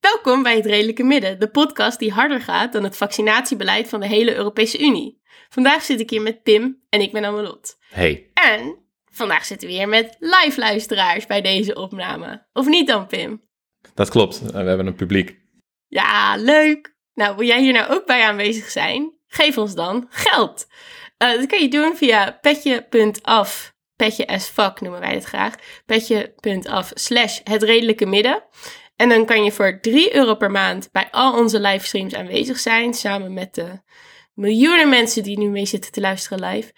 Welkom 0.00 0.42
bij 0.42 0.56
het 0.56 0.66
Redelijke 0.66 1.02
Midden, 1.02 1.38
de 1.38 1.50
podcast 1.50 1.98
die 1.98 2.12
harder 2.12 2.40
gaat 2.40 2.72
dan 2.72 2.84
het 2.84 2.96
vaccinatiebeleid 2.96 3.88
van 3.88 4.00
de 4.00 4.06
hele 4.06 4.34
Europese 4.34 4.78
Unie. 4.78 5.20
Vandaag 5.48 5.82
zit 5.82 6.00
ik 6.00 6.10
hier 6.10 6.22
met 6.22 6.42
Pim 6.42 6.82
en 6.88 7.00
ik 7.00 7.12
ben 7.12 7.24
Amelot. 7.24 7.76
Hey, 7.88 8.30
En 8.34 8.78
vandaag 9.20 9.44
zitten 9.44 9.68
we 9.68 9.74
hier 9.74 9.88
met 9.88 10.16
live 10.18 10.60
luisteraars 10.60 11.26
bij 11.26 11.40
deze 11.40 11.74
opname. 11.74 12.46
Of 12.52 12.66
niet 12.66 12.86
dan, 12.86 13.06
Pim? 13.06 13.42
dat 13.94 14.08
klopt. 14.08 14.40
We 14.40 14.58
hebben 14.58 14.86
een 14.86 14.94
publiek. 14.94 15.38
Ja, 15.86 16.36
leuk! 16.36 16.94
Nou, 17.14 17.36
wil 17.36 17.46
jij 17.46 17.60
hier 17.60 17.72
nou 17.72 17.90
ook 17.90 18.06
bij 18.06 18.22
aanwezig 18.22 18.70
zijn? 18.70 19.12
Geef 19.26 19.58
ons 19.58 19.74
dan 19.74 20.06
geld. 20.10 20.66
Eh, 21.16 21.30
dat 21.30 21.46
kan 21.46 21.60
je 21.60 21.68
doen 21.68 21.96
via 21.96 22.38
petje.af, 22.40 23.74
petje 23.96 24.26
as 24.26 24.46
fuck 24.48 24.80
noemen 24.80 25.00
wij 25.00 25.14
het 25.14 25.24
graag, 25.24 25.54
petje.af 25.86 26.90
slash 26.94 27.40
het 27.44 27.62
redelijke 27.62 28.06
midden. 28.06 28.44
En 28.96 29.08
dan 29.08 29.26
kan 29.26 29.44
je 29.44 29.52
voor 29.52 29.80
3 29.80 30.14
euro 30.14 30.34
per 30.34 30.50
maand 30.50 30.88
bij 30.92 31.08
al 31.10 31.38
onze 31.38 31.60
livestreams 31.60 32.14
aanwezig 32.14 32.58
zijn, 32.58 32.94
samen 32.94 33.32
met 33.32 33.54
de 33.54 33.80
miljoenen 34.34 34.88
mensen 34.88 35.22
die 35.22 35.38
nu 35.38 35.48
mee 35.48 35.66
zitten 35.66 35.92
te 35.92 36.00
luisteren 36.00 36.44
live. 36.44 36.72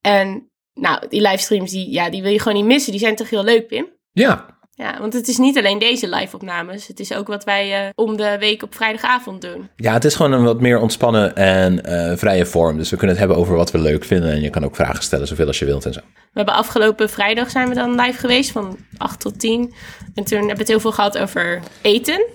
En 0.00 0.52
nou, 0.74 1.08
die 1.08 1.20
livestreams, 1.20 1.70
die, 1.70 1.90
ja, 1.90 2.10
die 2.10 2.22
wil 2.22 2.32
je 2.32 2.40
gewoon 2.40 2.58
niet 2.58 2.66
missen. 2.66 2.92
Die 2.92 3.00
zijn 3.00 3.16
toch 3.16 3.30
heel 3.30 3.44
leuk, 3.44 3.66
Pim? 3.66 3.86
Ja, 4.12 4.46
Ja, 4.76 4.96
want 5.00 5.12
het 5.12 5.28
is 5.28 5.38
niet 5.38 5.58
alleen 5.58 5.78
deze 5.78 6.08
live-opnames. 6.08 6.86
Het 6.86 7.00
is 7.00 7.14
ook 7.14 7.26
wat 7.26 7.44
wij 7.44 7.86
eh, 7.86 7.90
om 7.94 8.16
de 8.16 8.36
week 8.38 8.62
op 8.62 8.74
vrijdagavond 8.74 9.40
doen. 9.40 9.68
ja 9.76 9.92
het 9.92 10.04
is 10.04 10.14
gewoon 10.14 10.32
een 10.32 10.44
wat 10.44 10.60
meer 10.60 10.78
ontspannen 10.78 11.36
en 11.36 11.84
eh, 11.84 12.16
vrije 12.16 12.46
vorm. 12.46 12.78
Dus 12.78 12.90
we 12.90 12.96
kunnen 12.96 13.16
het 13.16 13.24
hebben 13.26 13.42
over 13.42 13.56
wat 13.56 13.70
we 13.70 13.78
leuk 13.78 14.04
vinden. 14.04 14.30
En 14.30 14.40
je 14.40 14.50
kan 14.50 14.64
ook 14.64 14.76
vragen 14.76 15.02
stellen 15.02 15.26
zoveel 15.26 15.46
als 15.46 15.58
je 15.58 15.64
wilt 15.64 15.86
en 15.86 15.92
zo. 15.92 16.00
We 16.14 16.40
hebben 16.40 16.54
afgelopen 16.54 17.10
vrijdag 17.10 17.50
zijn 17.50 17.68
we 17.68 17.74
dan 17.74 18.00
live 18.00 18.18
geweest 18.18 18.50
van 18.50 18.78
8 18.96 19.20
tot 19.20 19.40
10. 19.40 19.74
En 20.14 20.24
toen 20.24 20.38
hebben 20.38 20.54
we 20.54 20.60
het 20.60 20.68
heel 20.68 20.80
veel 20.80 20.92
gehad 20.92 21.18
over 21.18 21.60
eten. 21.82 22.26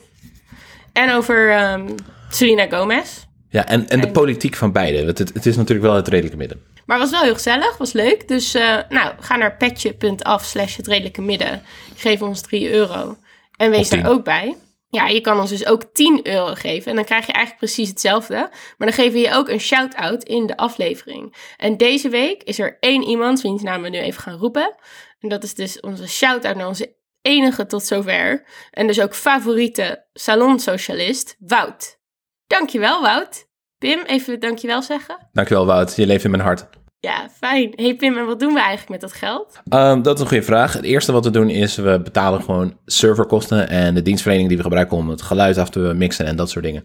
En 0.93 1.11
over 1.11 1.51
ehm 1.51 1.87
Selena 2.29 2.67
Gomez. 2.69 3.27
Ja, 3.49 3.67
en, 3.67 3.89
en 3.89 4.01
de 4.01 4.11
politiek 4.11 4.55
van 4.55 4.71
beide. 4.71 4.97
Het, 4.97 5.17
het, 5.17 5.33
het 5.33 5.45
is 5.45 5.55
natuurlijk 5.55 5.87
wel 5.87 5.95
het 5.95 6.07
redelijke 6.07 6.37
midden. 6.37 6.61
Maar 6.89 6.99
het 6.99 7.09
was 7.09 7.19
wel 7.19 7.27
heel 7.27 7.37
gezellig, 7.37 7.77
was 7.77 7.91
leuk. 7.91 8.27
Dus 8.27 8.53
eh, 8.53 8.77
nou, 8.89 9.13
ga 9.19 9.35
naar 9.35 9.57
petje.af 9.57 10.45
slash 10.45 10.77
het 10.77 10.87
redelijke 10.87 11.21
midden. 11.21 11.63
Geef 11.95 12.21
ons 12.21 12.41
3 12.41 12.71
euro. 12.71 13.17
En 13.57 13.69
wees 13.69 13.79
Of 13.79 13.87
10. 13.87 14.01
daar 14.01 14.11
ook 14.11 14.23
bij. 14.23 14.57
Ja, 14.87 15.07
je 15.07 15.21
kan 15.21 15.39
ons 15.39 15.49
dus 15.49 15.65
ook 15.65 15.83
10 15.93 16.27
euro 16.27 16.53
geven. 16.53 16.89
En 16.89 16.95
dan 16.95 17.05
krijg 17.05 17.25
je 17.25 17.31
eigenlijk 17.31 17.63
precies 17.63 17.89
hetzelfde. 17.89 18.35
Maar 18.77 18.87
dan 18.87 18.93
geven 18.93 19.13
we 19.13 19.19
je 19.19 19.33
ook 19.33 19.49
een 19.49 19.59
shout-out 19.59 20.23
in 20.23 20.45
de 20.45 20.57
aflevering. 20.57 21.35
En 21.57 21.77
deze 21.77 22.09
week 22.09 22.43
is 22.43 22.59
er 22.59 22.77
één 22.79 23.03
iemand, 23.03 23.41
wiens 23.41 23.61
naam 23.61 23.81
we 23.81 23.89
nu 23.89 23.97
even 23.97 24.21
gaan 24.21 24.37
roepen. 24.37 24.75
En 25.19 25.29
dat 25.29 25.43
is 25.43 25.53
dus 25.53 25.79
onze 25.79 26.07
shout-out 26.07 26.55
naar 26.55 26.67
onze 26.67 26.95
enige 27.21 27.65
tot 27.65 27.83
zover. 27.83 28.43
En 28.71 28.87
dus 28.87 29.01
ook 29.01 29.15
favoriete 29.15 30.05
salonsocialist, 30.13 31.35
Wout. 31.39 31.99
Dankjewel, 32.47 33.01
Wout. 33.01 33.47
Pim, 33.77 33.99
even 34.05 34.39
dankjewel 34.39 34.81
zeggen. 34.81 35.27
Dankjewel 35.31 35.65
Wout, 35.65 35.95
je 35.95 36.05
leeft 36.05 36.23
in 36.23 36.31
mijn 36.31 36.43
hart. 36.43 36.67
Ja, 37.01 37.29
fijn. 37.37 37.73
Hey 37.75 37.95
Pim, 37.95 38.17
en 38.17 38.25
wat 38.25 38.39
doen 38.39 38.53
we 38.53 38.59
eigenlijk 38.59 38.89
met 38.89 39.01
dat 39.01 39.13
geld? 39.13 39.61
Ehm, 39.69 40.01
dat 40.01 40.15
is 40.15 40.21
een 40.21 40.27
goede 40.27 40.43
vraag. 40.43 40.73
Het 40.73 40.83
eerste 40.83 41.11
wat 41.11 41.25
we 41.25 41.31
doen 41.31 41.49
is 41.49 41.75
we 41.75 42.01
betalen 42.03 42.41
gewoon 42.43 42.77
serverkosten 42.85 43.69
en 43.69 43.93
de 43.93 44.01
dienstverlening 44.01 44.49
die 44.49 44.57
we 44.57 44.63
gebruiken 44.63 44.97
om 44.97 45.09
het 45.09 45.21
geluid 45.21 45.57
af 45.57 45.69
te 45.69 45.79
mixen 45.79 46.25
en 46.25 46.35
dat 46.35 46.49
soort 46.49 46.65
dingen. 46.65 46.83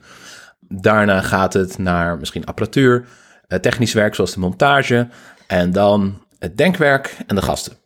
Daarna 0.60 1.20
gaat 1.20 1.52
het 1.52 1.78
naar 1.78 2.18
misschien 2.18 2.44
apparatuur, 2.44 3.06
eh, 3.46 3.58
technisch 3.58 3.92
werk 3.92 4.14
zoals 4.14 4.34
de 4.34 4.40
montage 4.40 5.08
en 5.46 5.72
dan 5.72 6.22
het 6.38 6.56
denkwerk 6.56 7.16
en 7.26 7.34
de 7.34 7.42
gasten. 7.42 7.76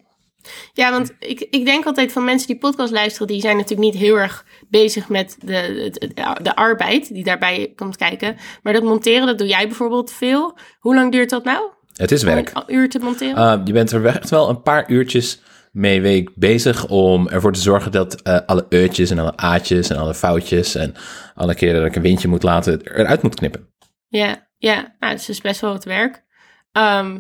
Ja, 0.73 0.91
want 0.91 1.15
ik, 1.19 1.47
ik 1.51 1.65
denk 1.65 1.85
altijd 1.85 2.13
van 2.13 2.25
mensen 2.25 2.47
die 2.47 2.59
podcast 2.59 2.93
luisteren, 2.93 3.27
die 3.27 3.41
zijn 3.41 3.57
natuurlijk 3.57 3.93
niet 3.93 4.03
heel 4.03 4.17
erg 4.17 4.45
bezig 4.69 5.09
met 5.09 5.37
de, 5.41 5.91
de, 5.93 6.37
de 6.43 6.57
arbeid 6.57 7.15
die 7.15 7.25
daarbij 7.25 7.73
komt 7.77 7.97
kijken. 7.97 8.37
Maar 8.63 8.73
dat 8.73 8.83
monteren, 8.83 9.27
dat 9.27 9.39
doe 9.39 9.47
jij 9.47 9.67
bijvoorbeeld 9.67 10.13
veel. 10.13 10.59
Hoe 10.79 10.95
lang 10.95 11.13
duurt 11.13 11.31
dat 11.31 11.45
nou? 11.45 11.77
Het 11.99 12.11
is 12.13 12.23
werk. 12.23 12.51
Om 12.55 12.63
een 12.67 12.75
uur 12.75 12.89
te 12.89 12.99
monteren? 12.99 13.59
Uh, 13.59 13.67
je 13.67 13.73
bent 13.73 13.91
er 13.93 14.07
echt 14.07 14.31
wel 14.31 14.49
een 14.49 14.63
paar 14.63 14.91
uurtjes 14.91 15.41
mee 15.73 16.01
week 16.01 16.31
bezig 16.35 16.87
om 16.89 17.29
ervoor 17.29 17.53
te 17.53 17.61
zorgen 17.61 17.93
dat 17.93 18.21
uh, 18.27 18.39
alle 18.47 18.67
eutjes 18.69 19.11
en 19.11 19.19
alle 19.19 19.37
aatjes 19.37 19.91
en 19.91 19.97
alle 19.97 20.15
foutjes 20.15 20.75
en 20.75 20.95
alle 21.35 21.55
keren 21.55 21.77
dat 21.81 21.87
ik 21.91 21.97
een 21.97 22.03
windje 22.03 22.29
moet 22.29 22.43
laten 22.43 22.81
eruit 22.83 23.23
moet 23.23 23.35
knippen. 23.35 23.69
Ja, 24.09 24.49
ja. 24.57 24.75
Nou, 24.99 25.13
het 25.13 25.21
is 25.21 25.27
dus 25.27 25.41
best 25.41 25.61
wel 25.61 25.73
wat 25.73 25.85
werk. 25.85 26.25
Ehm, 26.73 27.19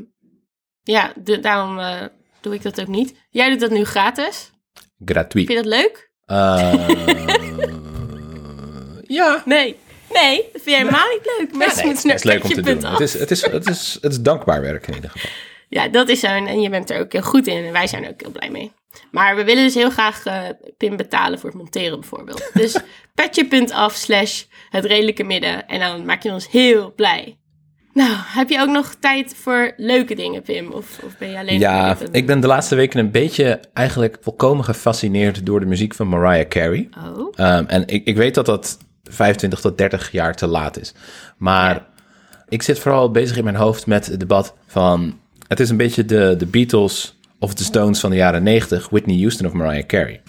ja, 0.82 1.12
de- 1.22 1.40
daarom 1.40 1.78
eh, 1.78 2.00
doe 2.40 2.54
ik 2.54 2.62
dat 2.62 2.80
ook 2.80 2.86
niet. 2.88 3.14
Jij 3.30 3.50
doet 3.50 3.60
dat 3.60 3.70
nu 3.70 3.84
gratis. 3.84 4.50
Gratuit. 5.04 5.46
Vind 5.46 5.48
je 5.48 5.54
dat 5.54 5.64
leuk? 5.64 6.10
Uh, 6.26 6.88
ja. 9.18 9.42
Nee. 9.44 9.76
Nee, 10.12 10.36
dat 10.36 10.62
vind 10.62 10.64
jij 10.64 10.78
helemaal 10.78 11.08
niet 11.08 11.32
leuk. 11.38 11.50
Nee, 11.50 11.84
moeten 11.86 12.10
het 12.10 12.18
is 12.18 12.22
leuk 12.22 12.44
om 12.44 12.50
te 12.50 12.60
doen. 12.60 12.84
Het 12.84 13.00
is, 13.00 13.18
het, 13.18 13.30
is, 13.30 13.42
het, 13.50 13.68
is, 13.68 13.98
het 14.00 14.12
is 14.12 14.20
dankbaar 14.20 14.60
werk 14.60 14.86
in 14.86 14.94
ieder 14.94 15.10
geval. 15.10 15.30
Ja, 15.68 15.88
dat 15.88 16.08
is 16.08 16.20
zo. 16.20 16.26
En 16.26 16.60
je 16.60 16.70
bent 16.70 16.90
er 16.90 17.00
ook 17.00 17.12
heel 17.12 17.22
goed 17.22 17.46
in. 17.46 17.64
En 17.64 17.72
wij 17.72 17.86
zijn 17.86 18.04
er 18.04 18.10
ook 18.10 18.20
heel 18.20 18.30
blij 18.30 18.50
mee. 18.50 18.72
Maar 19.10 19.36
we 19.36 19.44
willen 19.44 19.64
dus 19.64 19.74
heel 19.74 19.90
graag 19.90 20.24
eh 20.24 20.42
Pim 20.76 20.96
betalen 20.96 21.38
voor 21.38 21.48
het 21.48 21.58
monteren 21.58 22.00
bijvoorbeeld. 22.00 22.50
Dus 22.54 22.76
petje.af 23.14 23.94
slash 23.94 24.44
het 24.70 24.84
redelijke 24.84 25.24
midden. 25.24 25.66
En 25.66 25.80
dan 25.80 26.04
maak 26.04 26.22
je 26.22 26.32
ons 26.32 26.50
heel 26.50 26.92
blij. 26.94 27.38
Nou, 27.92 28.10
heb 28.14 28.48
je 28.48 28.60
ook 28.60 28.68
nog 28.68 28.94
tijd 29.00 29.34
voor 29.36 29.72
leuke 29.76 30.14
dingen, 30.14 30.42
Pim? 30.42 30.72
Of, 30.72 30.98
of 31.04 31.18
ben 31.18 31.30
je 31.30 31.38
alleen... 31.38 31.58
Ja, 31.58 31.82
maar 31.82 31.96
ik 32.12 32.26
ben 32.26 32.40
de 32.40 32.46
laatste 32.46 32.74
weken 32.74 32.98
een 32.98 33.10
beetje 33.10 33.60
eigenlijk 33.72 34.18
volkomen 34.20 34.64
gefascineerd 34.64 35.46
door 35.46 35.60
de 35.60 35.66
muziek 35.66 35.94
van 35.94 36.08
Mariah 36.08 36.48
Carey. 36.48 36.88
Oh, 36.98 37.18
Um, 37.18 37.66
en 37.66 37.86
ik, 37.86 38.06
ik 38.06 38.16
weet 38.16 38.34
dat 38.34 38.46
dat 38.46 38.78
25 39.08 39.60
tot 39.60 39.78
30 39.78 40.12
jaar 40.12 40.34
te 40.34 40.46
laat 40.46 40.78
is. 40.78 40.94
Maar 41.36 41.86
ik 42.48 42.62
zit 42.62 42.78
vooral 42.78 43.10
bezig 43.10 43.36
in 43.36 43.44
mijn 43.44 43.56
hoofd 43.56 43.86
met 43.86 44.06
het 44.06 44.20
debat 44.20 44.54
van... 44.66 45.18
Het 45.48 45.60
is 45.60 45.70
een 45.70 45.76
beetje 45.76 46.04
de, 46.04 46.34
de 46.38 46.46
Beatles 46.46 47.18
of 47.38 47.54
de 47.54 47.64
Stones 47.64 48.00
van 48.00 48.10
de 48.10 48.16
jaren 48.16 48.42
90, 48.42 48.88
Whitney 48.88 49.18
Houston 49.18 49.46
of 49.46 49.52
Mariah 49.52 49.86
Carey. 49.86 50.22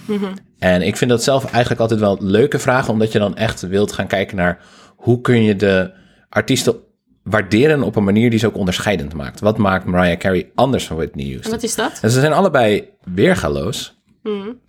En 0.59 0.81
ik 0.81 0.97
vind 0.97 1.09
dat 1.09 1.23
zelf 1.23 1.45
eigenlijk 1.45 1.81
altijd 1.81 1.99
wel 1.99 2.17
leuke 2.19 2.59
vragen, 2.59 2.93
omdat 2.93 3.11
je 3.11 3.19
dan 3.19 3.35
echt 3.35 3.61
wilt 3.61 3.91
gaan 3.91 4.07
kijken 4.07 4.37
naar 4.37 4.59
hoe 4.95 5.21
kun 5.21 5.43
je 5.43 5.55
de 5.55 5.91
artiesten 6.29 6.75
waarderen 7.23 7.83
op 7.83 7.95
een 7.95 8.03
manier 8.03 8.29
die 8.29 8.39
ze 8.39 8.47
ook 8.47 8.57
onderscheidend 8.57 9.13
maakt. 9.13 9.39
Wat 9.39 9.57
maakt 9.57 9.85
Mariah 9.85 10.17
Carey 10.17 10.51
anders 10.55 10.87
van 10.87 10.95
Whitney 10.95 11.25
en 11.25 11.31
Houston? 11.31 11.51
wat 11.51 11.63
is 11.63 11.75
dat? 11.75 11.99
En 12.01 12.11
ze 12.11 12.19
zijn 12.19 12.33
allebei 12.33 12.89
weergaloos. 13.03 13.97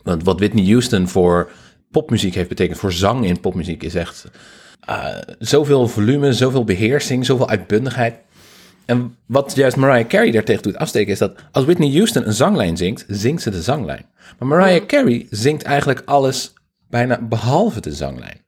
Want 0.02 0.24
wat 0.24 0.38
Whitney 0.38 0.64
Houston 0.64 1.08
voor 1.08 1.50
popmuziek 1.90 2.34
heeft 2.34 2.48
betekend, 2.48 2.78
voor 2.78 2.92
zang 2.92 3.24
in 3.24 3.40
popmuziek, 3.40 3.82
is 3.82 3.94
echt 3.94 4.24
eh, 4.80 5.16
zoveel 5.38 5.88
volume, 5.88 6.32
zoveel 6.32 6.64
beheersing, 6.64 7.26
zoveel 7.26 7.48
uitbundigheid. 7.48 8.14
En 8.84 9.16
wat 9.26 9.54
juist 9.54 9.76
Mariah 9.76 10.08
Carey 10.08 10.30
daartegen 10.30 10.62
doet 10.62 10.76
afsteken, 10.76 11.12
is 11.12 11.18
dat 11.18 11.40
als 11.52 11.64
Whitney 11.64 11.92
Houston 11.92 12.26
een 12.26 12.32
zanglijn 12.32 12.76
zingt, 12.76 13.04
zingt 13.08 13.42
ze 13.42 13.50
de 13.50 13.62
zanglijn. 13.62 14.06
Maar 14.38 14.48
Mariah 14.48 14.86
Carey 14.86 15.26
zingt 15.30 15.62
eigenlijk 15.62 16.02
alles 16.04 16.52
bijna 16.88 17.20
behalve 17.22 17.80
de 17.80 17.92
zanglijn. 17.92 18.44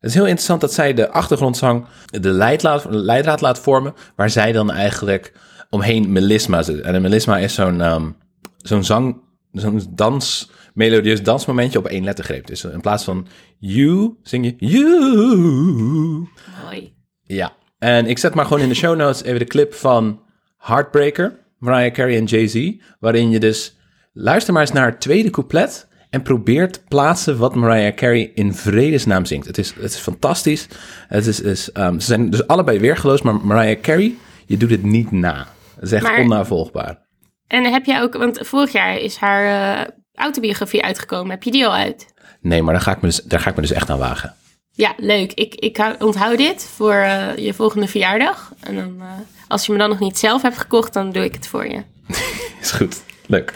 Het 0.00 0.10
is 0.10 0.14
heel 0.14 0.26
interessant 0.26 0.60
dat 0.60 0.72
zij 0.72 0.94
de 0.94 1.10
achtergrondzang, 1.10 1.86
de 2.06 2.30
leidraad, 2.30 2.86
leidraad 2.88 3.40
laat 3.40 3.58
vormen, 3.58 3.94
waar 4.16 4.30
zij 4.30 4.52
dan 4.52 4.70
eigenlijk 4.70 5.32
omheen 5.70 6.12
melisma 6.12 6.62
zit. 6.62 6.80
En 6.80 6.94
een 6.94 7.02
melisma 7.02 7.38
is 7.38 7.54
zo'n 7.54 7.80
ehm, 7.80 8.10
zo'n 8.56 8.84
zang, 8.84 9.16
zo'n 9.52 9.82
dans, 9.90 10.50
melodieus 10.76 11.22
dansmomentje 11.22 11.78
op 11.78 11.86
één 11.86 12.04
lettergreep. 12.04 12.46
Dus 12.46 12.64
in 12.64 12.80
plaats 12.80 13.04
van 13.04 13.26
you, 13.58 14.14
zing 14.22 14.44
je 14.44 14.54
you. 14.58 16.28
Mooi. 16.64 16.94
Ja, 17.22 17.52
en 17.78 18.06
ik 18.06 18.18
zet 18.18 18.34
maar 18.34 18.44
gewoon 18.44 18.62
in 18.62 18.68
de 18.68 18.74
show 18.74 18.96
notes 18.96 19.22
even 19.22 19.38
de 19.38 19.44
clip 19.44 19.74
van 19.74 20.20
Heartbreaker, 20.58 21.38
Mariah 21.58 21.92
Carey 21.92 22.16
en 22.16 22.24
Jay-Z, 22.24 22.72
waarin 23.00 23.30
je 23.30 23.40
dus, 23.40 23.76
luister 24.12 24.52
maar 24.52 24.62
eens 24.62 24.72
naar 24.72 24.86
het 24.90 25.00
tweede 25.00 25.30
couplet 25.30 25.88
en 26.10 26.22
probeer 26.22 26.72
te 26.72 26.80
plaatsen 26.88 27.38
wat 27.38 27.54
Mariah 27.54 27.94
Carey 27.94 28.30
in 28.34 28.54
vredesnaam 28.54 29.24
zingt. 29.24 29.46
Het 29.46 29.58
is, 29.58 29.74
het 29.74 29.92
is 29.92 29.96
fantastisch. 29.96 30.68
Het 31.08 31.26
is, 31.26 31.40
is, 31.40 31.72
ehm, 31.72 31.98
ze 31.98 32.06
zijn 32.06 32.30
dus 32.30 32.46
allebei 32.46 32.78
weergeloos, 32.78 33.22
maar 33.22 33.34
Mariah 33.34 33.80
Carey, 33.80 34.14
je 34.46 34.56
doet 34.56 34.70
het 34.70 34.82
niet 34.82 35.10
na. 35.10 35.46
Het 35.74 35.84
is 35.84 35.92
echt 35.92 36.02
Maar- 36.02 36.20
onnavolgbaar. 36.20 37.04
En 37.46 37.64
heb 37.64 37.84
jij 37.84 38.02
ook... 38.02 38.16
Want 38.16 38.38
vorig 38.42 38.72
jaar 38.72 38.98
is 38.98 39.16
haar 39.16 39.76
eh, 39.78 39.88
autobiografie 40.16 40.82
uitgekomen. 40.84 41.30
Heb 41.30 41.42
je 41.42 41.50
die 41.50 41.66
al 41.66 41.74
uit? 41.74 42.06
Nee, 42.40 42.62
maar 42.62 42.72
daar 42.74 42.82
ga 42.82 42.90
ik 42.90 43.00
me 43.00 43.08
dus, 43.08 43.22
daar 43.22 43.40
ga 43.40 43.50
ik 43.50 43.56
me 43.56 43.62
dus 43.62 43.72
echt 43.72 43.90
aan 43.90 43.98
wagen. 43.98 44.34
Ja, 44.72 44.94
leuk. 44.96 45.32
Ik, 45.32 45.54
ik 45.54 45.76
hou- 45.76 45.94
onthoud 45.98 46.38
dit 46.38 46.70
voor 46.74 46.94
eh, 46.94 47.36
je 47.36 47.54
volgende 47.54 47.86
verjaardag. 47.88 48.52
En 48.60 48.74
dan, 48.74 48.96
eh, 49.00 49.06
als 49.48 49.66
je 49.66 49.72
me 49.72 49.78
dan 49.78 49.88
nog 49.88 49.98
niet 49.98 50.18
zelf 50.18 50.42
hebt 50.42 50.58
gekocht, 50.58 50.92
dan 50.92 51.12
doe 51.12 51.24
ik 51.24 51.32
het 51.34 51.48
voor 51.48 51.66
je. 51.66 51.82
Is 52.60 52.70
goed. 52.70 53.02
Leuk. 53.26 53.54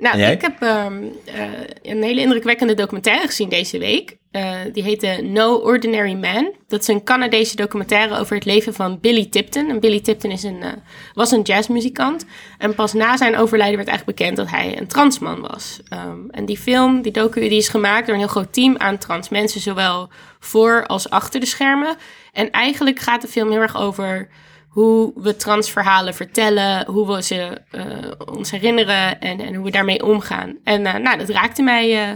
Nou, 0.00 0.22
ik 0.22 0.40
heb 0.40 0.62
ehm, 0.62 1.02
eh, 1.24 1.42
een 1.82 2.02
hele 2.02 2.20
indrukwekkende 2.20 2.74
documentaire 2.74 3.26
gezien 3.26 3.48
deze 3.48 3.78
week. 3.78 4.18
Eh, 4.30 4.54
die 4.72 4.82
heette 4.82 5.20
No 5.22 5.54
Ordinary 5.54 6.14
Man. 6.14 6.52
Dat 6.68 6.80
is 6.80 6.88
een 6.88 7.04
Canadese 7.04 7.56
documentaire 7.56 8.18
over 8.18 8.34
het 8.34 8.44
leven 8.44 8.74
van 8.74 9.00
Billy 9.00 9.26
Tipton. 9.26 9.70
En 9.70 9.80
Billy 9.80 10.00
Tipton 10.00 10.30
is 10.30 10.42
een, 10.42 10.62
eh, 10.62 10.72
was 11.14 11.30
een 11.30 11.42
jazzmuzikant. 11.42 12.24
En 12.58 12.74
pas 12.74 12.92
na 12.92 13.16
zijn 13.16 13.36
overlijden 13.36 13.76
werd 13.76 13.88
eigenlijk 13.88 14.18
bekend 14.18 14.36
dat 14.36 14.50
hij 14.50 14.78
een 14.78 14.86
transman 14.86 15.40
was. 15.40 15.80
Ehm, 15.88 16.28
en 16.30 16.44
die 16.44 16.58
film, 16.58 17.02
die 17.02 17.12
docu, 17.12 17.40
die 17.40 17.58
is 17.58 17.68
gemaakt 17.68 18.06
door 18.06 18.14
een 18.14 18.20
heel 18.20 18.30
groot 18.30 18.52
team 18.52 18.74
aan 18.78 18.98
trans 18.98 19.28
mensen. 19.28 19.60
Zowel 19.60 20.08
voor 20.38 20.86
als 20.86 21.10
achter 21.10 21.40
de 21.40 21.46
schermen. 21.46 21.96
En 22.32 22.50
eigenlijk 22.50 22.98
gaat 22.98 23.22
de 23.22 23.28
film 23.28 23.50
heel 23.50 23.60
erg 23.60 23.76
over 23.76 24.28
hoe 24.70 25.12
we 25.14 25.36
transverhalen 25.36 26.14
vertellen, 26.14 26.86
hoe 26.86 27.14
we 27.14 27.22
ze 27.22 27.60
eh, 27.70 28.34
ons 28.34 28.50
herinneren 28.50 29.20
en, 29.20 29.40
en 29.40 29.54
hoe 29.54 29.64
we 29.64 29.70
daarmee 29.70 30.04
omgaan. 30.04 30.58
En 30.64 30.86
eh, 30.86 30.94
nou, 30.94 31.18
dat 31.18 31.28
raakte 31.28 31.62
mij 31.62 32.02
eh, 32.02 32.14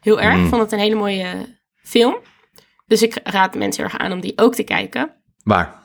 heel 0.00 0.20
erg. 0.20 0.36
Ik 0.36 0.48
vond 0.48 0.62
het 0.62 0.72
een 0.72 0.78
hele 0.78 0.94
mooie 0.94 1.56
film. 1.82 2.16
Dus 2.86 3.02
ik 3.02 3.20
raad 3.22 3.54
mensen 3.54 3.84
erg 3.84 3.98
aan 3.98 4.12
om 4.12 4.20
die 4.20 4.38
ook 4.38 4.54
te 4.54 4.62
kijken. 4.62 5.14
Waar? 5.42 5.82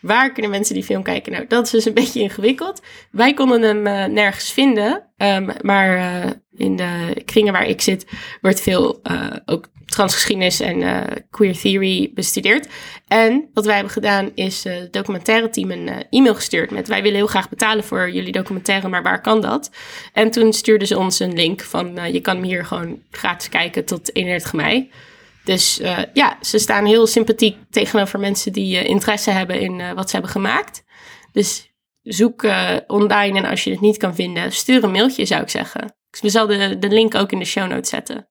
Waar 0.00 0.32
kunnen 0.32 0.50
mensen 0.50 0.74
die 0.74 0.84
film 0.84 1.02
kijken? 1.02 1.32
Nou, 1.32 1.46
dat 1.46 1.64
is 1.64 1.70
dus 1.70 1.84
een 1.84 1.94
beetje 2.02 2.20
ingewikkeld. 2.20 2.82
Wij 3.10 3.34
konden 3.34 3.62
hem 3.62 4.12
nergens 4.12 4.52
vinden. 4.52 5.12
ehm, 5.16 5.50
maar 5.60 6.24
in 6.50 6.76
de 6.76 7.22
kringen 7.24 7.52
waar 7.52 7.66
ik 7.66 7.80
zit, 7.80 8.06
wordt 8.40 8.60
veel 8.60 9.00
ook 9.44 9.68
transgeschiedenis 9.92 10.60
en 10.60 10.82
eh, 10.82 11.16
queer 11.30 11.58
theory 11.58 12.10
bestudeerd. 12.14 12.68
En 13.08 13.50
wat 13.54 13.64
wij 13.64 13.74
hebben 13.74 13.92
gedaan 13.92 14.30
is 14.34 14.64
eh, 14.64 14.74
het 14.74 14.92
documentaire 14.92 15.50
team 15.50 15.70
een 15.70 15.88
eh, 15.88 15.96
e-mail 16.10 16.34
gestuurd 16.34 16.70
met 16.70 16.88
wij 16.88 17.02
willen 17.02 17.16
heel 17.16 17.26
graag 17.26 17.48
betalen 17.48 17.84
voor 17.84 18.10
jullie 18.10 18.32
documentaire, 18.32 18.88
maar 18.88 19.02
waar 19.02 19.20
kan 19.20 19.40
dat? 19.40 19.70
En 20.12 20.30
toen 20.30 20.52
stuurden 20.52 20.88
ze 20.88 20.98
ons 20.98 21.18
een 21.18 21.32
link 21.32 21.60
van 21.60 22.12
je 22.12 22.20
kan 22.20 22.36
hem 22.36 22.44
hier 22.44 22.64
gewoon 22.64 23.02
gratis 23.10 23.48
kijken 23.48 23.84
tot 23.84 24.16
31 24.16 24.52
mei. 24.52 24.90
Dus 25.44 25.80
ja, 26.12 26.38
ze 26.40 26.58
staan 26.58 26.84
heel 26.84 27.06
sympathiek 27.06 27.56
tegenover 27.70 28.20
mensen 28.20 28.52
die 28.52 28.84
interesse 28.84 29.30
hebben 29.30 29.60
in 29.60 29.94
wat 29.94 30.06
ze 30.06 30.16
hebben 30.16 30.32
gemaakt. 30.32 30.84
Dus 31.32 31.72
zoek 32.02 32.46
online 32.86 33.38
en 33.38 33.44
als 33.44 33.64
je 33.64 33.70
het 33.70 33.80
niet 33.80 33.96
kan 33.96 34.14
vinden, 34.14 34.52
stuur 34.52 34.84
een 34.84 34.90
mailtje 34.90 35.26
zou 35.26 35.42
ik 35.42 35.48
zeggen. 35.48 35.96
We 36.20 36.28
zal 36.28 36.46
de, 36.46 36.78
de 36.78 36.88
link 36.88 37.14
ook 37.14 37.32
in 37.32 37.38
de 37.38 37.44
show 37.44 37.68
notes 37.68 37.90
zetten. 37.90 38.28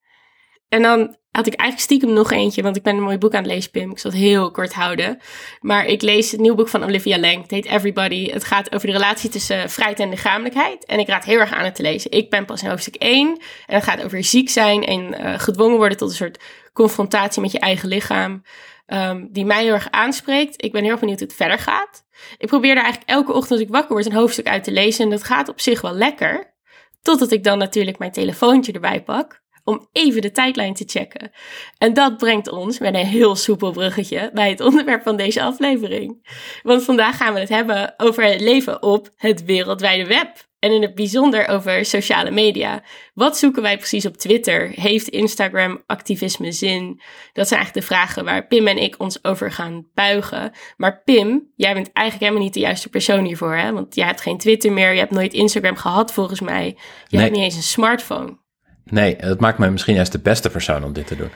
En 0.71 0.81
dan 0.81 1.15
had 1.31 1.47
ik 1.47 1.53
eigenlijk 1.53 1.89
stiekem 1.89 2.13
nog 2.13 2.31
eentje, 2.31 2.61
want 2.61 2.75
ik 2.75 2.83
ben 2.83 2.95
een 2.95 3.03
mooi 3.03 3.17
boek 3.17 3.33
aan 3.33 3.43
het 3.43 3.51
lezen, 3.51 3.71
Pim. 3.71 3.91
Ik 3.91 3.99
zal 3.99 4.11
het 4.11 4.19
heel 4.19 4.51
kort 4.51 4.73
houden. 4.73 5.19
Maar 5.61 5.85
ik 5.85 6.01
lees 6.01 6.31
het 6.31 6.39
nieuwe 6.39 6.57
boek 6.57 6.67
van 6.67 6.83
Olivia 6.83 7.19
Lang. 7.19 7.41
Het 7.41 7.51
heet 7.51 7.65
Everybody. 7.65 8.31
Het 8.31 8.43
gaat 8.43 8.73
over 8.73 8.87
de 8.87 8.93
relatie 8.93 9.29
tussen 9.29 9.69
vrijheid 9.69 9.99
en 9.99 10.09
lichamelijkheid. 10.09 10.85
En 10.85 10.99
ik 10.99 11.07
raad 11.07 11.23
heel 11.25 11.39
erg 11.39 11.53
aan 11.53 11.65
het 11.65 11.75
te 11.75 11.81
lezen. 11.81 12.11
Ik 12.11 12.29
ben 12.29 12.45
pas 12.45 12.63
in 12.63 12.69
hoofdstuk 12.69 12.95
1. 12.95 13.27
En 13.65 13.75
het 13.75 13.83
gaat 13.83 14.03
over 14.03 14.23
ziek 14.23 14.49
zijn 14.49 14.85
en 14.85 15.13
eh, 15.13 15.39
gedwongen 15.39 15.77
worden 15.77 15.97
tot 15.97 16.09
een 16.09 16.15
soort 16.15 16.43
confrontatie 16.73 17.41
met 17.41 17.51
je 17.51 17.59
eigen 17.59 17.87
lichaam. 17.87 18.43
ehm, 18.85 19.25
die 19.29 19.45
mij 19.45 19.63
heel 19.63 19.73
erg 19.73 19.91
aanspreekt. 19.91 20.63
Ik 20.63 20.71
ben 20.71 20.81
heel 20.81 20.91
erg 20.91 20.99
benieuwd 20.99 21.19
hoe 21.19 21.27
het 21.27 21.37
verder 21.37 21.59
gaat. 21.59 22.03
Ik 22.37 22.47
probeer 22.47 22.75
daar 22.75 22.83
eigenlijk 22.83 23.13
elke 23.13 23.31
ochtend 23.33 23.51
als 23.51 23.59
ik 23.59 23.69
wakker 23.69 23.93
word 23.93 24.05
een 24.05 24.13
hoofdstuk 24.13 24.47
uit 24.47 24.63
te 24.63 24.71
lezen. 24.71 25.03
En 25.03 25.09
dat 25.09 25.23
gaat 25.23 25.49
op 25.49 25.59
zich 25.61 25.81
wel 25.81 25.93
lekker. 25.93 26.53
Totdat 27.01 27.31
ik 27.31 27.43
dan 27.43 27.57
natuurlijk 27.57 27.97
mijn 27.97 28.11
telefoontje 28.11 28.71
erbij 28.71 29.03
pak. 29.03 29.40
Om 29.63 29.87
even 29.91 30.21
de 30.21 30.31
tijdlijn 30.31 30.73
te 30.73 30.83
checken. 30.87 31.31
En 31.77 31.93
dat 31.93 32.17
brengt 32.17 32.49
ons 32.51 32.79
met 32.79 32.93
een 32.95 33.05
heel 33.05 33.35
soepel 33.35 33.71
bruggetje 33.71 34.29
bij 34.33 34.49
het 34.49 34.59
onderwerp 34.59 35.03
van 35.03 35.15
deze 35.17 35.41
aflevering. 35.43 36.27
Want 36.63 36.83
vandaag 36.83 37.17
gaan 37.17 37.33
we 37.33 37.39
het 37.39 37.49
hebben 37.49 37.93
over 37.97 38.23
het 38.23 38.41
leven 38.41 38.83
op 38.83 39.09
het 39.15 39.45
wereldwijde 39.45 40.05
web. 40.05 40.49
En 40.59 40.71
in 40.71 40.81
het 40.81 40.95
bijzonder 40.95 41.47
over 41.47 41.85
sociale 41.85 42.31
media. 42.31 42.83
Wat 43.13 43.37
zoeken 43.37 43.61
wij 43.61 43.77
precies 43.77 44.05
op 44.05 44.17
Twitter? 44.17 44.69
Heeft 44.75 45.07
Instagram 45.07 45.83
activisme 45.85 46.51
zin? 46.51 47.01
Dat 47.33 47.47
zijn 47.47 47.59
eigenlijk 47.59 47.73
de 47.73 47.93
vragen 47.93 48.25
waar 48.25 48.47
Pim 48.47 48.67
en 48.67 48.77
ik 48.77 48.95
ons 48.97 49.23
over 49.23 49.51
gaan 49.51 49.87
buigen. 49.93 50.51
Maar 50.77 51.01
Pim, 51.03 51.51
jij 51.55 51.73
bent 51.73 51.89
eigenlijk 51.93 52.19
helemaal 52.19 52.43
niet 52.43 52.53
de 52.53 52.59
juiste 52.59 52.89
persoon 52.89 53.25
hiervoor. 53.25 53.55
Hè? 53.55 53.71
Want 53.71 53.95
jij 53.95 54.05
hebt 54.05 54.21
geen 54.21 54.37
Twitter 54.37 54.71
meer, 54.71 54.91
je 54.93 54.99
hebt 54.99 55.11
nooit 55.11 55.33
Instagram 55.33 55.75
gehad 55.75 56.13
volgens 56.13 56.39
mij. 56.41 56.65
Je 56.65 56.75
Nee. 57.09 57.21
hebt 57.21 57.35
niet 57.35 57.43
eens 57.43 57.55
een 57.55 57.61
smartphone. 57.63 58.37
Nee, 58.85 59.15
dat 59.15 59.39
maakt 59.39 59.57
mij 59.57 59.71
misschien 59.71 59.95
juist 59.95 60.11
de 60.11 60.19
beste 60.19 60.49
persoon 60.49 60.83
om 60.83 60.93
dit 60.93 61.07
te 61.07 61.15
doen. 61.15 61.29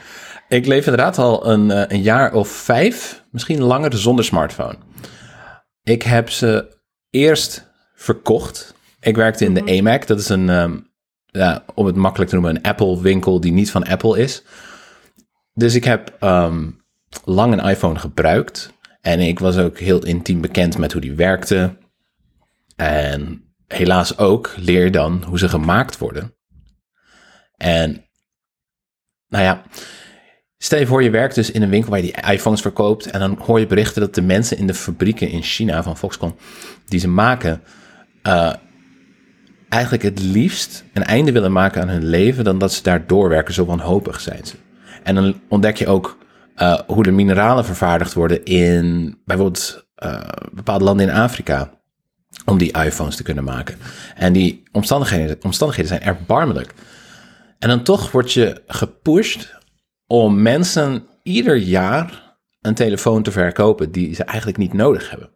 Ik 0.48 0.66
leef 0.66 0.86
inderdaad 0.86 1.18
al 1.18 1.46
een, 1.50 1.70
eh, 1.70 1.84
een 1.88 2.02
jaar 2.02 2.32
of 2.32 2.48
vijf, 2.48 3.24
misschien 3.30 3.62
langer, 3.62 3.98
zonder 3.98 4.24
smartphone. 4.24 4.76
Ik 5.82 6.02
heb 6.02 6.30
ze 6.30 6.78
eerst 7.10 7.70
verkocht. 7.94 8.74
Ik 9.00 9.16
werkte 9.16 9.44
in 9.44 9.54
de 9.54 9.78
AMAC. 9.78 10.06
Dat 10.06 10.18
is 10.18 10.28
een, 10.28 10.48
ehm, 10.48 10.76
ja, 11.26 11.64
om 11.74 11.86
het 11.86 11.96
makkelijk 11.96 12.30
te 12.30 12.36
noemen, 12.36 12.56
een 12.56 12.62
Apple-winkel 12.62 13.40
die 13.40 13.52
niet 13.52 13.70
van 13.70 13.84
Apple 13.84 14.18
is. 14.18 14.42
Dus 15.54 15.74
ik 15.74 15.84
heb 15.84 16.16
ehm, 16.20 16.70
lang 17.24 17.52
een 17.52 17.68
iPhone 17.68 17.98
gebruikt. 17.98 18.72
En 19.00 19.20
ik 19.20 19.38
was 19.38 19.56
ook 19.56 19.78
heel 19.78 20.04
intiem 20.04 20.40
bekend 20.40 20.78
met 20.78 20.92
hoe 20.92 21.00
die 21.00 21.14
werkte. 21.14 21.76
En 22.76 23.44
helaas 23.66 24.18
ook 24.18 24.54
leer 24.56 24.84
je 24.84 24.90
dan 24.90 25.24
hoe 25.26 25.38
ze 25.38 25.48
gemaakt 25.48 25.98
worden. 25.98 26.35
En 27.56 28.04
nou 29.28 29.44
ja, 29.44 29.62
stel 30.58 30.78
je 30.78 30.86
voor 30.86 31.02
je 31.02 31.10
werkt 31.10 31.34
dus 31.34 31.50
in 31.50 31.62
een 31.62 31.68
winkel 31.68 31.90
waar 31.90 32.00
je 32.02 32.12
die 32.12 32.32
iPhones 32.32 32.60
verkoopt 32.60 33.06
en 33.06 33.20
dan 33.20 33.38
hoor 33.38 33.60
je 33.60 33.66
berichten 33.66 34.00
dat 34.00 34.14
de 34.14 34.22
mensen 34.22 34.58
in 34.58 34.66
de 34.66 34.74
fabrieken 34.74 35.30
in 35.30 35.42
China 35.42 35.82
van 35.82 35.96
Foxconn 35.96 36.34
die 36.86 37.00
ze 37.00 37.08
maken, 37.08 37.62
eh, 38.22 38.52
eigenlijk 39.68 40.02
het 40.02 40.20
liefst 40.20 40.84
een 40.92 41.04
einde 41.04 41.32
willen 41.32 41.52
maken 41.52 41.82
aan 41.82 41.88
hun 41.88 42.06
leven 42.06 42.44
dan 42.44 42.58
dat 42.58 42.72
ze 42.72 42.82
daar 42.82 43.06
doorwerken. 43.06 43.54
Zo 43.54 43.64
wanhopig 43.64 44.20
zijn 44.20 44.46
ze. 44.46 44.54
En 45.02 45.14
dan 45.14 45.40
ontdek 45.48 45.76
je 45.76 45.86
ook 45.86 46.18
eh, 46.54 46.78
hoe 46.86 47.02
de 47.02 47.10
mineralen 47.10 47.64
vervaardigd 47.64 48.12
worden 48.12 48.44
in 48.44 49.18
bijvoorbeeld 49.24 49.86
eh, 49.94 50.20
bepaalde 50.52 50.84
landen 50.84 51.08
in 51.08 51.14
Afrika 51.14 51.70
om 52.44 52.58
die 52.58 52.78
iPhones 52.84 53.16
te 53.16 53.22
kunnen 53.22 53.44
maken. 53.44 53.76
En 54.14 54.32
die 54.32 54.62
omstandigheden, 54.72 55.36
omstandigheden 55.42 55.90
zijn 55.90 56.16
erbarmelijk. 56.16 56.74
En 57.58 57.68
dan 57.68 57.82
toch 57.82 58.10
word 58.10 58.32
je 58.32 58.62
gepusht 58.66 59.54
om 60.06 60.42
mensen 60.42 61.06
ieder 61.22 61.56
jaar 61.56 62.36
een 62.60 62.74
telefoon 62.74 63.22
te 63.22 63.30
verkopen 63.30 63.90
die 63.90 64.14
ze 64.14 64.24
eigenlijk 64.24 64.58
niet 64.58 64.72
nodig 64.72 65.10
hebben. 65.10 65.30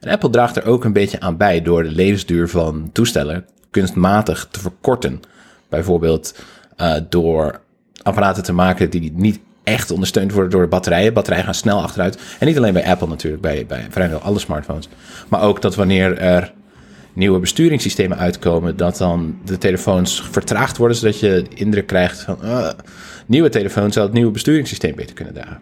En 0.00 0.10
Apple 0.10 0.30
draagt 0.30 0.56
er 0.56 0.64
ook 0.64 0.84
een 0.84 0.92
beetje 0.92 1.20
aan 1.20 1.36
bij 1.36 1.62
door 1.62 1.82
de 1.82 1.90
levensduur 1.90 2.48
van 2.48 2.90
toestellen 2.92 3.46
kunstmatig 3.70 4.48
te 4.50 4.60
verkorten. 4.60 5.20
Bijvoorbeeld 5.68 6.38
eh, 6.76 6.94
door 7.08 7.60
apparaten 8.02 8.42
te 8.42 8.52
maken 8.52 8.90
die 8.90 9.12
niet 9.14 9.40
echt 9.62 9.90
ondersteund 9.90 10.32
worden 10.32 10.50
door 10.50 10.62
de 10.62 10.68
batterijen. 10.68 11.12
Batterijen 11.12 11.44
gaan 11.44 11.54
snel 11.54 11.82
achteruit. 11.82 12.18
En 12.38 12.46
niet 12.46 12.56
alleen 12.56 12.72
bij 12.72 12.86
Apple 12.86 13.08
natuurlijk, 13.08 13.42
bij, 13.42 13.66
bij 13.66 13.86
vrijwel 13.90 14.18
alle 14.18 14.38
smartphones. 14.38 14.88
Maar 15.28 15.42
ook 15.42 15.62
dat 15.62 15.74
wanneer 15.74 16.18
er 16.18 16.52
nieuwe 17.14 17.38
besturingssystemen 17.38 18.18
uitkomen, 18.18 18.76
dat 18.76 18.96
dan 18.96 19.38
de 19.44 19.58
telefoons 19.58 20.22
vertraagd 20.30 20.76
worden, 20.76 20.96
zodat 20.96 21.20
je 21.20 21.46
indruk 21.54 21.86
krijgt 21.86 22.20
van 22.20 22.38
uh, 22.42 22.68
nieuwe 23.26 23.48
telefoon 23.48 23.92
zou 23.92 24.06
het 24.06 24.14
nieuwe 24.14 24.30
besturingssysteem 24.30 24.94
beter 24.94 25.14
kunnen 25.14 25.34
dragen. 25.34 25.60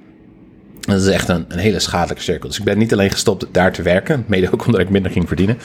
Dat 0.80 1.00
is 1.00 1.06
echt 1.06 1.28
een, 1.28 1.44
een 1.48 1.58
hele 1.58 1.80
schadelijke 1.80 2.22
cirkel. 2.22 2.48
Dus 2.48 2.58
ik 2.58 2.64
ben 2.64 2.78
niet 2.78 2.92
alleen 2.92 3.10
gestopt 3.10 3.46
daar 3.52 3.72
te 3.72 3.82
werken, 3.82 4.24
mede 4.26 4.52
ook 4.52 4.66
omdat 4.66 4.80
ik 4.80 4.90
minder 4.90 5.10
ging 5.10 5.26
verdienen, 5.26 5.58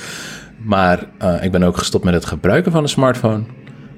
maar 0.57 1.09
uh, 1.21 1.43
ik 1.43 1.51
ben 1.51 1.63
ook 1.63 1.77
gestopt 1.77 2.03
met 2.03 2.13
het 2.13 2.25
gebruiken 2.25 2.71
van 2.71 2.83
een 2.83 2.89
smartphone, 2.89 3.43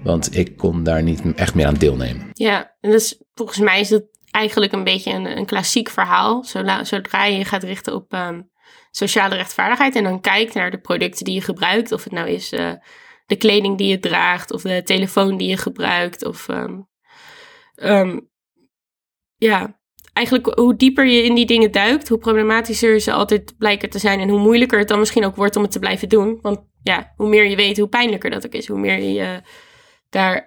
want 0.04 0.38
ik 0.38 0.58
kon 0.58 0.84
daar 0.84 1.04
niet 1.04 1.22
echt 1.36 1.56
meer 1.56 1.66
aan 1.66 1.74
deelnemen. 1.74 2.30
Ja, 2.34 2.76
en 2.82 2.92
dus 2.92 3.22
volgens 3.34 3.60
mij 3.60 3.80
is 3.80 3.90
het 3.90 4.06
eigenlijk 4.32 4.72
een 4.72 4.84
beetje 4.84 5.14
een, 5.14 5.38
een 5.38 5.46
klassiek 5.46 5.90
verhaal. 5.90 6.44
Zodra, 6.44 7.26
je 7.26 7.38
je 7.38 7.46
gaat 7.46 7.64
richten 7.64 7.94
op 7.94 8.14
um, 8.14 8.50
sociale 8.92 9.36
rechtvaardigheid 9.36 9.96
en 9.96 10.04
dan 10.04 10.22
kijkt 10.22 10.54
naar 10.54 10.72
de 10.72 10.80
producten 10.80 11.26
die 11.26 11.34
je 11.34 11.42
gebruikt, 11.42 11.92
of 11.92 12.04
het 12.04 12.14
nou 12.14 12.30
is 12.30 12.54
uh, 12.54 12.72
de 13.26 13.36
kleding 13.36 13.78
die 13.78 13.88
je 13.88 14.00
draagt, 14.00 14.52
of 14.52 14.62
de 14.62 14.84
telefoon 14.84 15.38
die 15.38 15.50
je 15.50 15.58
gebruikt, 15.58 16.26
of 16.26 16.48
um, 16.48 16.88
um, 17.76 18.30
ja, 19.36 19.80
eigenlijk 20.14 20.60
hoe 20.60 20.76
dieper 20.76 21.06
je 21.06 21.24
in 21.24 21.36
die 21.36 21.46
dingen 21.46 21.72
duikt, 21.72 22.08
hoe 22.08 22.18
problematischer 22.18 23.00
ze 23.00 23.12
altijd 23.12 23.58
blijken 23.58 23.90
te 23.90 24.00
zijn 24.00 24.20
en 24.20 24.30
hoe 24.30 24.40
moeilijker 24.40 24.80
het 24.80 24.88
dan 24.88 25.00
misschien 25.00 25.26
ook 25.26 25.36
wordt 25.36 25.56
om 25.56 25.62
het 25.62 25.72
te 25.72 25.80
blijven 25.80 26.10
doen. 26.10 26.40
Want 26.42 26.60
ja, 26.84 27.14
hoe 27.16 27.30
meer 27.30 27.48
je 27.48 27.56
weet, 27.56 27.78
hoe 27.78 27.88
pijnlijker 27.88 28.30
dat 28.30 28.46
ook 28.46 28.54
is, 28.54 28.68
hoe 28.68 28.80
meer 28.80 29.00
je 29.00 29.20
uh, 29.20 29.38
daar 30.10 30.46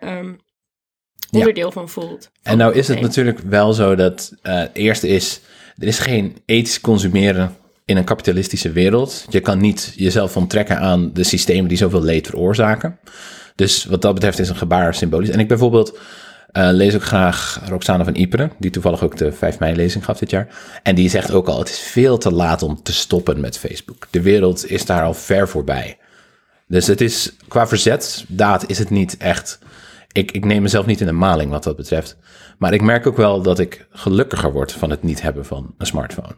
onderdeel 1.31 1.67
ja. 1.67 1.73
van 1.73 1.89
voelt. 1.89 2.31
En 2.43 2.57
nou 2.57 2.75
is 2.75 2.89
het 2.89 3.01
natuurlijk 3.01 3.39
wel 3.39 3.73
zo 3.73 3.95
dat 3.95 4.33
uh, 4.43 4.59
het 4.59 4.75
eerste 4.75 5.09
is, 5.09 5.41
er 5.79 5.87
is 5.87 5.99
geen 5.99 6.43
ethisch 6.45 6.81
consumeren 6.81 7.57
in 7.85 7.97
een 7.97 8.05
kapitalistische 8.05 8.73
wereld. 8.73 9.27
Je 9.29 9.41
kan 9.41 9.59
niet 9.59 9.93
jezelf 9.97 10.37
onttrekken 10.37 10.79
aan 10.79 11.11
de 11.13 11.25
systemen 11.25 11.69
die 11.69 11.79
zoveel 11.79 12.03
leed 12.03 12.27
veroorzaken. 12.27 12.99
Dus 13.55 13.85
wat 13.85 14.03
dat 14.03 14.15
betreft 14.15 14.39
is 14.39 14.49
een 14.49 14.57
gebaar 14.57 14.95
symbolisch. 14.95 15.29
En 15.29 15.41
ik 15.41 15.49
bijvoorbeeld 15.49 15.99
uh, 16.53 16.69
lees 16.73 16.95
ook 16.95 17.05
graag 17.05 17.61
Roxane 17.69 18.05
van 18.05 18.15
Iperen, 18.15 18.53
die 18.59 18.71
toevallig 18.71 19.03
ook 19.03 19.17
de 19.17 19.33
5 19.33 19.59
mei 19.59 19.77
lezing 19.77 20.05
gaf 20.05 20.19
dit 20.19 20.31
jaar. 20.31 20.49
En 20.83 20.95
die 20.95 21.11
zegt 21.11 21.31
ook 21.31 21.49
al, 21.49 21.59
het 21.59 21.69
is 21.69 21.79
veel 21.79 22.19
te 22.19 22.33
laat 22.33 22.63
om 22.63 22.83
te 22.83 22.93
stoppen 22.93 23.41
met 23.41 23.59
Facebook. 23.59 24.07
De 24.11 24.23
wereld 24.23 24.71
is 24.71 24.87
daar 24.87 25.03
al 25.03 25.15
ver 25.15 25.49
voorbij. 25.49 25.99
Dus 26.67 26.87
het 26.87 27.01
is, 27.01 27.37
qua 27.49 27.67
verzetsdaad 27.67 28.69
is 28.71 28.79
het 28.79 28.91
niet 28.91 29.17
echt... 29.17 29.59
Ik, 30.13 30.33
ik 30.33 30.45
neem 30.45 30.63
mezelf 30.63 30.87
niet 30.87 31.01
in 31.01 31.07
de 31.07 31.13
maling 31.13 31.51
wat 31.51 31.65
dat 31.65 31.77
betreft. 31.77 32.17
Maar 32.59 32.73
ik 32.73 32.83
merk 32.83 33.07
ook 33.07 33.17
wel 33.17 33.43
dat 33.43 33.59
ik 33.59 33.87
gelukkiger 33.91 34.53
word 34.53 34.73
van 34.73 34.91
het 34.91 35.03
niet 35.03 35.23
hebben 35.23 35.45
van 35.45 35.75
een 35.79 35.87
smartphone. 35.87 36.35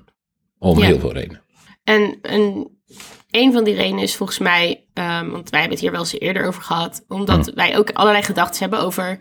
Om 0.65 0.79
Ja. 0.79 0.87
heel 0.87 0.99
veel 0.99 1.13
redenen. 1.13 1.43
En, 1.85 2.19
en 2.23 2.69
een 3.31 3.53
van 3.53 3.65
die 3.65 3.75
redenen 3.75 4.03
is 4.03 4.17
volgens 4.17 4.39
mij, 4.39 4.87
ehm, 4.95 5.29
want 5.31 5.51
wij 5.51 5.61
hebben 5.61 5.71
het 5.71 5.81
hier 5.81 5.91
wel 5.91 6.01
eens 6.01 6.19
eerder 6.19 6.47
over 6.47 6.63
gehad, 6.63 7.05
omdat 7.09 7.53
wij 7.55 7.79
ook 7.79 7.91
allerlei 7.91 8.25
gedachten 8.25 8.61
hebben 8.61 8.81
over 8.81 9.19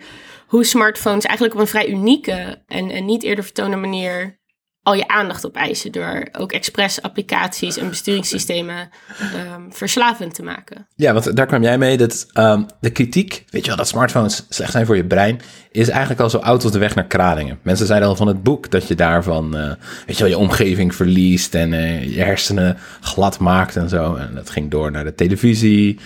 hoe 0.47 0.65
smartphones 0.65 1.25
eigenlijk 1.25 1.55
op 1.55 1.61
een 1.61 1.67
vrij 1.67 1.87
unieke 1.87 2.63
en, 2.67 2.89
en 2.89 3.05
niet 3.05 3.23
eerder 3.23 3.43
vertoonde 3.43 3.75
manier 3.75 4.41
al 4.83 4.93
je 4.93 5.07
aandacht 5.07 5.45
opeisen 5.45 5.91
door 5.91 6.27
ook 6.31 6.51
expres 6.51 7.01
applicaties 7.01 7.77
en 7.77 7.89
besturingssystemen 7.89 8.89
ehm, 9.19 9.61
verslavend 9.69 10.35
te 10.35 10.43
maken. 10.43 10.87
Ja, 10.95 11.13
want 11.13 11.35
daar 11.35 11.45
kwam 11.45 11.63
jij 11.63 11.77
mee. 11.77 11.97
Dat, 11.97 12.27
ehm, 12.33 12.63
de 12.79 12.89
kritiek, 12.89 13.45
weet 13.49 13.61
je 13.61 13.67
wel, 13.67 13.77
dat 13.77 13.87
smartphones 13.87 14.45
slecht 14.49 14.71
zijn 14.71 14.85
voor 14.85 14.95
je 14.95 15.05
brein, 15.05 15.41
is 15.71 15.89
eigenlijk 15.89 16.19
al 16.19 16.29
zo 16.29 16.37
oud 16.37 16.63
als 16.63 16.71
de 16.71 16.79
weg 16.79 16.95
naar 16.95 17.05
Kralingen. 17.05 17.59
Mensen 17.61 17.85
zeiden 17.85 18.09
al 18.09 18.15
van 18.15 18.27
het 18.27 18.43
boek 18.43 18.71
dat 18.71 18.87
je 18.87 18.95
daarvan, 18.95 19.57
eh, 19.57 19.71
weet 20.05 20.17
je 20.17 20.23
wel, 20.23 20.31
je 20.31 20.37
omgeving 20.37 20.95
verliest 20.95 21.55
en 21.55 21.73
eh, 21.73 22.15
je 22.15 22.21
hersenen 22.21 22.77
glad 23.01 23.39
maakt 23.39 23.75
en 23.75 23.89
zo. 23.89 24.15
En 24.15 24.31
dat 24.35 24.49
ging 24.49 24.71
door 24.71 24.91
naar 24.91 25.03
de 25.03 25.15
televisie. 25.15 25.99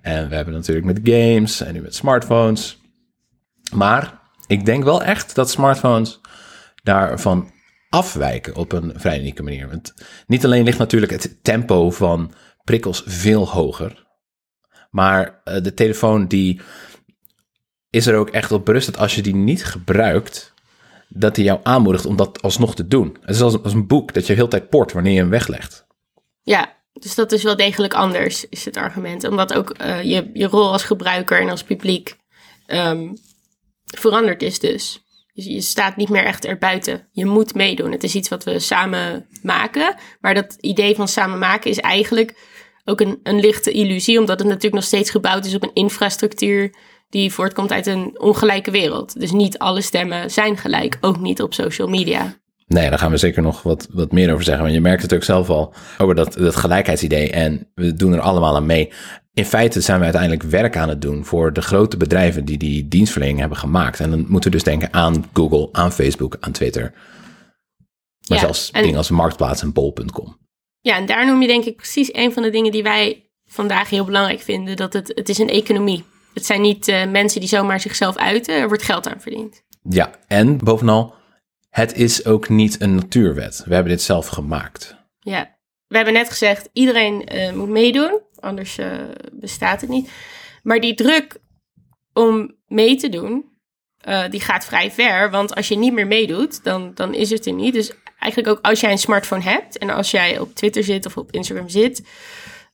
En 0.00 0.28
we 0.28 0.34
hebben 0.34 0.54
natuurlijk 0.54 0.86
met 0.86 1.00
games 1.02 1.60
en 1.60 1.72
nu 1.72 1.80
met 1.80 1.94
smartphones. 1.94 2.78
Maar 3.72 4.18
ik 4.46 4.64
denk 4.64 4.84
wel 4.84 5.02
echt 5.02 5.34
dat 5.34 5.50
smartphones 5.50 6.20
daarvan 6.82 7.50
afwijken 7.88 8.56
op 8.56 8.72
een 8.72 8.92
vrij 8.96 9.18
unieke 9.18 9.42
manier. 9.42 9.68
Want 9.68 9.94
niet 10.26 10.44
alleen 10.44 10.64
ligt 10.64 10.78
natuurlijk 10.78 11.12
het 11.12 11.38
tempo 11.42 11.90
van 11.90 12.32
prikkels 12.64 13.02
veel 13.06 13.48
hoger, 13.48 14.06
maar 14.90 15.40
eh, 15.44 15.62
de 15.62 15.74
telefoon 15.74 16.26
die 16.26 16.60
is 17.90 18.06
er 18.06 18.16
ook 18.16 18.30
echt 18.30 18.52
op 18.52 18.64
berust 18.64 18.86
dat 18.86 18.98
als 18.98 19.14
je 19.14 19.22
die 19.22 19.34
niet 19.34 19.64
gebruikt, 19.64 20.54
dat 21.08 21.36
hij 21.36 21.44
jou 21.44 21.60
aanmoedigt 21.62 22.06
om 22.06 22.16
dat 22.16 22.42
alsnog 22.42 22.74
te 22.74 22.86
doen. 22.86 23.16
Het 23.20 23.34
is 23.34 23.40
als, 23.40 23.62
als 23.62 23.72
een 23.72 23.86
boek 23.86 24.14
dat 24.14 24.26
je 24.26 24.32
heel 24.32 24.48
tijd 24.48 24.68
port 24.68 24.92
wanneer 24.92 25.12
je 25.12 25.18
hem 25.18 25.30
weglegt. 25.30 25.86
Ja, 26.42 26.76
dus 26.92 27.14
dat 27.14 27.32
is 27.32 27.42
wel 27.42 27.56
degelijk 27.56 27.94
anders, 27.94 28.48
is 28.48 28.64
het 28.64 28.76
argument. 28.76 29.24
Omdat 29.24 29.54
ook 29.54 29.70
eh, 29.70 30.02
je, 30.02 30.30
je 30.32 30.46
rol 30.46 30.72
als 30.72 30.82
gebruiker 30.82 31.40
en 31.40 31.48
als 31.48 31.62
publiek 31.62 32.16
ehm, 32.66 33.14
veranderd 33.84 34.42
is 34.42 34.58
dus. 34.58 35.02
Dus 35.38 35.46
je 35.46 35.60
staat 35.60 35.96
niet 35.96 36.08
meer 36.08 36.24
echt 36.24 36.44
erbuiten. 36.44 37.08
Je 37.12 37.26
moet 37.26 37.54
meedoen. 37.54 37.92
Het 37.92 38.04
is 38.04 38.14
iets 38.14 38.28
wat 38.28 38.44
we 38.44 38.58
samen 38.58 39.26
maken. 39.42 39.94
Maar 40.20 40.34
dat 40.34 40.56
idee 40.60 40.94
van 40.94 41.08
samen 41.08 41.38
maken 41.38 41.70
is 41.70 41.78
eigenlijk 41.78 42.36
ook 42.84 43.00
een, 43.00 43.20
een 43.22 43.40
lichte 43.40 43.70
illusie. 43.70 44.18
Omdat 44.18 44.38
het 44.38 44.48
natuurlijk 44.48 44.74
nog 44.74 44.84
steeds 44.84 45.10
gebouwd 45.10 45.44
is 45.44 45.54
op 45.54 45.62
een 45.62 45.74
infrastructuur 45.74 46.74
die 47.10 47.32
voortkomt 47.32 47.72
uit 47.72 47.86
een 47.86 48.20
ongelijke 48.20 48.70
wereld. 48.70 49.20
Dus 49.20 49.30
niet 49.30 49.58
alle 49.58 49.80
stemmen 49.80 50.30
zijn 50.30 50.56
gelijk. 50.56 50.98
Ook 51.00 51.18
niet 51.18 51.42
op 51.42 51.54
social 51.54 51.88
media. 51.88 52.38
Nee, 52.68 52.88
daar 52.90 52.98
gaan 52.98 53.10
we 53.10 53.16
zeker 53.16 53.42
nog 53.42 53.62
wat, 53.62 53.88
wat 53.90 54.12
meer 54.12 54.32
over 54.32 54.44
zeggen. 54.44 54.62
Want 54.62 54.74
je 54.74 54.80
merkt 54.80 55.02
het 55.02 55.14
ook 55.14 55.22
zelf 55.24 55.48
al 55.50 55.74
over 55.98 56.14
dat, 56.14 56.32
dat 56.34 56.56
gelijkheidsidee. 56.56 57.30
En 57.30 57.70
we 57.74 57.94
doen 57.94 58.12
er 58.12 58.20
allemaal 58.20 58.56
aan 58.56 58.66
mee. 58.66 58.92
In 59.34 59.44
feite 59.44 59.80
zijn 59.80 59.98
we 59.98 60.04
uiteindelijk 60.04 60.42
werk 60.42 60.76
aan 60.76 60.88
het 60.88 61.02
doen 61.02 61.24
voor 61.24 61.52
de 61.52 61.60
grote 61.60 61.96
bedrijven 61.96 62.44
die 62.44 62.58
die 62.58 62.88
dienstverlening 62.88 63.38
hebben 63.38 63.58
gemaakt. 63.58 64.00
En 64.00 64.10
dan 64.10 64.18
moeten 64.28 64.50
we 64.50 64.56
dus 64.56 64.64
denken 64.64 64.92
aan 64.92 65.24
Google, 65.32 65.68
aan 65.72 65.92
Facebook, 65.92 66.36
aan 66.40 66.52
Twitter. 66.52 66.92
Maar 68.28 68.38
Ja, 68.38 68.44
zelfs 68.44 68.70
en- 68.70 68.82
dingen 68.82 68.96
als 68.96 69.10
Marktplaats 69.10 69.62
en 69.62 69.72
Bol.com. 69.72 70.38
Ja, 70.80 70.96
en 70.96 71.06
daar 71.06 71.26
noem 71.26 71.40
je 71.42 71.46
denk 71.46 71.64
ik 71.64 71.76
precies 71.76 72.14
een 72.14 72.32
van 72.32 72.42
de 72.42 72.50
dingen 72.50 72.72
die 72.72 72.82
wij 72.82 73.30
vandaag 73.46 73.90
heel 73.90 74.04
belangrijk 74.04 74.40
vinden. 74.40 74.76
Dat 74.76 74.92
het, 74.92 75.12
het 75.14 75.28
is 75.28 75.38
een 75.38 75.48
economie. 75.48 76.04
Het 76.34 76.46
zijn 76.46 76.60
niet 76.60 76.88
eh, 76.88 77.06
mensen 77.10 77.40
die 77.40 77.48
zomaar 77.48 77.80
zichzelf 77.80 78.16
uiten. 78.16 78.54
Er 78.54 78.68
wordt 78.68 78.82
geld 78.82 79.08
aan 79.08 79.20
verdiend. 79.20 79.62
Ja, 79.90 80.10
en 80.26 80.58
bovenal, 80.58 81.14
het 81.68 81.94
is 81.94 82.24
ook 82.24 82.48
niet 82.48 82.80
een 82.80 82.94
natuurwet. 82.94 83.62
We 83.66 83.74
hebben 83.74 83.92
dit 83.92 84.02
zelf 84.02 84.26
gemaakt. 84.26 84.96
Ja, 85.18 85.56
we 85.86 85.96
hebben 85.96 86.14
net 86.14 86.28
gezegd, 86.28 86.68
iedereen 86.72 87.26
eh, 87.26 87.52
moet 87.52 87.68
meedoen. 87.68 88.20
Anders 88.40 88.78
eh, 88.78 88.92
bestaat 89.32 89.80
het 89.80 89.90
niet. 89.90 90.10
Maar 90.62 90.80
die 90.80 90.94
druk 90.94 91.36
om 92.12 92.56
mee 92.66 92.96
te 92.96 93.08
doen, 93.08 93.44
eh, 94.00 94.30
die 94.30 94.40
gaat 94.40 94.64
vrij 94.64 94.90
ver. 94.90 95.30
Want 95.30 95.54
als 95.54 95.68
je 95.68 95.76
niet 95.76 95.92
meer 95.92 96.06
meedoet, 96.06 96.64
dan, 96.64 96.94
dan 96.94 97.14
is 97.14 97.30
het 97.30 97.46
er 97.46 97.52
niet. 97.52 97.74
Dus 97.74 97.92
eigenlijk 98.18 98.58
ook 98.58 98.64
als 98.64 98.80
jij 98.80 98.90
een 98.90 98.98
smartphone 98.98 99.42
hebt... 99.42 99.78
en 99.78 99.90
als 99.90 100.10
jij 100.10 100.38
op 100.38 100.54
Twitter 100.54 100.84
zit 100.84 101.06
of 101.06 101.16
op 101.16 101.32
Instagram 101.32 101.68
zit... 101.68 102.02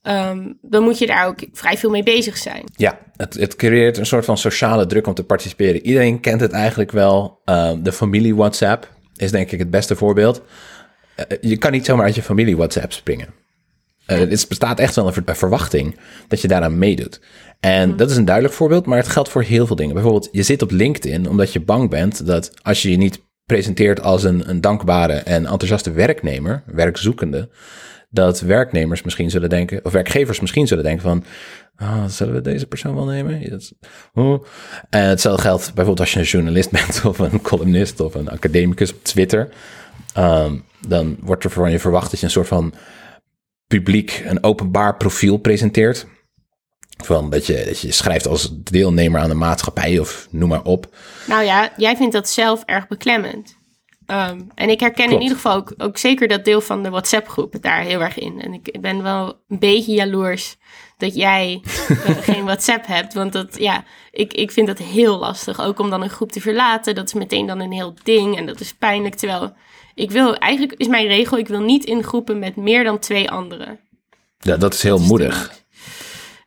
ehm, 0.05 0.53
dan 0.63 0.83
moet 0.83 0.99
je 0.99 1.07
daar 1.07 1.27
ook 1.27 1.39
vrij 1.53 1.77
veel 1.77 1.91
mee 1.91 2.03
bezig 2.03 2.37
zijn. 2.37 2.65
Ja, 2.77 2.99
het, 3.17 3.35
het 3.35 3.57
creëert 3.57 3.99
een 3.99 4.07
soort 4.07 4.25
van 4.25 4.39
sociale 4.39 4.87
druk 4.87 5.07
om 5.07 5.15
te 5.15 5.25
participeren. 5.25 5.87
Iedereen 5.87 6.21
kent 6.21 6.41
het 6.41 6.53
eigenlijk 6.53 6.93
wel. 6.93 7.41
Uh, 7.45 7.73
de 7.83 7.93
familie 7.93 8.35
WhatsApp 8.35 8.93
is 9.17 9.31
denk 9.31 9.51
ik 9.51 9.59
het 9.59 9.71
beste 9.71 9.97
voorbeeld. 9.97 10.43
Uh, 11.17 11.25
je 11.41 11.57
kan 11.57 11.73
niet 11.73 11.85
zomaar 11.85 12.05
uit 12.05 12.15
je 12.15 12.23
familie 12.23 12.57
WhatsApp 12.57 12.93
springen. 12.93 13.29
Uh, 14.07 14.19
het 14.19 14.47
bestaat 14.49 14.79
echt 14.79 14.95
wel 14.95 15.07
een, 15.07 15.13
ver- 15.13 15.23
een 15.27 15.37
verwachting 15.37 15.99
dat 16.29 16.41
je 16.41 16.49
daaraan 16.49 16.79
meedoet. 16.79 17.21
En 17.61 17.97
dat 17.97 18.11
is 18.11 18.17
een 18.17 18.25
duidelijk 18.25 18.55
voorbeeld, 18.55 18.87
maar 18.87 18.99
het 18.99 19.09
geldt 19.09 19.29
voor 19.29 19.43
heel 19.43 19.67
veel 19.67 19.77
dingen. 19.77 19.95
Bijvoorbeeld, 19.95 20.29
je 20.33 20.43
zit 20.43 20.63
op 20.63 20.71
LinkedIn 20.71 21.29
omdat 21.29 21.53
je 21.53 21.61
bang 21.61 21.91
bent 21.91 22.27
dat 22.27 22.51
als 22.63 22.83
je 22.83 22.91
je 22.91 22.97
niet 22.97 23.23
presenteert 23.47 24.03
als 24.03 24.23
een, 24.25 24.49
een 24.49 24.61
dankbare 24.61 25.13
en 25.13 25.47
enthousiaste 25.47 25.93
werknemer, 25.93 26.63
werkzoekende, 26.67 27.49
dat 28.15 28.41
werknemers 28.41 29.03
misschien 29.03 29.31
zullen 29.31 29.49
denken, 29.49 29.85
of 29.85 29.93
werkgevers 29.93 30.41
misschien 30.41 30.67
zullen 30.67 30.85
denken 30.85 31.03
van, 31.03 31.25
ah, 31.77 32.05
zullen 32.05 32.35
we 32.35 32.41
deze 32.41 32.67
persoon 32.67 32.95
wel 32.95 33.05
nemen? 33.05 33.41
En 34.91 35.09
hetzelfde 35.09 35.43
geldt 35.43 35.65
bijvoorbeeld 35.65 36.01
als 36.01 36.13
je 36.13 36.19
een 36.19 36.25
journalist 36.25 36.71
bent 36.81 37.05
of 37.05 37.19
een 37.19 37.43
columnist 37.43 38.01
of 38.01 38.15
een 38.15 38.29
academicus 38.29 38.93
op 38.93 39.05
Twitter. 39.05 39.49
Ehm, 40.15 40.57
dan 40.87 41.17
wordt 41.21 41.45
er 41.45 41.51
van 41.51 41.71
je 41.71 41.79
verwacht 41.79 42.11
dat 42.11 42.21
je 42.21 42.27
een 42.27 42.33
soort 42.33 42.49
van 42.49 42.75
publiek, 43.67 44.23
een 44.27 44.43
openbaar 44.43 44.97
profiel 44.97 45.37
presenteert. 45.37 46.07
Van 47.05 47.31
dat 47.31 47.47
je, 47.47 47.65
dat 47.67 47.81
je 47.81 47.93
schrijft 47.93 48.27
als 48.27 48.51
deelnemer 48.53 49.21
aan 49.21 49.29
de 49.29 49.35
maatschappij 49.35 49.99
of 49.99 50.29
noem 50.31 50.49
maar 50.49 50.63
op. 50.63 50.97
Nou 51.27 51.45
ja, 51.45 51.73
jij 51.77 51.97
vindt 51.97 52.13
dat 52.13 52.29
zelf 52.29 52.63
erg 52.65 52.89
beklemmend. 52.89 53.57
Ehm, 54.07 54.41
en 54.55 54.69
ik 54.69 54.81
herken 54.81 55.11
in 55.11 55.21
ieder 55.21 55.37
geval 55.37 55.57
ook, 55.57 55.75
ook 55.79 55.99
zeker 55.99 56.29
dat 56.29 56.45
deel 56.45 56.61
van 56.61 56.83
de 56.83 56.91
WhatsApp-groep 56.91 57.57
daar 57.61 57.81
heel 57.81 58.01
erg 58.01 58.19
in. 58.19 58.41
En 58.41 58.53
ik 58.53 58.81
ben 58.81 59.03
wel 59.03 59.41
een 59.49 59.59
beetje 59.59 59.93
jaloers 59.93 60.57
dat 60.97 61.15
jij 61.15 61.63
eh, 61.89 61.97
geen 62.29 62.45
WhatsApp 62.45 62.87
hebt. 62.87 63.15
Want 63.15 63.33
dat, 63.33 63.59
ja, 63.59 63.85
ik, 64.11 64.33
ik 64.33 64.51
vind 64.51 64.67
dat 64.67 64.79
heel 64.79 65.19
lastig. 65.19 65.61
Ook 65.61 65.79
om 65.79 65.91
dan 65.91 66.03
een 66.03 66.11
groep 66.11 66.33
te 66.33 66.41
verlaten. 66.41 66.95
Dat 66.95 67.07
is 67.07 67.15
meteen 67.15 67.47
dan 67.47 67.61
een 67.61 67.73
heel 67.73 67.95
ding 68.03 68.37
en 68.37 68.47
dat 68.47 68.61
is 68.61 68.75
pijnlijk. 68.75 69.15
Terwijl 69.15 69.53
ik 69.95 70.11
wil, 70.11 70.37
eigenlijk 70.37 70.73
is 70.73 70.89
mijn 70.89 71.07
regel, 71.07 71.39
ik 71.39 71.49
wil 71.49 71.61
niet 71.61 71.85
in 71.85 72.03
groepen 72.03 72.39
met 72.39 72.57
meer 72.57 72.85
dan 72.85 72.99
twee 72.99 73.31
anderen. 73.31 73.81
Ja, 74.39 74.57
dat 74.57 74.75
is 74.75 74.83
heel 74.83 74.99
is 74.99 75.07
moedig. 75.07 75.63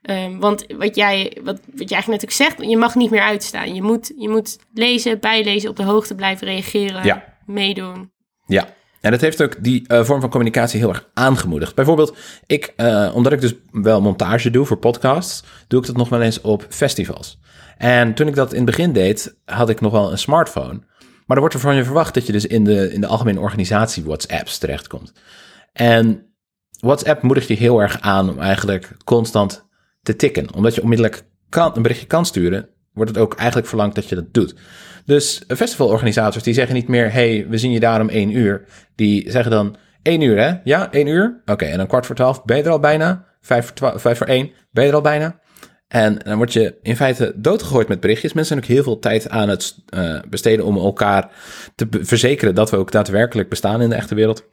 Ehm, 0.01 0.37
want 0.37 0.65
wat 0.77 0.95
jij, 0.95 1.37
wat, 1.43 1.59
wat 1.65 1.89
jij 1.89 1.97
eigenlijk 1.97 2.07
net 2.07 2.23
ook 2.23 2.31
zegt, 2.31 2.69
je 2.69 2.77
mag 2.77 2.95
niet 2.95 3.09
meer 3.09 3.21
uitstaan. 3.21 3.75
Je 3.75 3.81
moet, 3.81 4.13
je 4.17 4.29
moet 4.29 4.57
lezen, 4.73 5.19
bijlezen, 5.19 5.69
op 5.69 5.75
de 5.75 5.83
hoogte 5.83 6.15
blijven 6.15 6.47
reageren, 6.47 7.03
Ja. 7.03 7.36
Meedoen. 7.47 8.11
Ja, 8.45 8.67
en 9.01 9.11
dat 9.11 9.21
heeft 9.21 9.43
ook 9.43 9.63
die 9.63 9.87
eh, 9.87 10.03
vorm 10.03 10.21
van 10.21 10.29
communicatie 10.29 10.79
heel 10.79 10.89
erg 10.89 11.09
aangemoedigd. 11.13 11.75
Bijvoorbeeld, 11.75 12.17
ik, 12.45 12.73
eh, 12.75 13.11
omdat 13.13 13.33
ik 13.33 13.41
dus 13.41 13.53
wel 13.71 14.01
montage 14.01 14.49
doe 14.49 14.65
voor 14.65 14.77
podcasts, 14.77 15.43
doe 15.67 15.79
ik 15.79 15.85
dat 15.85 15.97
nog 15.97 16.09
wel 16.09 16.21
eens 16.21 16.41
op 16.41 16.65
festivals. 16.69 17.39
En 17.77 18.13
toen 18.13 18.27
ik 18.27 18.35
dat 18.35 18.51
in 18.51 18.57
het 18.57 18.65
begin 18.65 18.93
deed, 18.93 19.37
had 19.45 19.69
ik 19.69 19.81
nog 19.81 19.91
wel 19.91 20.11
een 20.11 20.17
smartphone. 20.17 20.79
Maar 20.99 21.37
dan 21.37 21.39
wordt 21.39 21.53
er 21.53 21.59
van 21.59 21.75
je 21.75 21.83
verwacht 21.83 22.13
dat 22.13 22.25
je 22.25 22.31
dus 22.31 22.45
in 22.45 22.63
de, 22.63 22.93
in 22.93 23.01
de 23.01 23.07
algemene 23.07 23.39
organisatie 23.39 24.03
WhatsApps 24.03 24.57
terechtkomt. 24.57 25.11
En 25.73 26.25
WhatsApp 26.79 27.21
moedigt 27.21 27.47
je 27.47 27.53
heel 27.53 27.81
erg 27.81 28.01
aan 28.01 28.29
om 28.29 28.39
eigenlijk 28.39 28.91
constant 29.03 29.65
te 30.01 30.15
tikken. 30.15 30.53
Omdat 30.53 30.75
je 30.75 30.81
onmiddellijk 30.81 31.25
kan, 31.49 31.75
een 31.75 31.81
berichtje 31.81 32.07
kan 32.07 32.25
sturen, 32.25 32.69
wordt 32.93 33.11
het 33.11 33.19
ook 33.19 33.35
eigenlijk 33.35 33.67
verlangd 33.67 33.95
dat 33.95 34.09
je 34.09 34.15
dat 34.15 34.33
doet. 34.33 34.55
Dus 35.07 35.41
festivalorganisators 35.47 36.43
die 36.43 36.53
zeggen 36.53 36.75
niet 36.75 36.87
meer, 36.87 37.11
hey, 37.11 37.45
we 37.49 37.57
zien 37.57 37.71
je 37.71 37.79
daar 37.79 38.01
om 38.01 38.09
één 38.09 38.35
uur. 38.35 38.65
Die 38.95 39.31
zeggen 39.31 39.51
dan, 39.51 39.75
één 40.01 40.21
uur 40.21 40.39
hè? 40.39 40.53
Ja, 40.63 40.91
één 40.91 41.07
uur? 41.07 41.41
Oké, 41.45 41.65
en 41.65 41.77
dan 41.77 41.87
kwart 41.87 42.05
voor 42.05 42.15
twaalf, 42.15 42.43
ben 42.43 42.57
je 42.57 42.63
er 42.63 42.69
al 42.69 42.79
bijna? 42.79 43.25
Vijf 43.41 43.65
voor, 43.65 43.75
twaalf, 43.75 44.01
vijf 44.01 44.17
voor 44.17 44.27
één, 44.27 44.51
ben 44.71 44.83
je 44.83 44.89
er 44.89 44.95
al 44.95 45.01
bijna? 45.01 45.39
En 45.87 46.17
dan 46.17 46.37
word 46.37 46.53
je 46.53 46.75
in 46.81 46.95
feite 46.95 47.33
doodgegooid 47.35 47.87
met 47.87 47.99
berichtjes. 47.99 48.33
Mensen 48.33 48.53
zijn 48.55 48.69
ook 48.69 48.75
heel 48.75 48.83
veel 48.83 48.99
tijd 48.99 49.29
aan 49.29 49.49
het 49.49 49.75
eh, 49.89 50.19
besteden 50.29 50.65
om 50.65 50.77
elkaar 50.77 51.29
te 51.75 51.87
verzekeren 51.91 52.55
dat 52.55 52.69
we 52.69 52.77
ook 52.77 52.91
daadwerkelijk 52.91 53.49
bestaan 53.49 53.81
in 53.81 53.89
de 53.89 53.95
echte 53.95 54.15
wereld. 54.15 54.43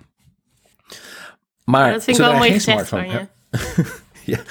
Maar 1.64 1.92
dat 1.92 2.04
vind 2.04 2.18
ik 2.18 2.25
wel 2.25 2.32
mooi 2.32 2.50
geen 2.50 2.61
gezegd 2.61 2.88
van 2.88 2.99
smartphone 2.99 3.28
je. 4.25 4.32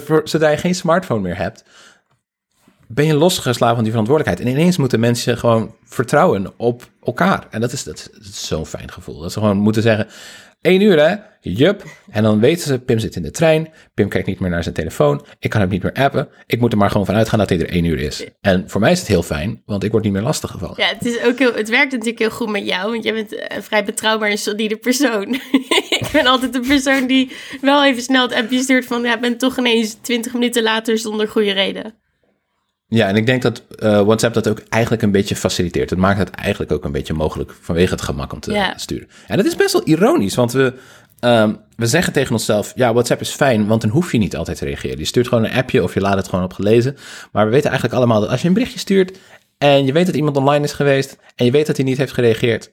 ja, 0.00 0.20
zodra 0.24 0.48
je 0.48 0.56
geen 0.56 0.74
smartphone 0.74 1.20
meer 1.20 1.36
hebt, 1.36 1.64
ben 2.92 3.06
je 3.06 3.14
losgeslagen 3.14 3.74
van 3.74 3.84
die 3.84 3.92
verantwoordelijkheid. 3.92 4.48
En 4.48 4.58
ineens 4.58 4.76
moeten 4.76 5.00
mensen 5.00 5.38
gewoon 5.38 5.74
vertrouwen 5.84 6.52
op 6.56 6.90
elkaar. 7.02 7.46
En 7.50 7.60
dat 7.60 7.72
is, 7.72 7.84
dat 7.84 8.10
zo'n 8.20 8.66
fijn 8.66 8.92
gevoel. 8.92 9.20
Dat 9.20 9.32
ze 9.32 9.38
gewoon 9.38 9.56
moeten 9.56 9.82
zeggen, 9.82 10.06
één 10.60 10.80
uur 10.80 10.98
hè, 10.98 11.14
jup. 11.40 11.84
En 12.10 12.22
dan 12.22 12.40
weten 12.40 12.66
ze, 12.66 12.78
Pim 12.78 12.98
zit 12.98 13.16
in 13.16 13.22
de 13.22 13.30
trein. 13.30 13.72
Pim 13.94 14.08
kijkt 14.08 14.26
niet 14.26 14.40
meer 14.40 14.50
naar 14.50 14.62
zijn 14.62 14.74
telefoon. 14.74 15.24
Ik 15.38 15.50
kan 15.50 15.60
hem 15.60 15.70
niet 15.70 15.82
meer 15.82 15.92
appen. 15.92 16.28
Ik 16.46 16.60
moet 16.60 16.72
er 16.72 16.78
maar 16.78 16.90
gewoon 16.90 17.06
van 17.06 17.14
uitgaan 17.14 17.38
dat 17.38 17.48
hij 17.48 17.60
er 17.60 17.68
één 17.68 17.84
uur 17.84 17.98
is. 17.98 18.24
En 18.40 18.70
voor 18.70 18.80
mij 18.80 18.92
is 18.92 18.98
het 18.98 19.08
heel 19.08 19.22
fijn, 19.22 19.62
want 19.66 19.84
ik 19.84 19.90
word 19.90 20.04
niet 20.04 20.12
meer 20.12 20.22
lastiggevallen. 20.22 20.74
Ja, 20.76 20.86
het, 20.86 21.06
is 21.06 21.22
ook 21.22 21.38
heel, 21.38 21.54
het 21.54 21.68
werkt 21.68 21.92
natuurlijk 21.92 22.18
heel 22.18 22.30
goed 22.30 22.50
met 22.50 22.66
jou, 22.66 22.90
want 22.90 23.04
jij 23.04 23.12
bent 23.12 23.52
een 23.52 23.62
vrij 23.62 23.84
betrouwbaar 23.84 24.30
en 24.30 24.38
solide 24.38 24.76
persoon. 24.76 25.34
ik 26.00 26.08
ben 26.12 26.26
altijd 26.26 26.52
de 26.52 26.60
persoon 26.60 27.06
die 27.06 27.32
wel 27.60 27.84
even 27.84 28.02
snel 28.02 28.22
het 28.22 28.34
appje 28.34 28.62
stuurt 28.62 28.84
van, 28.84 29.02
ja, 29.02 29.18
ben 29.18 29.38
toch 29.38 29.58
ineens 29.58 29.94
20 29.94 30.32
minuten 30.32 30.62
later 30.62 30.98
zonder 30.98 31.28
goede 31.28 31.52
reden. 31.52 32.08
Ja, 32.92 33.08
en 33.08 33.16
ik 33.16 33.26
denk 33.26 33.42
dat 33.42 33.62
uh, 33.78 34.02
WhatsApp 34.02 34.34
dat 34.34 34.48
ook 34.48 34.62
eigenlijk 34.68 35.02
een 35.02 35.10
beetje 35.10 35.36
faciliteert. 35.36 35.90
Het 35.90 35.98
maakt 35.98 36.18
het 36.18 36.30
eigenlijk 36.30 36.72
ook 36.72 36.84
een 36.84 36.92
beetje 36.92 37.14
mogelijk 37.14 37.54
vanwege 37.60 37.92
het 37.92 38.02
gemak 38.02 38.32
om 38.32 38.40
te 38.40 38.72
sturen. 38.76 39.08
En 39.26 39.36
dat 39.36 39.46
is 39.46 39.56
best 39.56 39.72
wel 39.72 39.82
ironisch, 39.84 40.34
want 40.34 40.52
we, 40.52 40.72
ehm, 41.20 41.54
we 41.76 41.86
zeggen 41.86 42.12
tegen 42.12 42.32
onszelf... 42.32 42.72
ja, 42.74 42.92
WhatsApp 42.92 43.20
is 43.20 43.30
fijn, 43.30 43.66
want 43.66 43.80
dan 43.80 43.90
hoef 43.90 44.12
je 44.12 44.18
niet 44.18 44.36
altijd 44.36 44.58
te 44.58 44.64
reageren. 44.64 44.98
Je 44.98 45.04
stuurt 45.04 45.28
gewoon 45.28 45.44
een 45.44 45.52
appje 45.52 45.82
of 45.82 45.94
je 45.94 46.00
laat 46.00 46.16
het 46.16 46.28
gewoon 46.28 46.44
op 46.44 46.52
gelezen. 46.52 46.96
Maar 47.32 47.44
we 47.44 47.50
weten 47.50 47.70
eigenlijk 47.70 47.98
allemaal 47.98 48.20
dat 48.20 48.30
als 48.30 48.42
je 48.42 48.48
een 48.48 48.54
berichtje 48.54 48.78
stuurt... 48.78 49.18
en 49.58 49.86
je 49.86 49.92
weet 49.92 50.06
dat 50.06 50.14
iemand 50.14 50.36
online 50.36 50.64
is 50.64 50.72
geweest... 50.72 51.16
en 51.34 51.44
je 51.44 51.50
weet 51.50 51.66
dat 51.66 51.76
hij 51.76 51.84
niet 51.84 51.98
heeft 51.98 52.12
gereageerd... 52.12 52.70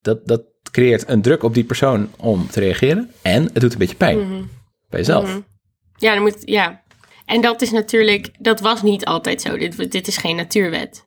dat, 0.00 0.26
dat 0.26 0.42
creëert 0.70 1.08
een 1.08 1.22
druk 1.22 1.42
op 1.42 1.54
die 1.54 1.64
persoon 1.64 2.08
om 2.16 2.46
te 2.50 2.60
reageren. 2.60 3.10
En 3.22 3.42
het 3.42 3.60
doet 3.60 3.72
een 3.72 3.78
beetje 3.78 3.96
pijn 3.96 4.48
bij 4.88 4.98
jezelf. 4.98 5.40
Ja, 5.96 6.14
dan 6.14 6.22
moet, 6.22 6.42
ja. 6.44 6.82
En 7.28 7.40
dat 7.40 7.62
is 7.62 7.70
natuurlijk, 7.70 8.30
dat 8.38 8.60
was 8.60 8.82
niet 8.82 9.04
altijd 9.04 9.40
zo. 9.42 9.56
Dit, 9.58 9.92
dit 9.92 10.06
is 10.06 10.16
geen 10.16 10.36
natuurwet. 10.36 11.06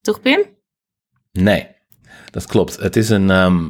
Toch, 0.00 0.20
Pim? 0.20 0.40
Nee, 1.32 1.66
dat 2.30 2.46
klopt. 2.46 2.76
Het 2.76 2.96
is 2.96 3.08
een. 3.08 3.30
ehm, 3.30 3.68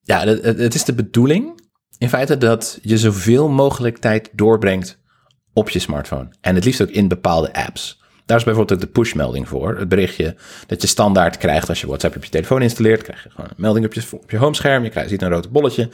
ja, 0.00 0.26
het, 0.26 0.42
het- 0.44 0.74
is 0.74 0.84
de 0.84 0.94
bedoeling 0.94 1.60
in 1.98 2.08
feite 2.08 2.38
dat 2.38 2.78
je 2.82 2.98
zoveel 2.98 3.48
mogelijk 3.48 3.98
tijd 3.98 4.30
doorbrengt 4.32 4.98
op 5.52 5.70
je 5.70 5.78
smartphone. 5.78 6.28
En 6.40 6.54
het 6.54 6.64
liefst 6.64 6.82
ook 6.82 6.88
in 6.90 7.08
bepaalde 7.08 7.52
apps. 7.52 8.00
Daar 8.26 8.36
is 8.38 8.44
bijvoorbeeld 8.44 8.80
ook 8.80 8.86
de 8.86 8.92
pushmelding 8.92 9.48
voor. 9.48 9.78
Het 9.78 9.88
berichtje 9.88 10.36
dat 10.66 10.82
je 10.82 10.88
standaard 10.88 11.36
krijgt 11.38 11.68
als 11.68 11.80
je 11.80 11.86
WhatsApp 11.86 12.16
op 12.16 12.24
je 12.24 12.30
telefoon 12.30 12.62
installeert. 12.62 13.02
Krijg 13.02 13.22
je 13.22 13.30
gewoon 13.30 13.46
een 13.50 13.54
melding 13.56 13.86
op 13.86 13.92
je, 13.94 14.02
op 14.10 14.30
je 14.30 14.36
homescherm. 14.36 14.84
Je 14.84 14.90
krijgt, 14.90 15.10
ziet 15.10 15.22
een 15.22 15.28
rood 15.30 15.50
bolletje. 15.50 15.88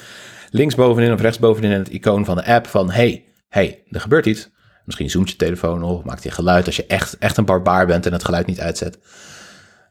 Linksbovenin 0.50 1.12
of 1.12 1.20
rechtsbovenin 1.20 1.70
het 1.70 1.88
icoon 1.88 2.24
van 2.24 2.36
de 2.36 2.44
app 2.44 2.66
van... 2.66 2.90
hey, 2.90 3.24
hey, 3.48 3.82
er 3.90 4.00
gebeurt 4.00 4.26
iets. 4.26 4.50
Misschien 4.84 5.10
zoomt 5.10 5.30
je 5.30 5.36
telefoon 5.36 5.82
op, 5.82 6.04
maakt 6.04 6.22
hij 6.22 6.32
geluid 6.32 6.66
als 6.66 6.76
je 6.76 6.86
echt, 6.86 7.18
echt 7.18 7.36
een 7.36 7.44
barbaar 7.44 7.86
bent 7.86 8.06
en 8.06 8.12
het 8.12 8.24
geluid 8.24 8.46
niet 8.46 8.60
uitzet. 8.60 8.98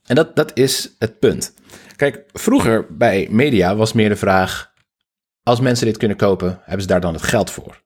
En 0.05 0.15
dat, 0.15 0.35
dat 0.35 0.51
is 0.53 0.95
het 0.99 1.19
punt. 1.19 1.53
Kijk, 1.95 2.23
vroeger 2.33 2.95
bij 2.95 3.27
media 3.29 3.75
was 3.75 3.93
meer 3.93 4.09
de 4.09 4.15
vraag: 4.15 4.73
als 5.43 5.59
mensen 5.59 5.85
dit 5.85 5.97
kunnen 5.97 6.17
kopen, 6.17 6.59
hebben 6.63 6.81
ze 6.81 6.87
daar 6.87 7.01
dan 7.01 7.13
het 7.13 7.23
geld 7.23 7.51
voor? 7.51 7.81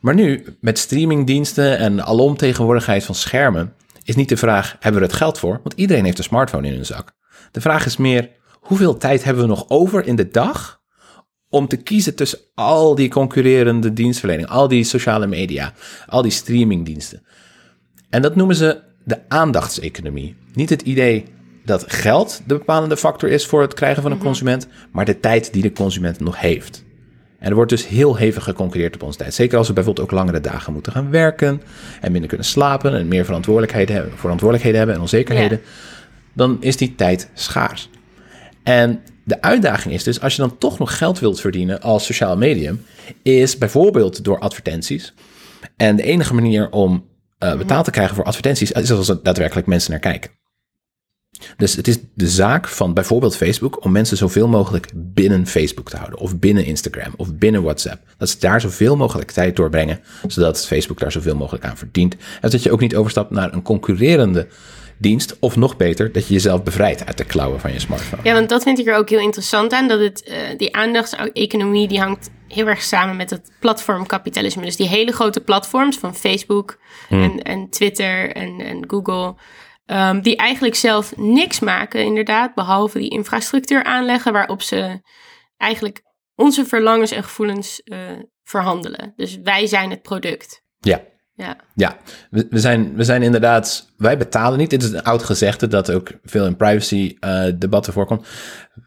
Maar 0.00 0.14
nu, 0.14 0.56
met 0.60 0.78
streamingdiensten 0.78 1.78
en 1.78 2.04
alomtegenwoordigheid 2.04 3.04
van 3.04 3.14
schermen, 3.14 3.74
is 4.04 4.16
niet 4.16 4.28
de 4.28 4.36
vraag: 4.36 4.72
hebben 4.72 5.00
we 5.00 5.06
er 5.06 5.12
het 5.12 5.22
geld 5.22 5.38
voor? 5.38 5.60
Want 5.62 5.72
iedereen 5.74 6.04
heeft 6.04 6.18
een 6.18 6.24
smartphone 6.24 6.66
in 6.66 6.74
hun 6.74 6.86
zak. 6.86 7.12
De 7.50 7.60
vraag 7.60 7.86
is 7.86 7.96
meer: 7.96 8.30
hoeveel 8.52 8.96
tijd 8.96 9.24
hebben 9.24 9.42
we 9.42 9.48
nog 9.48 9.68
over 9.68 10.06
in 10.06 10.16
de 10.16 10.28
dag 10.28 10.77
om 11.50 11.68
te 11.68 11.76
kiezen 11.76 12.14
tussen 12.14 12.38
al 12.54 12.94
die 12.94 13.08
concurrerende 13.08 13.92
dienstverlening, 13.92 14.48
al 14.48 14.68
die 14.68 14.84
sociale 14.84 15.26
media, 15.26 15.72
al 16.06 16.22
die 16.22 16.30
streamingdiensten? 16.30 17.22
En 18.10 18.22
dat 18.22 18.36
noemen 18.36 18.56
ze 18.56 18.80
de 19.04 19.18
aandachtseconomie. 19.28 20.36
Niet 20.54 20.70
het 20.70 20.82
idee 20.82 21.24
dat 21.64 21.92
geld 21.92 22.42
de 22.46 22.56
bepalende 22.58 22.96
factor 22.96 23.28
is 23.28 23.46
voor 23.46 23.60
het 23.60 23.74
krijgen 23.74 24.02
van 24.02 24.12
een 24.12 24.18
consument, 24.18 24.68
maar 24.92 25.04
de 25.04 25.20
tijd 25.20 25.52
die 25.52 25.62
de 25.62 25.72
consument 25.72 26.20
nog 26.20 26.40
heeft. 26.40 26.86
En 27.38 27.48
er 27.48 27.54
wordt 27.54 27.70
dus 27.70 27.86
heel 27.86 28.16
hevig 28.16 28.44
geconcurreerd 28.44 28.94
op 28.94 29.02
onze 29.02 29.18
tijd. 29.18 29.34
Zeker 29.34 29.58
als 29.58 29.68
we 29.68 29.72
bijvoorbeeld 29.72 30.06
ook 30.06 30.12
langere 30.12 30.40
dagen 30.40 30.72
moeten 30.72 30.92
gaan 30.92 31.10
werken 31.10 31.62
en 32.00 32.10
minder 32.12 32.28
kunnen 32.28 32.46
slapen 32.46 32.94
en 32.94 33.08
meer 33.08 33.24
verantwoordelijkheden 33.24 33.94
hebben, 33.94 34.18
verantwoordelijkheden 34.18 34.78
hebben 34.78 34.96
en 34.96 35.02
onzekerheden, 35.02 35.60
dan 36.32 36.56
is 36.60 36.76
die 36.76 36.94
tijd 36.94 37.30
schaars. 37.34 37.90
En 38.62 39.00
de 39.28 39.42
uitdaging 39.42 39.94
is 39.94 40.02
dus, 40.02 40.20
als 40.20 40.36
je 40.36 40.42
dan 40.42 40.58
toch 40.58 40.78
nog 40.78 40.98
geld 40.98 41.18
wilt 41.18 41.40
verdienen 41.40 41.80
als 41.80 42.04
sociaal 42.04 42.36
medium, 42.36 42.84
is 43.22 43.58
bijvoorbeeld 43.58 44.24
door 44.24 44.38
advertenties. 44.38 45.14
En 45.76 45.96
de 45.96 46.02
enige 46.02 46.34
manier 46.34 46.70
om 46.70 47.04
eh, 47.38 47.56
betaald 47.56 47.84
te 47.84 47.90
krijgen 47.90 48.14
voor 48.14 48.24
advertenties 48.24 48.72
is 48.72 48.90
als 48.90 49.08
er 49.08 49.22
daadwerkelijk 49.22 49.66
mensen 49.66 49.90
naar 49.90 50.00
kijken. 50.00 50.30
Dus 51.56 51.76
het 51.76 51.88
is 51.88 51.98
de 52.14 52.28
zaak 52.28 52.68
van 52.68 52.94
bijvoorbeeld 52.94 53.36
Facebook 53.36 53.84
om 53.84 53.92
mensen 53.92 54.16
zoveel 54.16 54.48
mogelijk 54.48 54.90
binnen 54.94 55.46
Facebook 55.46 55.90
te 55.90 55.96
houden, 55.96 56.18
of 56.18 56.38
binnen 56.38 56.64
Instagram, 56.64 57.14
of 57.16 57.34
binnen 57.34 57.62
WhatsApp. 57.62 58.02
Dat 58.16 58.28
ze 58.28 58.38
daar 58.38 58.60
zoveel 58.60 58.96
mogelijk 58.96 59.30
tijd 59.30 59.56
doorbrengen, 59.56 60.00
zodat 60.26 60.66
Facebook 60.66 60.98
daar 60.98 61.12
zoveel 61.12 61.36
mogelijk 61.36 61.64
aan 61.64 61.76
verdient. 61.76 62.16
En 62.40 62.50
dat 62.50 62.62
je 62.62 62.72
ook 62.72 62.80
niet 62.80 62.96
overstapt 62.96 63.30
naar 63.30 63.52
een 63.52 63.62
concurrerende 63.62 64.46
dienst, 64.98 65.36
of 65.38 65.56
nog 65.56 65.76
beter, 65.76 66.12
dat 66.12 66.26
je 66.26 66.34
jezelf 66.34 66.62
bevrijdt 66.62 67.06
uit 67.06 67.18
de 67.18 67.24
klauwen 67.24 67.60
van 67.60 67.72
je 67.72 67.78
smartphone. 67.80 68.22
Ja, 68.24 68.32
want 68.32 68.48
dat 68.48 68.62
vind 68.62 68.78
ik 68.78 68.86
er 68.86 68.96
ook 68.96 69.08
heel 69.08 69.20
interessant 69.20 69.72
aan. 69.72 69.88
Dat 69.88 70.00
het, 70.00 70.22
eh, 70.22 70.36
die 70.56 70.76
aandachtseconomie 70.76 71.88
die 71.88 72.00
hangt 72.00 72.30
heel 72.48 72.66
erg 72.66 72.82
samen 72.82 73.16
met 73.16 73.30
het 73.30 73.52
platformkapitalisme. 73.60 74.62
Dus 74.62 74.76
die 74.76 74.88
hele 74.88 75.12
grote 75.12 75.40
platforms 75.40 75.96
van 75.98 76.14
Facebook 76.14 76.78
en, 77.08 77.42
en 77.42 77.70
Twitter 77.70 78.32
en, 78.32 78.60
en 78.60 78.84
Google. 78.86 79.34
ehm, 79.86 80.20
die 80.20 80.36
eigenlijk 80.36 80.74
zelf 80.74 81.16
niks 81.16 81.60
maken, 81.60 82.04
inderdaad. 82.04 82.54
Behalve 82.54 82.98
die 82.98 83.10
infrastructuur 83.10 83.84
aanleggen 83.84 84.32
waarop 84.32 84.62
ze 84.62 85.00
eigenlijk 85.56 86.02
onze 86.34 86.66
verlangens 86.66 87.10
en 87.10 87.22
gevoelens 87.24 87.82
eh, 87.82 87.98
verhandelen. 88.44 89.12
Dus 89.16 89.38
wij 89.42 89.66
zijn 89.66 89.90
het 89.90 90.02
product. 90.02 90.62
Ja, 90.78 91.02
Ja. 91.38 91.56
Ja, 91.74 91.96
we, 92.30 92.46
we, 92.50 92.58
zijn, 92.58 92.94
we 92.94 93.04
zijn 93.04 93.22
inderdaad, 93.22 93.92
wij 93.96 94.18
betalen 94.18 94.58
niet. 94.58 94.70
Dit 94.70 94.82
is 94.82 94.92
een 94.92 95.02
oud 95.02 95.22
gezegde 95.22 95.68
dat 95.68 95.90
ook 95.90 96.10
veel 96.24 96.46
in 96.46 96.56
privacy 96.56 97.16
eh, 97.20 97.44
debatten 97.54 97.92
voorkomt. 97.92 98.26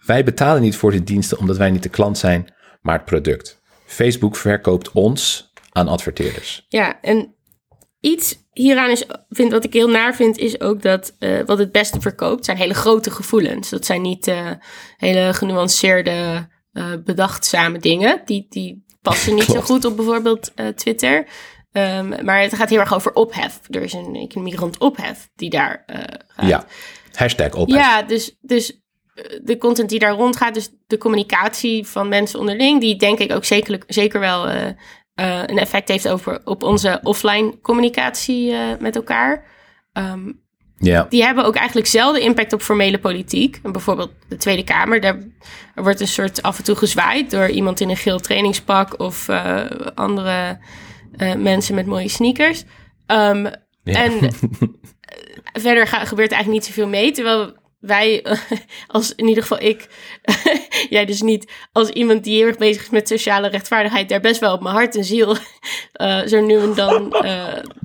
Wij 0.06 0.24
betalen 0.24 0.62
niet 0.62 0.76
voor 0.76 0.92
de 0.92 1.04
diensten 1.04 1.38
omdat 1.38 1.58
wij 1.58 1.72
niet 1.72 1.84
de 1.84 1.90
klant 1.90 2.18
zijn, 2.18 2.54
maar 2.82 2.96
het 2.96 3.06
product. 3.06 3.62
Facebook 3.86 4.36
verkoopt 4.36 4.92
ons 4.92 5.52
aan 5.72 5.88
adverteerders. 5.88 6.66
Ja, 6.68 7.02
en 7.02 7.36
iets 8.00 8.36
hieraan 8.52 8.90
is, 8.90 9.06
vind, 9.30 9.52
wat 9.52 9.64
ik 9.64 9.74
heel 9.74 9.90
naar 9.90 10.16
vind, 10.16 10.38
is 10.38 10.60
ook 10.60 10.82
dat 10.82 11.16
eh, 11.20 11.40
wat 11.46 11.58
het 11.58 11.72
beste 11.72 12.02
verkoopt 12.02 12.46
zijn 12.46 12.58
hele 12.58 12.74
grote 12.74 13.12
gevoelens. 13.12 13.70
Dat 13.70 13.86
zijn 13.86 14.02
niet 14.02 14.28
eh, 14.28 14.52
hele 14.98 15.34
genuanceerde, 15.34 16.48
bedachtzame 17.04 17.80
dingen. 17.80 18.22
Die, 18.26 18.46
die 18.50 18.86
passen 19.02 19.36
niet 19.36 19.44
zo 19.44 19.62
goed 19.62 19.86
op 19.86 19.96
bijvoorbeeld 19.96 20.52
Twitter. 20.76 21.28
Ehm, 21.72 22.26
maar 22.26 22.42
het 22.42 22.54
gaat 22.54 22.70
heel 22.70 22.80
erg 22.80 22.94
over 22.94 23.14
ophef. 23.14 23.60
Er 23.70 23.82
is 23.82 23.94
een 23.94 24.16
economie 24.16 24.56
rond 24.56 24.78
ophef 24.78 25.30
die 25.36 25.50
daar 25.50 25.84
eh, 25.86 26.00
gaat. 26.28 26.48
Ja, 26.48 26.66
hashtag 27.14 27.54
op. 27.54 27.70
Ja, 27.70 28.02
dus, 28.02 28.38
dus 28.42 28.82
eh, 29.14 29.40
de 29.44 29.58
content 29.58 29.90
die 29.90 30.00
daar 30.00 30.14
rondgaat, 30.14 30.54
dus 30.54 30.70
de 30.88 30.98
communicatie 30.98 31.88
van 31.88 32.10
mensen 32.10 32.40
onderling, 32.40 32.82
die 32.82 32.96
denk 32.96 33.20
ik 33.20 33.32
ook 33.32 33.46
zeker, 33.46 33.84
zeker 33.88 34.20
wel 34.20 34.48
eh, 34.48 34.66
een 35.46 35.58
effect 35.58 35.88
heeft 35.88 36.08
over, 36.08 36.42
op 36.44 36.64
onze 36.64 37.00
offline 37.04 37.60
communicatie 37.62 38.56
met 38.80 38.96
elkaar. 38.96 39.46
Ehm, 39.94 40.32
ja. 40.78 41.06
die 41.10 41.24
hebben 41.24 41.46
ook 41.46 41.56
eigenlijk 41.56 41.88
zelden 41.88 42.22
impact 42.22 42.54
op 42.54 42.62
formele 42.62 43.00
politiek. 43.00 43.60
En 43.64 43.72
bijvoorbeeld 43.72 44.12
de 44.28 44.38
Tweede 44.38 44.64
Kamer, 44.64 45.02
daar 45.02 45.18
er 45.76 45.84
wordt 45.84 46.00
een 46.00 46.08
soort 46.08 46.42
af 46.42 46.58
en 46.58 46.64
toe 46.64 46.76
gezwaaid 46.76 47.32
door 47.32 47.50
iemand 47.50 47.80
in 47.80 47.90
een 47.90 47.98
geel 47.98 48.20
trainingspak 48.20 49.00
of 49.00 49.30
andere 49.96 50.60
eh, 51.18 51.34
mensen 51.36 51.76
met 51.76 51.86
mooie 51.86 52.08
sneakers. 52.10 52.64
Ehm, 53.06 53.44
Ja. 53.84 54.04
En 54.04 54.12
eh, 54.22 54.30
verder 55.62 55.88
ga- 55.88 56.06
gebeurt 56.06 56.32
er 56.32 56.36
eigenlijk 56.36 56.48
niet 56.48 56.66
zoveel 56.66 56.88
mee. 56.88 57.12
Terwijl 57.12 57.60
wij, 57.80 58.26
als 58.88 59.16
in 59.16 59.28
ieder 59.28 59.44
geval 59.44 59.62
ik, 59.62 59.88
jij 60.90 61.06
dus 61.06 61.22
niet, 61.22 61.52
als 61.72 61.90
iemand 61.90 62.24
die 62.24 62.36
heel 62.38 62.48
erg 62.48 62.58
bezig 62.58 62.82
is 62.82 62.90
met 62.90 63.08
sociale 63.08 63.48
rechtvaardigheid, 63.48 64.10
daar 64.10 64.20
best 64.20 64.40
wel 64.40 64.54
op 64.54 64.62
mijn 64.62 64.76
hart 64.76 64.96
en 64.96 65.04
ziel 65.04 65.36
eh, 65.92 66.22
zo 66.26 66.42
nu 66.46 66.58
en 66.60 66.74
dan 66.74 67.16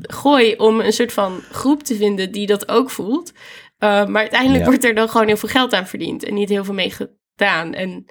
gooi 0.02 0.54
om 0.56 0.80
een 0.80 0.92
soort 0.92 1.12
van 1.12 1.40
groep 1.50 1.82
te 1.82 1.94
vinden 1.96 2.32
die 2.32 2.46
dat 2.46 2.68
ook 2.68 2.90
voelt. 2.90 3.32
Uh, 3.78 4.06
maar 4.06 4.20
uiteindelijk 4.20 4.60
Ja. 4.64 4.68
wordt 4.68 4.84
er 4.84 4.94
dan 4.94 5.08
gewoon 5.08 5.26
heel 5.26 5.36
veel 5.36 5.48
geld 5.48 5.72
aan 5.74 5.86
verdiend 5.86 6.24
en 6.24 6.34
niet 6.34 6.48
heel 6.48 6.64
veel 6.64 6.74
mee 6.74 6.90
gedaan. 6.90 7.74
En 7.74 8.04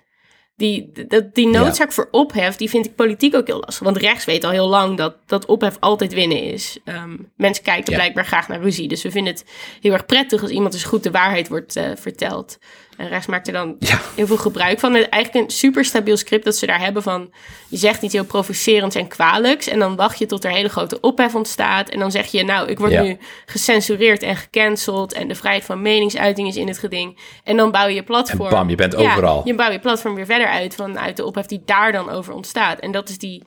die, 0.56 0.92
dat, 1.08 1.36
die 1.36 1.48
noodzaak 1.48 1.92
voor 1.92 2.08
ophef, 2.12 2.56
die 2.56 2.70
vind 2.70 2.86
ik 2.86 2.96
politiek 2.96 3.36
ook 3.36 3.48
heel 3.48 3.60
lastig. 3.60 3.84
Want 3.84 3.98
rechts 3.98 4.26
weet 4.26 4.44
al 4.44 4.52
heel 4.52 4.68
lang 4.68 4.98
dat, 4.98 5.16
dat 5.26 5.46
ophef 5.46 5.78
altijd 5.80 6.14
winnen 6.14 6.42
is. 6.42 6.80
Ehm, 6.84 7.16
mensen 7.36 7.64
kijken 7.64 7.92
Ja. 7.92 7.98
blijkbaar 7.98 8.26
graag 8.26 8.48
naar 8.48 8.62
ruzie. 8.62 8.88
Dus 8.88 9.04
we 9.04 9.12
vinden 9.12 9.34
het 9.34 9.46
heel 9.82 9.94
erg 9.94 10.06
prettig 10.06 10.42
als 10.42 10.52
iemand 10.52 10.74
eens 10.74 10.84
goed 10.84 11.04
de 11.04 11.12
waarheid 11.12 11.48
wordt 11.48 11.76
eh, 11.76 11.90
verteld. 11.96 12.58
En 12.98 13.08
rechts 13.08 13.28
maakt 13.28 13.48
er 13.48 13.54
dan 13.54 13.76
Ja. 13.80 14.00
heel 14.16 14.28
veel 14.28 14.38
gebruik 14.38 14.80
van. 14.80 14.94
Het 14.94 15.10
eigenlijk 15.10 15.46
een 15.46 15.52
super 15.56 15.86
stabiel 15.86 16.18
script 16.18 16.46
dat 16.46 16.56
ze 16.56 16.66
daar 16.66 16.80
hebben 16.80 17.04
van... 17.04 17.32
je 17.68 17.78
zegt 17.78 18.02
iets 18.02 18.14
heel 18.14 18.26
provocerends 18.26 18.96
en 18.96 19.08
kwalijks... 19.08 19.68
en 19.68 19.80
dan 19.80 19.96
wacht 19.96 20.20
je 20.20 20.26
tot 20.26 20.44
er 20.44 20.52
hele 20.52 20.70
grote 20.70 21.00
ophef 21.00 21.36
ontstaat... 21.36 21.90
en 21.90 22.00
dan 22.00 22.12
zeg 22.12 22.26
je, 22.32 22.44
nou, 22.44 22.70
ik 22.70 22.80
word 22.80 22.92
Ja. 22.92 23.02
nu 23.02 23.18
gecensureerd 23.46 24.24
en 24.24 24.36
gecanceld... 24.36 25.14
en 25.14 25.28
de 25.28 25.36
vrijheid 25.36 25.64
van 25.66 25.82
meningsuiting 25.82 26.48
is 26.48 26.56
in 26.56 26.68
het 26.68 26.78
geding. 26.78 27.20
En 27.44 27.58
dan 27.58 27.72
bouw 27.72 27.88
je 27.88 27.94
je 27.96 28.04
platform... 28.04 28.44
En 28.46 28.50
bam, 28.50 28.70
je 28.70 28.76
bent 28.76 28.94
Ja, 28.94 29.00
overal. 29.00 29.42
je 29.46 29.56
bouwt 29.56 29.72
je 29.72 29.80
platform 29.80 30.16
weer 30.16 30.26
verder 30.26 30.48
uit... 30.48 30.76
vanuit 30.76 31.18
de 31.18 31.26
ophef 31.26 31.46
die 31.46 31.62
daar 31.66 31.92
dan 31.92 32.10
over 32.10 32.34
ontstaat. 32.34 32.80
En 32.80 32.92
dat 32.92 33.10
is 33.10 33.18
die 33.18 33.44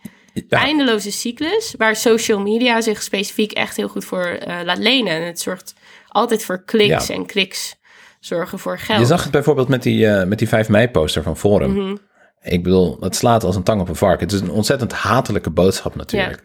eindeloze 0.48 1.12
cyclus... 1.12 1.74
waar 1.78 1.96
social 1.96 2.40
media 2.40 2.80
zich 2.80 3.02
specifiek 3.02 3.52
echt 3.52 3.76
heel 3.76 3.88
goed 3.88 4.04
voor 4.04 4.24
eh, 4.24 4.56
laat 4.64 4.78
lenen. 4.78 5.12
En 5.12 5.22
het 5.22 5.40
zorgt 5.40 5.74
altijd 6.08 6.44
voor 6.44 6.62
kliks 6.64 7.08
en 7.08 7.26
kliks... 7.26 7.76
zorgen 8.20 8.58
voor 8.58 8.78
geld. 8.78 9.00
Je 9.00 9.06
zag 9.06 9.22
het 9.22 9.32
bijvoorbeeld 9.32 9.68
met 9.68 9.82
die, 9.82 10.06
eh, 10.06 10.26
met 10.26 10.38
die 10.38 10.48
5 10.48 10.68
mei 10.68 10.88
poster 10.88 11.22
van 11.22 11.36
Forum. 11.36 11.72
Mhm. 11.72 11.96
Ik 12.40 12.62
bedoel, 12.62 12.98
dat 12.98 13.16
slaat 13.16 13.44
als 13.44 13.56
een 13.56 13.62
tang 13.62 13.80
op 13.80 13.88
een 13.88 13.96
vark. 13.96 14.20
Het 14.20 14.32
is 14.32 14.40
een 14.40 14.50
ontzettend 14.50 14.92
hatelijke 14.92 15.50
boodschap 15.50 15.94
natuurlijk. 15.94 16.42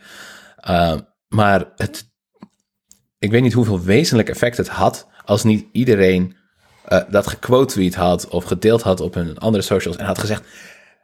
Uh, 0.70 0.94
maar 1.28 1.66
het, 1.76 2.12
ik 3.20 3.32
weet 3.32 3.42
niet 3.42 3.54
hoeveel 3.54 3.82
wezenlijk 3.82 4.30
effect 4.30 4.58
het 4.58 4.68
had... 4.68 5.08
als 5.26 5.44
niet 5.44 5.66
iedereen 5.72 6.36
eh, 6.86 7.00
dat 7.10 7.28
gequote 7.28 7.92
had... 7.96 8.28
of 8.28 8.44
gedeeld 8.44 8.82
had 8.82 9.00
op 9.00 9.14
hun 9.14 9.38
andere 9.38 9.64
socials... 9.64 9.98
en 9.98 10.06
had 10.06 10.20
gezegd... 10.20 10.44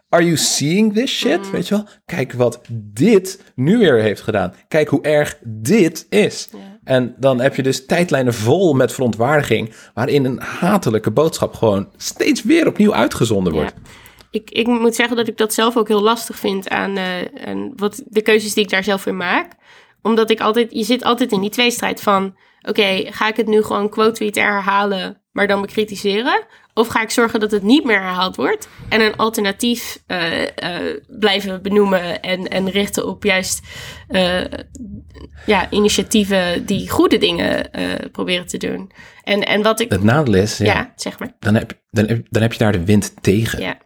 Are 0.10 0.24
you 0.24 0.38
seeing 0.38 0.94
this 0.94 1.12
shit? 1.12 1.42
Mhm. 1.42 1.52
Weet 1.52 1.68
je 1.68 1.76
wel? 1.76 1.88
Kijk 2.06 2.34
wat 2.34 2.62
dit 2.72 3.44
nu 3.56 3.78
weer 3.78 4.02
heeft 4.02 4.22
gedaan. 4.22 4.54
Kijk 4.68 4.88
hoe 4.88 5.02
erg 5.02 5.38
dit 5.44 6.06
is. 6.10 6.50
En 6.90 7.16
dan 7.18 7.40
heb 7.40 7.56
je 7.56 7.64
dus 7.64 7.86
tijdlijnen 7.86 8.34
vol 8.34 8.74
met 8.74 8.94
verontwaardiging... 8.94 9.74
waarin 9.94 10.26
een 10.26 10.40
hatelijke 10.40 11.12
boodschap 11.12 11.56
gewoon 11.56 11.90
steeds 11.98 12.44
weer 12.44 12.68
opnieuw 12.68 12.94
uitgezonden 12.94 13.54
wordt. 13.54 13.74
Ik, 14.32 14.50
ik 14.50 14.68
moet 14.68 14.96
zeggen 14.96 15.18
dat 15.18 15.28
ik 15.28 15.38
dat 15.38 15.54
zelf 15.54 15.78
ook 15.78 15.88
heel 15.88 16.02
lastig 16.02 16.40
vind 16.40 16.70
aan, 16.70 16.98
aan 17.46 17.74
wat, 17.76 18.04
de 18.06 18.22
keuzes 18.22 18.54
die 18.54 18.64
ik 18.64 18.70
daar 18.70 18.84
zelf 18.84 19.06
in 19.06 19.18
maak. 19.18 19.52
Omdat 20.02 20.30
ik 20.30 20.40
altijd, 20.40 20.72
je 20.72 20.84
zit 20.84 21.04
altijd 21.04 21.32
in 21.32 21.42
die 21.42 21.50
tweestrijd 21.50 22.02
van, 22.02 22.36
oké, 22.62 23.12
ga 23.12 23.28
ik 23.28 23.36
het 23.36 23.48
nu 23.48 23.64
gewoon 23.64 23.90
quote 23.90 24.12
tweeten 24.12 24.44
herhalen, 24.44 25.22
maar 25.32 25.48
dan 25.48 25.62
bekritiseren? 25.62 26.46
Of 26.74 26.88
ga 26.88 27.02
ik 27.02 27.10
zorgen 27.10 27.40
dat 27.40 27.52
het 27.52 27.64
niet 27.64 27.84
meer 27.84 28.02
herhaald 28.02 28.36
wordt 28.36 28.68
en 28.90 29.02
een 29.02 29.16
alternatief 29.16 30.04
eh, 30.08 30.42
eh, 30.58 31.02
blijven 31.08 31.62
benoemen 31.62 32.22
en, 32.22 32.48
en 32.48 32.70
richten 32.70 33.08
op 33.08 33.24
juist 33.24 33.62
eh, 34.08 34.42
ja, 35.46 35.70
initiatieven 35.70 36.66
die 36.66 36.90
goede 36.90 37.18
dingen 37.18 37.70
proberen 38.12 38.48
te 38.48 38.58
doen. 38.58 38.92
En, 39.24 39.46
en 39.46 39.62
wat 39.62 39.80
ik, 39.80 39.92
Het 39.92 40.04
nadeel 40.04 40.34
is, 40.34 40.58
ja, 40.58 40.66
ja, 40.66 40.94
zeg 40.96 41.20
maar, 41.20 41.36
dan, 41.40 41.56
heb, 41.56 41.80
dan, 41.92 42.08
heb, 42.08 42.28
dan 42.30 42.42
heb 42.42 42.52
je 42.54 42.60
daar 42.60 42.72
de 42.72 42.86
wind 42.86 43.14
tegen. 43.22 43.60
ja, 43.60 43.78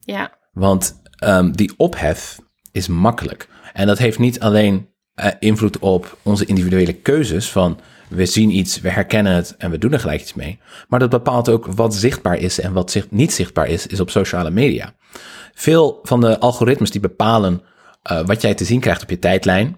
ja. 0.00 0.38
Want 0.52 1.00
ehm, 1.16 1.50
die 1.50 1.72
ophef 1.76 2.38
is 2.72 2.88
makkelijk. 2.88 3.48
En 3.72 3.86
dat 3.86 3.98
heeft 3.98 4.18
niet 4.18 4.40
alleen 4.40 4.88
invloed 5.38 5.78
op 5.78 6.18
onze 6.22 6.44
individuele 6.44 6.92
keuzes 6.92 7.50
van 7.50 7.80
we 8.10 8.26
zien 8.26 8.50
iets, 8.50 8.80
we 8.80 8.88
herkennen 8.88 9.34
het 9.34 9.54
en 9.56 9.70
we 9.70 9.78
doen 9.78 9.92
er 9.92 10.00
gelijk 10.00 10.20
iets 10.20 10.34
mee. 10.34 10.60
Maar 10.88 10.98
dat 10.98 11.10
bepaalt 11.10 11.48
ook 11.48 11.66
wat 11.66 11.94
zichtbaar 11.94 12.38
is 12.38 12.60
en 12.60 12.72
wat 12.72 12.90
zicht, 12.90 13.10
niet 13.10 13.32
zichtbaar 13.32 13.68
is, 13.68 13.86
is 13.86 14.00
op 14.00 14.10
sociale 14.10 14.50
media. 14.50 14.94
Veel 15.54 15.98
van 16.02 16.20
de 16.20 16.38
algoritmes 16.38 16.90
die 16.90 17.00
bepalen 17.00 17.62
eh, 18.02 18.26
wat 18.26 18.42
jij 18.42 18.54
te 18.54 18.64
zien 18.64 18.80
krijgt 18.80 19.02
op 19.02 19.10
je 19.10 19.18
tijdlijn, 19.18 19.76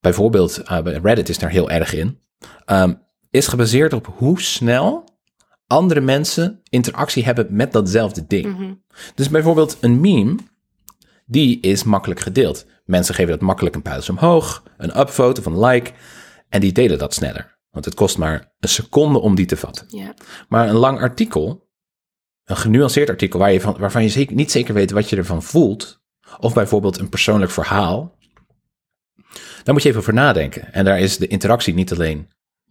bijvoorbeeld 0.00 0.58
eh, 0.58 0.78
Reddit 1.02 1.28
is 1.28 1.38
daar 1.38 1.50
heel 1.50 1.70
erg 1.70 1.94
in, 1.94 2.18
ehm, 2.64 2.94
is 3.30 3.46
gebaseerd 3.46 3.92
op 3.92 4.12
hoe 4.16 4.40
snel 4.40 5.04
andere 5.66 6.00
mensen 6.00 6.60
interactie 6.68 7.24
hebben 7.24 7.46
met 7.50 7.72
datzelfde 7.72 8.24
ding. 8.26 8.78
Dus 9.14 9.28
bijvoorbeeld 9.28 9.76
een 9.80 10.00
meme, 10.00 10.36
die 11.26 11.60
is 11.60 11.84
makkelijk 11.84 12.20
gedeeld. 12.20 12.66
Mensen 12.84 13.14
geven 13.14 13.30
dat 13.30 13.40
makkelijk 13.40 13.74
een 13.74 13.82
puiltje 13.82 14.12
omhoog, 14.12 14.62
een 14.76 15.00
upvote 15.00 15.40
of 15.40 15.46
een 15.46 15.64
like, 15.64 15.92
en 16.50 16.60
die 16.60 16.72
delen 16.72 16.98
dat 16.98 17.14
sneller. 17.14 17.58
Want 17.70 17.84
het 17.84 17.94
kost 17.94 18.18
maar 18.18 18.52
een 18.60 18.68
seconde 18.68 19.18
om 19.18 19.34
die 19.34 19.46
te 19.46 19.56
vatten. 19.56 19.86
ja. 19.88 20.14
Maar 20.48 20.68
een 20.68 20.74
lang 20.74 21.00
artikel, 21.00 21.68
een 22.44 22.56
genuanceerd 22.56 23.08
artikel 23.08 23.38
waar 23.38 23.52
je 23.52 23.60
van, 23.60 23.76
waarvan 23.78 24.02
je 24.02 24.08
zeker, 24.08 24.34
niet 24.34 24.50
zeker 24.50 24.74
weet 24.74 24.90
wat 24.90 25.08
je 25.08 25.16
ervan 25.16 25.42
voelt, 25.42 26.02
of 26.38 26.54
bijvoorbeeld 26.54 26.98
een 26.98 27.08
persoonlijk 27.08 27.50
verhaal, 27.52 28.18
daar 29.62 29.74
moet 29.74 29.82
je 29.82 29.88
even 29.88 30.00
over 30.00 30.14
nadenken. 30.14 30.72
En 30.72 30.84
daar 30.84 31.00
is 31.00 31.16
de 31.16 31.26
interactie 31.26 31.74
niet 31.74 31.92
alleen 31.92 32.28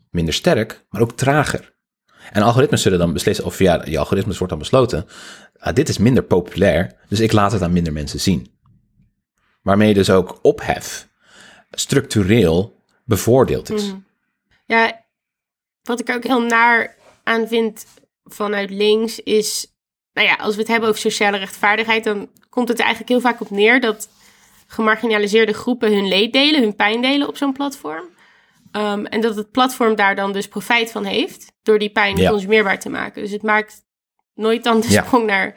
minder 0.10 0.34
sterk, 0.34 0.86
maar 0.90 1.02
ook 1.02 1.12
trager. 1.12 1.78
En 2.32 2.42
algoritmes 2.42 2.82
zullen 2.82 3.00
dan 3.00 3.14
beslissen, 3.14 3.46
of 3.46 3.60
ja, 3.60 3.78
die 3.78 4.00
algoritmes 4.00 4.38
wordt 4.38 4.54
dan 4.54 4.62
besloten, 4.62 5.06
ah, 5.58 5.76
dit 5.76 5.90
is 5.90 5.98
minder 5.98 6.24
populair, 6.24 6.96
dus 7.10 7.20
ik 7.20 7.32
laat 7.32 7.52
het 7.52 7.62
aan 7.62 7.74
minder 7.74 7.94
mensen 7.94 8.20
zien. 8.20 8.58
Waarmee 9.62 9.94
dus 9.94 10.10
ook 10.10 10.40
ophef 10.42 11.10
structureel 11.72 12.79
bevoordeeld 13.10 13.70
is. 13.72 13.94
Ja, 14.66 15.06
wat 15.84 16.00
ik 16.00 16.10
ook 16.10 16.24
heel 16.24 16.42
naar 16.42 16.96
aan 17.24 17.48
vind 17.48 17.86
vanuit 18.24 18.70
links 18.70 19.20
is, 19.20 19.68
nou 20.14 20.28
ja, 20.28 20.34
als 20.34 20.54
we 20.56 20.60
het 20.62 20.70
hebben 20.70 20.90
over 20.90 21.02
sociale 21.02 21.38
rechtvaardigheid, 21.38 22.04
dan 22.04 22.30
komt 22.50 22.68
het 22.68 22.78
er 22.78 22.86
eigenlijk 22.86 23.12
heel 23.12 23.32
vaak 23.32 23.42
op 23.42 23.50
neer 23.50 23.80
dat 23.82 24.10
gemarginaliseerde 24.68 25.54
groepen 25.54 25.94
hun 25.94 26.08
leed 26.08 26.34
delen, 26.34 26.62
hun 26.62 26.76
pijn 26.76 27.02
delen 27.02 27.28
op 27.28 27.38
zo'n 27.38 27.54
platform. 27.54 28.06
Um, 28.72 29.06
en 29.06 29.22
dat 29.22 29.36
het 29.36 29.52
platform 29.52 29.96
daar 29.96 30.16
dan 30.16 30.32
dus 30.34 30.48
profijt 30.48 30.92
van 30.92 31.06
heeft 31.06 31.52
door 31.64 31.80
die 31.80 31.90
pijn 31.90 32.18
Ja. 32.18 32.30
consumeerbaar 32.30 32.80
te 32.80 32.90
maken. 32.90 33.22
Dus 33.22 33.32
het 33.32 33.44
maakt 33.44 33.84
nooit 34.34 34.64
dan 34.64 34.80
de 34.82 34.92
Ja. 34.92 35.04
sprong 35.04 35.26
naar 35.26 35.56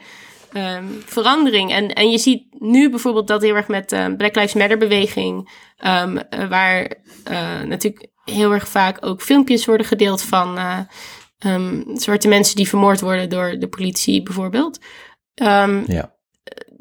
um, 0.53 1.01
verandering. 1.05 1.71
En, 1.71 1.93
en 1.93 2.11
je 2.11 2.17
ziet 2.17 2.45
nu 2.59 2.89
bijvoorbeeld 2.89 3.27
dat 3.27 3.41
heel 3.41 3.55
erg 3.55 3.67
met 3.67 3.89
de 3.89 3.97
um, 3.97 4.17
Black 4.17 4.35
Lives 4.35 4.53
Matter 4.53 4.77
beweging, 4.77 5.49
um, 5.85 6.17
uh, 6.17 6.49
waar 6.49 6.93
uh, 7.31 7.61
natuurlijk 7.61 8.07
heel 8.23 8.51
erg 8.51 8.67
vaak 8.67 9.05
ook 9.05 9.21
filmpjes 9.21 9.65
worden 9.65 9.85
gedeeld 9.85 10.21
van 10.21 10.57
uh, 10.57 10.79
zwarte 11.93 12.27
mensen 12.27 12.55
die 12.55 12.67
vermoord 12.67 13.01
worden 13.01 13.29
door 13.29 13.55
de 13.59 13.67
politie 13.67 14.23
bijvoorbeeld. 14.23 14.79
ja. 15.85 16.11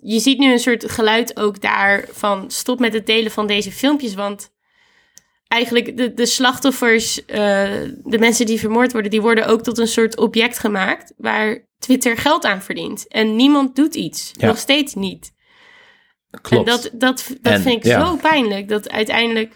Je 0.05 0.19
ziet 0.19 0.39
nu 0.39 0.53
een 0.53 0.59
soort 0.59 0.91
geluid 0.91 1.37
ook 1.41 1.61
daar 1.61 2.05
van 2.11 2.51
stop 2.51 2.79
met 2.79 2.93
het 2.93 3.07
delen 3.07 3.31
van 3.31 3.47
deze 3.47 3.73
filmpjes, 3.73 4.15
want 4.15 4.53
eigenlijk 5.49 5.97
de, 5.97 6.15
de 6.15 6.27
slachtoffers, 6.27 7.15
de 7.27 8.17
mensen 8.19 8.47
die 8.47 8.59
vermoord 8.59 8.93
worden, 8.93 9.11
die 9.11 9.21
worden 9.21 9.47
ook 9.47 9.63
tot 9.63 9.79
een 9.79 9.89
soort 9.89 10.17
object 10.17 10.59
gemaakt 10.59 11.13
waar 11.17 11.67
Twitter 11.83 12.16
geld 12.16 12.45
aan 12.45 12.62
verdient. 12.62 13.09
En 13.09 13.37
niemand 13.37 13.77
doet 13.77 13.95
iets. 13.95 14.31
Ja. 14.33 14.47
Nog 14.47 14.59
steeds 14.59 14.95
niet. 14.95 15.33
Klopt. 16.31 16.68
En 16.68 16.75
dat, 16.75 16.90
dat, 16.92 17.27
dat 17.40 17.53
En, 17.53 17.62
vind 17.62 17.77
ik 17.77 17.85
ja. 17.85 18.07
zo 18.07 18.16
pijnlijk. 18.16 18.68
Dat 18.68 18.90
uiteindelijk 18.90 19.55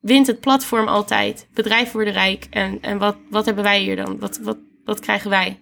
wint 0.00 0.26
het 0.26 0.40
platform 0.40 0.88
altijd. 0.88 1.46
Bedrijven 1.54 1.92
worden 1.92 2.12
rijk. 2.12 2.46
En, 2.50 2.78
en 2.80 2.98
wat, 2.98 3.16
wat 3.30 3.44
hebben 3.44 3.64
wij 3.64 3.80
hier 3.80 3.96
dan? 3.96 4.18
Wat, 4.18 4.38
wat, 4.42 4.56
wat 4.84 5.00
krijgen 5.00 5.30
wij? 5.30 5.60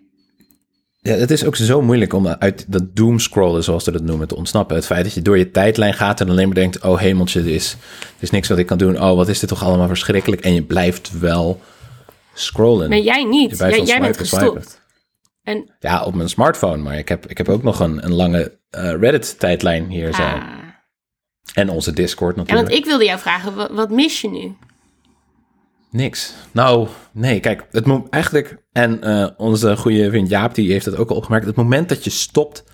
Ja, 1.00 1.14
het 1.14 1.30
is 1.30 1.44
ook 1.44 1.56
zo 1.56 1.82
moeilijk 1.82 2.12
om 2.12 2.26
uit 2.26 2.64
dat 2.68 2.96
doomscrollen, 2.96 3.64
zoals 3.64 3.84
ze 3.84 3.92
dat 3.92 4.02
noemen, 4.02 4.28
te 4.28 4.36
ontsnappen. 4.36 4.76
Het 4.76 4.86
feit 4.86 5.04
dat 5.04 5.14
je 5.14 5.22
door 5.22 5.38
je 5.38 5.50
tijdlijn 5.50 5.94
gaat 5.94 6.20
en 6.20 6.28
alleen 6.28 6.46
maar 6.46 6.54
denkt, 6.54 6.80
oh 6.80 6.98
hemeltje, 6.98 7.40
er 7.40 7.48
is, 7.48 7.72
er 7.98 8.22
is 8.22 8.30
niks 8.30 8.48
wat 8.48 8.58
ik 8.58 8.66
kan 8.66 8.78
doen. 8.78 9.02
Oh, 9.02 9.16
wat 9.16 9.28
is 9.28 9.38
dit 9.38 9.48
toch 9.48 9.64
allemaal 9.64 9.86
verschrikkelijk. 9.86 10.42
En 10.42 10.54
je 10.54 10.62
blijft 10.62 11.18
wel 11.18 11.60
scrollen. 12.34 12.88
Maar 12.88 12.98
jij 12.98 13.24
niet. 13.24 13.58
Jij, 13.58 13.82
jij 13.82 14.00
bent 14.00 14.16
gestopt. 14.16 14.77
En, 15.48 15.74
Ja, 15.78 16.04
op 16.04 16.14
mijn 16.14 16.28
smartphone, 16.28 16.82
maar 16.82 16.98
ik 16.98 17.08
heb, 17.08 17.26
ik 17.26 17.38
heb 17.38 17.48
ook 17.48 17.62
nog 17.62 17.80
een, 17.80 18.04
een 18.04 18.12
lange 18.14 18.58
eh, 18.70 18.82
Reddit-tijdlijn 19.00 19.88
hier 19.88 20.14
zo. 20.14 20.22
ah. 20.22 20.42
En 21.54 21.68
onze 21.68 21.92
Discord 21.92 22.34
Ja, 22.34 22.40
natuurlijk. 22.40 22.68
want 22.68 22.80
ik 22.80 22.86
wilde 22.88 23.04
jou 23.04 23.18
vragen, 23.18 23.74
wat, 23.74 23.90
mis 23.90 24.20
je 24.20 24.28
nu? 24.30 24.56
Niks. 25.90 26.34
Nou, 26.52 26.88
nee, 27.12 27.40
kijk, 27.40 27.66
het 27.70 27.86
mo- 27.86 28.06
eigenlijk, 28.10 28.62
en 28.72 29.02
eh, 29.02 29.28
onze 29.36 29.76
goede 29.76 30.08
vriend 30.08 30.28
Jaap, 30.28 30.54
die 30.54 30.72
heeft 30.72 30.84
dat 30.84 30.96
ook 30.96 31.10
al 31.10 31.16
opgemerkt, 31.16 31.46
het 31.46 31.56
moment 31.56 31.88
dat 31.88 32.04
je 32.04 32.10
stopt 32.10 32.64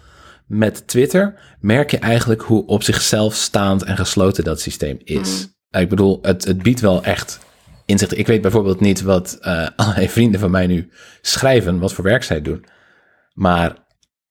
met 0.47 0.87
Twitter, 0.89 1.41
merk 1.61 1.91
je 1.91 1.99
eigenlijk 1.99 2.43
hoe 2.43 2.67
op 2.67 2.83
zichzelf 2.83 3.35
staand 3.35 3.83
en 3.83 3.97
gesloten 3.97 4.45
dat 4.45 4.61
systeem 4.61 4.99
is. 5.05 5.49
Ik 5.71 5.89
bedoel, 5.89 6.19
het, 6.23 6.45
het 6.45 6.63
biedt 6.63 6.81
wel 6.81 7.03
echt 7.05 7.39
inzicht. 7.85 8.19
Ik 8.19 8.27
weet 8.27 8.43
bijvoorbeeld 8.43 8.81
niet 8.81 9.03
wat 9.03 9.39
eh 9.41 9.69
allerlei 9.77 10.09
vrienden 10.09 10.41
van 10.41 10.51
mij 10.51 10.67
nu 10.67 10.91
schrijven, 11.21 11.79
wat 11.79 11.93
voor 11.93 12.05
werk 12.05 12.23
zij 12.23 12.43
doen. 12.43 12.65
Maar 13.33 13.77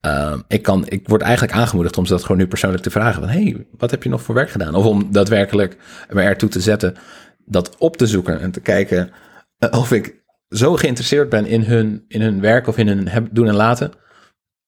uh, 0.06 0.38
ik, 0.48 0.62
kan, 0.62 0.84
ik 0.88 1.08
word 1.08 1.22
eigenlijk 1.22 1.52
aangemoedigd 1.52 1.98
om 1.98 2.06
ze 2.06 2.12
dat 2.12 2.22
gewoon 2.22 2.36
nu 2.36 2.46
persoonlijk 2.46 2.82
te 2.82 2.90
vragen. 2.90 3.22
Van, 3.22 3.30
hey, 3.30 3.66
wat 3.78 3.90
heb 3.90 4.02
je 4.02 4.08
nog 4.08 4.22
voor 4.22 4.34
werk 4.34 4.50
gedaan? 4.50 4.74
Of 4.74 4.84
om 4.84 5.12
daadwerkelijk 5.12 5.76
me 6.08 6.22
ertoe 6.22 6.48
te 6.48 6.60
zetten 6.60 6.96
dat 7.44 7.76
op 7.78 7.96
te 7.96 8.06
zoeken 8.06 8.40
en 8.40 8.50
te 8.50 8.60
kijken 8.60 9.10
uh, 9.58 9.80
of 9.80 9.92
ik 9.92 10.22
zo 10.48 10.76
geïnteresseerd 10.76 11.28
ben 11.28 11.46
in 11.46 11.62
hun, 11.62 12.04
in 12.08 12.20
hun 12.20 12.40
werk 12.40 12.66
of 12.66 12.78
in 12.78 12.88
hun 12.88 13.28
doen 13.32 13.48
en 13.48 13.54
laten, 13.54 13.92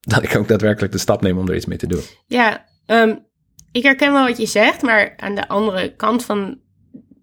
dat 0.00 0.22
ik 0.22 0.36
ook 0.36 0.48
daadwerkelijk 0.48 0.92
de 0.92 0.98
stap 0.98 1.20
neem 1.20 1.38
om 1.38 1.48
er 1.48 1.56
iets 1.56 1.66
mee 1.66 1.78
te 1.78 1.86
doen. 1.86 2.02
Ja, 2.26 2.64
um, 2.86 3.26
ik 3.72 3.82
herken 3.82 4.12
wel 4.12 4.26
wat 4.26 4.38
je 4.38 4.46
zegt, 4.46 4.82
maar 4.82 5.14
aan 5.16 5.34
de 5.34 5.48
andere 5.48 5.94
kant 5.96 6.24
van 6.24 6.60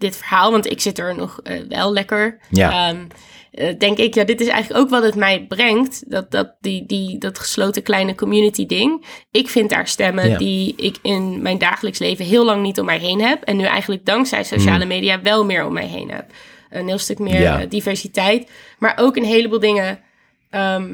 dit 0.03 0.17
verhaal, 0.17 0.51
want 0.51 0.71
ik 0.71 0.81
zit 0.81 0.99
er 0.99 1.15
nog 1.15 1.39
eh, 1.43 1.59
wel 1.69 1.93
lekker. 1.93 2.37
Ja. 2.49 2.89
Ehm, 2.89 3.05
eh, 3.51 3.77
denk 3.77 3.97
ik, 3.97 4.13
ja, 4.13 4.23
dit 4.23 4.41
is 4.41 4.47
eigenlijk 4.47 4.83
ook 4.83 4.89
wat 4.89 5.03
het 5.03 5.15
mij 5.15 5.45
brengt. 5.47 6.03
Dat, 6.11 6.31
dat, 6.31 6.55
die, 6.61 6.85
die, 6.85 7.17
dat 7.17 7.39
gesloten 7.39 7.83
kleine 7.83 8.15
community 8.15 8.65
ding. 8.65 9.05
Ik 9.31 9.49
vind 9.49 9.69
daar 9.69 9.87
stemmen 9.87 10.29
Ja. 10.29 10.37
die 10.37 10.73
ik 10.75 10.97
in 11.01 11.41
mijn 11.41 11.57
dagelijks 11.57 11.99
leven 11.99 12.25
heel 12.25 12.45
lang 12.45 12.61
niet 12.61 12.79
om 12.79 12.85
mij 12.85 12.99
heen 12.99 13.21
heb. 13.21 13.43
En 13.43 13.57
nu 13.57 13.63
eigenlijk 13.63 14.05
dankzij 14.05 14.43
sociale 14.43 14.85
media 14.85 15.21
wel 15.21 15.45
meer 15.45 15.65
om 15.65 15.73
mij 15.73 15.87
heen 15.87 16.11
heb. 16.11 16.25
Een 16.69 16.87
heel 16.87 16.97
stuk 16.97 17.19
meer. 17.19 17.41
Ja. 17.41 17.61
eh, 17.61 17.69
diversiteit. 17.69 18.49
Maar 18.79 18.97
ook 18.99 19.15
een 19.15 19.23
heleboel 19.25 19.59
dingen 19.59 19.99
ehm, 20.49 20.93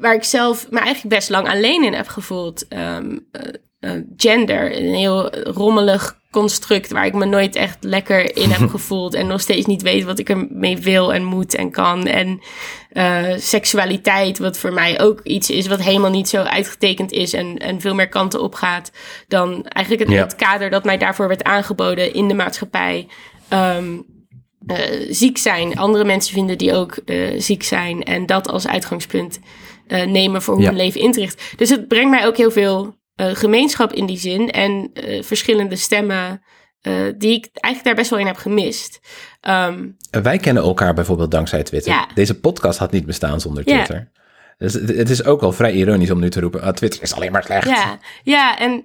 waar 0.00 0.14
ik 0.14 0.24
zelf 0.24 0.70
me 0.70 0.78
eigenlijk 0.78 1.14
best 1.14 1.30
lang 1.30 1.48
alleen 1.48 1.84
in 1.84 1.92
heb 1.94 2.08
gevoeld. 2.08 2.68
Ehm, 2.68 3.18
eh, 3.32 3.42
eh, 3.80 4.02
gender, 4.16 4.76
een 4.76 4.94
heel 4.94 5.36
rommelig 5.36 6.18
construct 6.34 6.90
waar 6.90 7.06
ik 7.06 7.14
me 7.14 7.24
nooit 7.24 7.56
echt 7.56 7.76
lekker 7.80 8.36
in 8.36 8.50
heb 8.50 8.70
gevoeld 8.76 9.14
en 9.14 9.26
nog 9.26 9.40
steeds 9.40 9.66
niet 9.66 9.82
weet 9.82 10.04
wat 10.04 10.18
ik 10.18 10.28
ermee 10.28 10.78
wil 10.78 11.12
en 11.14 11.24
moet 11.24 11.54
en 11.54 11.70
kan. 11.70 12.06
En 12.06 12.40
eh, 12.92 13.22
seksualiteit, 13.36 14.38
wat 14.38 14.58
voor 14.58 14.72
mij 14.72 15.00
ook 15.00 15.20
iets 15.22 15.50
is 15.50 15.66
wat 15.66 15.82
helemaal 15.82 16.10
niet 16.10 16.28
zo 16.28 16.42
uitgetekend 16.42 17.12
is 17.12 17.32
en, 17.32 17.58
en 17.58 17.80
veel 17.80 17.94
meer 17.94 18.08
kanten 18.08 18.42
op 18.42 18.54
gaat 18.54 18.90
dan 19.28 19.64
eigenlijk 19.66 20.04
het, 20.08 20.16
Ja. 20.18 20.22
het 20.22 20.36
kader 20.36 20.70
dat 20.70 20.84
mij 20.84 20.98
daarvoor 20.98 21.28
werd 21.28 21.44
aangeboden 21.44 22.14
in 22.14 22.28
de 22.28 22.34
maatschappij. 22.34 23.06
Ehm, 23.48 23.98
eh, 24.66 24.76
ziek 25.10 25.38
zijn. 25.38 25.76
Andere 25.76 26.04
mensen 26.04 26.34
vinden 26.34 26.58
die 26.58 26.74
ook 26.74 26.92
eh, 26.96 27.16
ziek 27.40 27.62
zijn. 27.62 28.02
En 28.02 28.26
dat 28.26 28.48
als 28.48 28.66
uitgangspunt 28.66 29.38
nemen 30.06 30.42
voor 30.42 30.54
hoe 30.54 30.62
Ja. 30.62 30.68
hun 30.68 30.78
leven 30.78 31.00
inricht. 31.00 31.42
Dus 31.56 31.70
het 31.70 31.88
brengt 31.88 32.10
mij 32.10 32.26
ook 32.26 32.36
heel 32.36 32.50
veel 32.50 32.94
eh, 33.14 33.34
gemeenschap 33.34 33.92
in 33.92 34.06
die 34.06 34.18
zin. 34.18 34.50
En 34.50 34.90
eh, 34.92 35.22
verschillende 35.22 35.76
stemmen 35.76 36.42
eh, 36.80 36.94
die 37.18 37.32
ik 37.32 37.48
eigenlijk 37.52 37.84
daar 37.84 37.94
best 37.94 38.10
wel 38.10 38.18
in 38.18 38.26
heb 38.26 38.36
gemist. 38.36 39.00
Ehm, 39.40 39.88
Wij 40.10 40.38
kennen 40.38 40.62
elkaar 40.62 40.94
bijvoorbeeld 40.94 41.30
dankzij 41.30 41.62
Twitter. 41.62 41.92
Ja. 41.92 42.08
Deze 42.14 42.40
podcast 42.40 42.78
had 42.78 42.90
niet 42.92 43.06
bestaan 43.06 43.40
zonder 43.40 43.62
Ja. 43.68 43.74
Twitter. 43.74 44.10
Dus 44.58 44.74
het, 44.74 44.88
het 44.96 45.10
is 45.10 45.24
ook 45.24 45.40
wel 45.40 45.52
vrij 45.52 45.72
ironisch 45.72 46.10
om 46.10 46.20
nu 46.20 46.30
te 46.30 46.40
roepen, 46.40 46.62
ah, 46.62 46.72
Twitter 46.72 47.02
is 47.02 47.14
alleen 47.14 47.32
maar 47.32 47.42
slecht. 47.42 47.68
ja, 47.68 47.98
ja, 48.22 48.58
en 48.58 48.84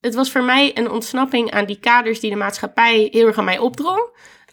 het 0.00 0.14
was 0.14 0.30
voor 0.30 0.44
mij 0.44 0.70
een 0.74 0.90
ontsnapping 0.90 1.50
aan 1.50 1.64
die 1.66 1.78
kaders 1.78 2.20
die 2.20 2.30
de 2.30 2.36
maatschappij 2.36 3.08
heel 3.10 3.26
erg 3.26 3.38
aan 3.38 3.44
mij 3.44 3.58
opdrong. 3.58 4.08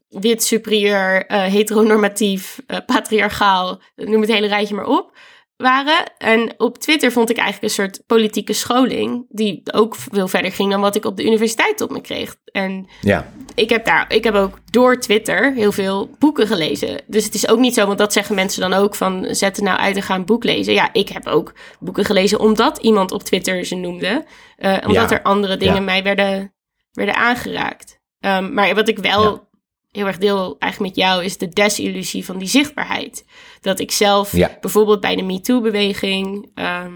Wit, 0.10 0.44
superieur, 0.44 1.24
heteronormatief, 1.28 2.60
patriarchaal, 2.86 3.82
noem 3.96 4.22
het 4.22 4.32
hele 4.32 4.48
rijtje 4.48 4.76
maar 4.76 4.86
op, 4.86 5.18
waren. 5.64 6.12
En 6.18 6.54
op 6.58 6.78
Twitter 6.78 7.12
vond 7.12 7.30
ik 7.30 7.38
eigenlijk 7.38 7.66
een 7.68 7.84
soort 7.84 8.04
politieke 8.06 8.54
scholing, 8.54 9.26
die 9.30 9.62
ook 9.74 9.96
veel 9.96 10.28
verder 10.28 10.52
ging 10.52 10.72
dan 10.72 10.82
wat 10.82 10.96
ik 10.96 11.06
op 11.06 11.18
de 11.18 11.26
universiteit 11.26 11.82
op 11.82 11.92
me 11.92 12.02
kreeg. 12.02 12.36
En 12.52 12.88
Ja. 13.02 13.28
ik 13.56 13.70
heb 13.70 13.86
daar, 13.86 14.06
ik 14.14 14.24
heb 14.24 14.34
ook 14.34 14.58
door 14.72 15.00
Twitter 15.00 15.54
heel 15.54 15.72
veel 15.72 16.10
boeken 16.20 16.48
gelezen. 16.48 17.02
Dus 17.08 17.26
het 17.26 17.34
is 17.34 17.48
ook 17.48 17.60
niet 17.60 17.74
zo, 17.74 17.86
want 17.86 17.98
dat 17.98 18.14
zeggen 18.14 18.36
mensen 18.36 18.62
dan 18.62 18.74
ook 18.74 18.96
van 18.96 19.26
zet 19.30 19.58
er 19.58 19.64
nou 19.64 19.78
uit 19.80 19.96
en 19.96 20.02
ga 20.04 20.16
een 20.16 20.26
boek 20.26 20.44
lezen. 20.44 20.74
Ja, 20.74 20.90
ik 20.94 21.10
heb 21.10 21.28
ook 21.28 21.54
boeken 21.80 22.06
gelezen 22.06 22.40
omdat 22.40 22.78
iemand 22.78 23.12
op 23.12 23.24
Twitter 23.24 23.66
ze 23.66 23.76
noemde. 23.76 24.26
eh, 24.58 24.78
omdat 24.86 25.10
Ja, 25.10 25.16
er 25.18 25.22
andere 25.24 25.58
dingen 25.58 25.76
ja. 25.76 25.82
mij 25.82 26.04
werden, 26.04 26.54
werden 26.92 27.16
aangeraakt. 27.16 28.02
Ehm, 28.20 28.54
maar 28.54 28.76
wat 28.76 28.88
ik 28.88 29.00
wel. 29.00 29.52
Heel 29.94 30.06
erg 30.08 30.18
deel 30.18 30.56
eigenlijk 30.60 30.96
met 30.96 31.06
jou 31.06 31.24
is 31.24 31.38
de 31.38 31.50
desillusie 31.50 32.26
van 32.26 32.38
die 32.38 32.48
zichtbaarheid. 32.48 33.26
Dat 33.62 33.80
ik 33.80 33.92
zelf 33.92 34.36
Ja. 34.36 34.58
bijvoorbeeld 34.62 35.00
bij 35.00 35.16
de 35.16 35.22
MeToo-beweging 35.22 36.50
ehm, 36.56 36.94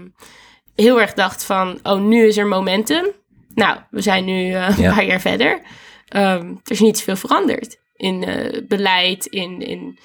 heel 0.74 1.00
erg 1.00 1.14
dacht 1.14 1.44
van, 1.44 1.78
oh, 1.82 2.00
nu 2.00 2.26
is 2.26 2.36
er 2.36 2.46
momentum. 2.46 3.06
Nou, 3.54 3.78
we 3.90 4.00
zijn 4.00 4.24
nu 4.24 4.52
eh, 4.52 4.78
een 4.78 4.94
paar 4.94 5.04
jaar 5.04 5.20
verder. 5.20 5.60
Ehm, 6.08 6.46
er 6.46 6.70
is 6.72 6.80
niet 6.80 6.98
zoveel 6.98 7.16
veranderd 7.16 7.78
in 7.96 8.24
eh, 8.24 8.62
beleid, 8.68 9.26
in, 9.26 9.60
in... 9.62 9.98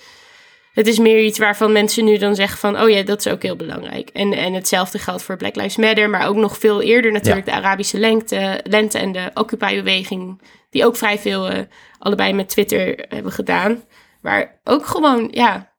Het 0.73 0.87
is 0.87 0.99
meer 0.99 1.23
iets 1.23 1.39
waarvan 1.39 1.71
mensen 1.71 2.05
nu 2.05 2.17
dan 2.17 2.35
zeggen 2.35 2.57
van... 2.57 2.81
oh 2.81 2.89
ja, 2.89 3.03
dat 3.03 3.25
is 3.25 3.31
ook 3.31 3.41
heel 3.41 3.55
belangrijk. 3.55 4.09
En, 4.09 4.33
en 4.33 4.53
hetzelfde 4.53 4.99
geldt 4.99 5.23
voor 5.23 5.37
Black 5.37 5.55
Lives 5.55 5.77
Matter... 5.77 6.09
maar 6.09 6.27
ook 6.27 6.35
nog 6.35 6.57
veel 6.57 6.81
eerder 6.81 7.11
natuurlijk 7.11 7.45
de 7.45 7.51
Arabische 7.51 7.99
lengte, 7.99 8.59
lente... 8.63 8.97
en 8.97 9.11
de 9.11 9.31
Occupy-beweging... 9.33 10.41
die 10.69 10.85
ook 10.85 10.95
vrij 10.95 11.19
veel 11.19 11.49
eh, 11.49 11.59
allebei 11.99 12.33
met 12.33 12.49
Twitter 12.49 13.05
hebben 13.09 13.31
gedaan. 13.31 13.83
Waar 14.21 14.59
ook 14.63 14.85
gewoon, 14.85 15.27
ja... 15.31 15.73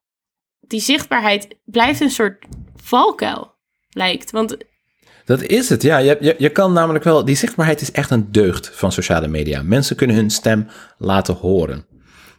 die 0.59 0.81
zichtbaarheid 0.81 1.47
blijft 1.65 1.99
een 2.01 2.09
soort 2.09 2.45
valkuil, 2.75 3.53
lijkt. 3.89 4.31
Want 4.31 4.57
Dat 5.25 5.41
is 5.41 5.69
het, 5.69 5.81
ja. 5.81 5.97
Je, 5.97 6.17
je, 6.19 6.35
je 6.37 6.49
kan 6.49 6.73
namelijk 6.73 7.03
wel... 7.03 7.25
Die 7.25 7.35
zichtbaarheid 7.35 7.81
is 7.81 7.91
echt 7.91 8.09
een 8.09 8.31
deugd 8.31 8.69
van 8.73 8.91
sociale 8.91 9.27
media. 9.27 9.61
Mensen 9.61 9.95
kunnen 9.95 10.15
hun 10.15 10.29
stem 10.29 10.67
laten 10.97 11.33
horen. 11.33 11.94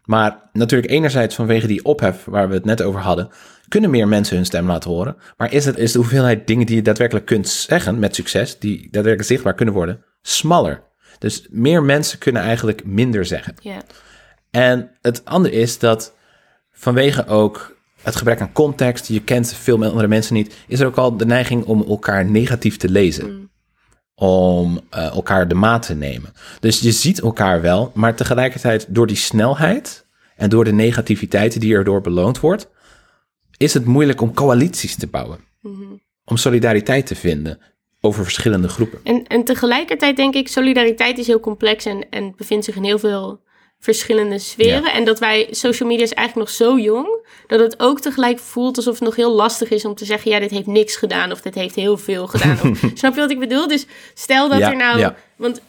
Maar 0.07 0.51
natuurlijk 0.53 0.91
enerzijds 0.91 1.35
vanwege 1.35 1.67
die 1.67 1.85
ophef 1.85 2.25
waar 2.25 2.49
we 2.49 2.55
het 2.55 2.65
net 2.65 2.83
over 2.83 3.01
hadden... 3.01 3.29
kunnen 3.69 3.91
meer 3.91 4.09
mensen 4.09 4.37
hun 4.37 4.47
stem 4.47 4.67
laten 4.67 4.91
horen. 4.91 5.17
Maar 5.37 5.53
is, 5.53 5.65
het, 5.65 5.79
is 5.79 5.93
de 5.93 5.99
hoeveelheid 5.99 6.47
dingen 6.47 6.67
die 6.67 6.77
je 6.77 6.83
daadwerkelijk 6.83 7.27
kunt 7.27 7.49
zeggen 7.49 7.99
met 7.99 8.15
succes... 8.15 8.59
die 8.59 8.81
daadwerkelijk 8.83 9.29
zichtbaar 9.29 9.55
kunnen 9.55 9.75
worden, 9.75 10.05
smaller. 10.23 10.83
Dus 11.19 11.47
meer 11.51 11.83
mensen 11.83 12.19
kunnen 12.19 12.43
eigenlijk 12.43 12.85
minder 12.85 13.25
zeggen. 13.25 13.55
En 14.51 14.91
het 15.01 15.25
andere 15.25 15.55
is 15.55 15.79
dat 15.79 16.15
vanwege 16.73 17.27
ook 17.27 17.77
het 18.03 18.17
gebrek 18.17 18.41
aan 18.41 18.53
context, 18.53 19.09
je 19.09 19.23
kent 19.23 19.53
veel 19.53 19.85
andere 19.85 20.09
mensen 20.09 20.35
niet, 20.35 20.55
is 20.67 20.81
er 20.81 20.87
ook 20.87 20.97
al 20.97 21.17
de 21.17 21.27
neiging 21.27 21.65
om 21.65 21.85
elkaar 21.89 22.25
negatief 22.25 22.77
te 22.77 22.89
lezen. 22.89 23.51
Om 24.19 24.81
eh, 24.91 25.05
elkaar 25.07 25.49
de 25.49 25.55
maat 25.55 25.87
te 25.87 25.95
nemen. 25.95 26.33
Dus 26.61 26.81
je 26.81 26.93
ziet 26.93 27.21
elkaar 27.21 27.61
wel, 27.61 27.91
maar 27.95 28.15
tegelijkertijd 28.15 28.87
door 28.89 29.07
die 29.07 29.17
snelheid 29.17 30.07
en 30.37 30.51
door 30.51 30.65
de 30.65 30.73
negativiteit 30.73 31.61
die 31.61 31.75
erdoor 31.75 32.01
beloond 32.01 32.41
wordt, 32.41 32.69
is 33.57 33.75
het 33.75 33.85
moeilijk 33.85 34.21
om 34.21 34.35
coalities 34.35 34.97
te 34.97 35.07
bouwen. 35.07 35.39
Om 36.25 36.37
solidariteit 36.37 37.07
te 37.07 37.15
vinden 37.15 37.59
over 38.01 38.23
verschillende 38.23 38.69
groepen. 38.69 39.01
En, 39.03 39.27
en 39.27 39.45
tegelijkertijd 39.45 40.17
denk 40.17 40.35
ik, 40.35 40.49
solidariteit 40.49 41.19
is 41.19 41.27
heel 41.27 41.41
complex 41.41 41.85
en, 41.85 42.09
en 42.11 42.35
bevindt 42.37 42.65
zich 42.65 42.77
in 42.77 42.85
heel 42.85 42.99
veel 42.99 43.41
verschillende 43.81 44.39
sferen. 44.39 44.93
En 44.93 45.05
dat 45.05 45.19
wij, 45.19 45.49
social 45.51 45.89
media 45.89 46.05
is 46.05 46.13
eigenlijk 46.13 46.49
nog 46.49 46.57
zo 46.57 46.79
jong, 46.79 47.27
dat 47.47 47.61
het 47.61 47.81
ook 47.81 48.01
tegelijk 48.01 48.39
voelt 48.39 48.77
alsof 48.77 48.95
het 48.95 49.03
nog 49.03 49.17
heel 49.17 49.33
lastig 49.33 49.71
is 49.71 49.85
om 49.85 49.95
te 49.95 50.05
zeggen, 50.05 50.31
ja, 50.31 50.39
dit 50.39 50.51
heeft 50.51 50.67
niks 50.67 50.97
gedaan 50.97 51.33
of 51.33 51.41
dit 51.41 51.55
heeft 51.55 51.75
heel 51.75 51.99
veel 51.99 52.27
gedaan. 52.27 52.59
Of, 52.71 52.79
snap 52.95 53.15
je 53.15 53.21
wat 53.21 53.31
ik 53.31 53.39
bedoel? 53.39 53.69
Dus 53.69 53.87
stel 54.15 54.49
dat 54.49 54.59
Ja, 54.59 54.71
er 54.71 54.77
nou, 54.77 54.99
ja. 54.99 55.17
want 55.37 55.61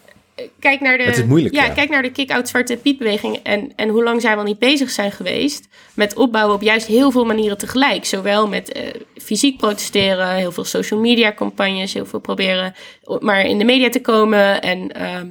kijk 0.58 0.80
naar 0.80 0.98
de, 0.98 1.04
Het 1.04 1.16
is 1.16 1.24
moeilijk, 1.24 1.54
ja, 1.54 1.64
ja. 1.64 1.72
kijk 1.72 1.90
naar 1.90 2.02
de 2.02 2.12
kick-out 2.12 2.48
Zwarte 2.48 2.76
Piet 2.76 2.98
beweging 2.98 3.40
en, 3.42 3.72
en 3.76 3.88
hoe 3.88 4.02
lang 4.02 4.20
zij 4.20 4.34
wel 4.34 4.44
niet 4.44 4.58
bezig 4.58 4.90
zijn 4.90 5.12
geweest 5.12 5.68
met 5.94 6.14
opbouwen 6.14 6.54
op 6.54 6.62
juist 6.62 6.86
heel 6.86 7.10
veel 7.10 7.24
manieren 7.24 7.58
tegelijk. 7.58 8.04
Zowel 8.04 8.48
met 8.48 8.72
eh, 8.72 9.00
fysiek 9.22 9.56
protesteren, 9.56 10.34
heel 10.34 10.52
veel 10.52 10.64
social 10.64 11.00
media 11.00 11.32
campagnes, 11.32 11.92
heel 11.92 12.06
veel 12.06 12.20
proberen 12.20 12.74
maar 13.20 13.40
in 13.40 13.58
de 13.58 13.64
media 13.64 13.88
te 13.88 14.00
komen 14.00 14.62
en 14.62 14.92
ehm, 14.92 15.30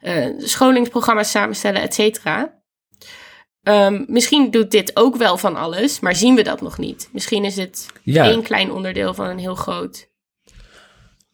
eh, 0.00 0.26
scholingsprogramma's 0.38 1.30
samenstellen, 1.30 1.82
et 1.82 1.94
cetera. 1.94 2.60
Ehm, 3.62 4.04
misschien 4.06 4.50
doet 4.50 4.70
dit 4.70 4.96
ook 4.96 5.16
wel 5.16 5.36
van 5.36 5.56
alles, 5.56 6.00
maar 6.00 6.14
zien 6.14 6.34
we 6.34 6.42
dat 6.42 6.60
nog 6.60 6.78
niet. 6.78 7.08
Misschien 7.12 7.44
is 7.44 7.56
het 7.56 7.86
Ja. 8.02 8.24
één 8.24 8.42
klein 8.42 8.72
onderdeel 8.72 9.14
van 9.14 9.26
een 9.26 9.38
heel 9.38 9.54
groot. 9.54 10.10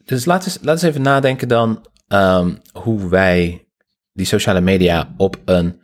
Dus 0.05 0.25
laten 0.25 0.49
we 0.49 0.55
eens, 0.55 0.65
laten 0.65 0.81
we 0.81 0.87
eens 0.87 0.95
even 0.95 1.01
nadenken 1.01 1.47
dan 1.47 1.85
ehm, 2.09 2.55
hoe 2.71 3.09
wij 3.09 3.65
die 4.13 4.25
sociale 4.25 4.61
media 4.61 5.13
op 5.17 5.37
een 5.45 5.81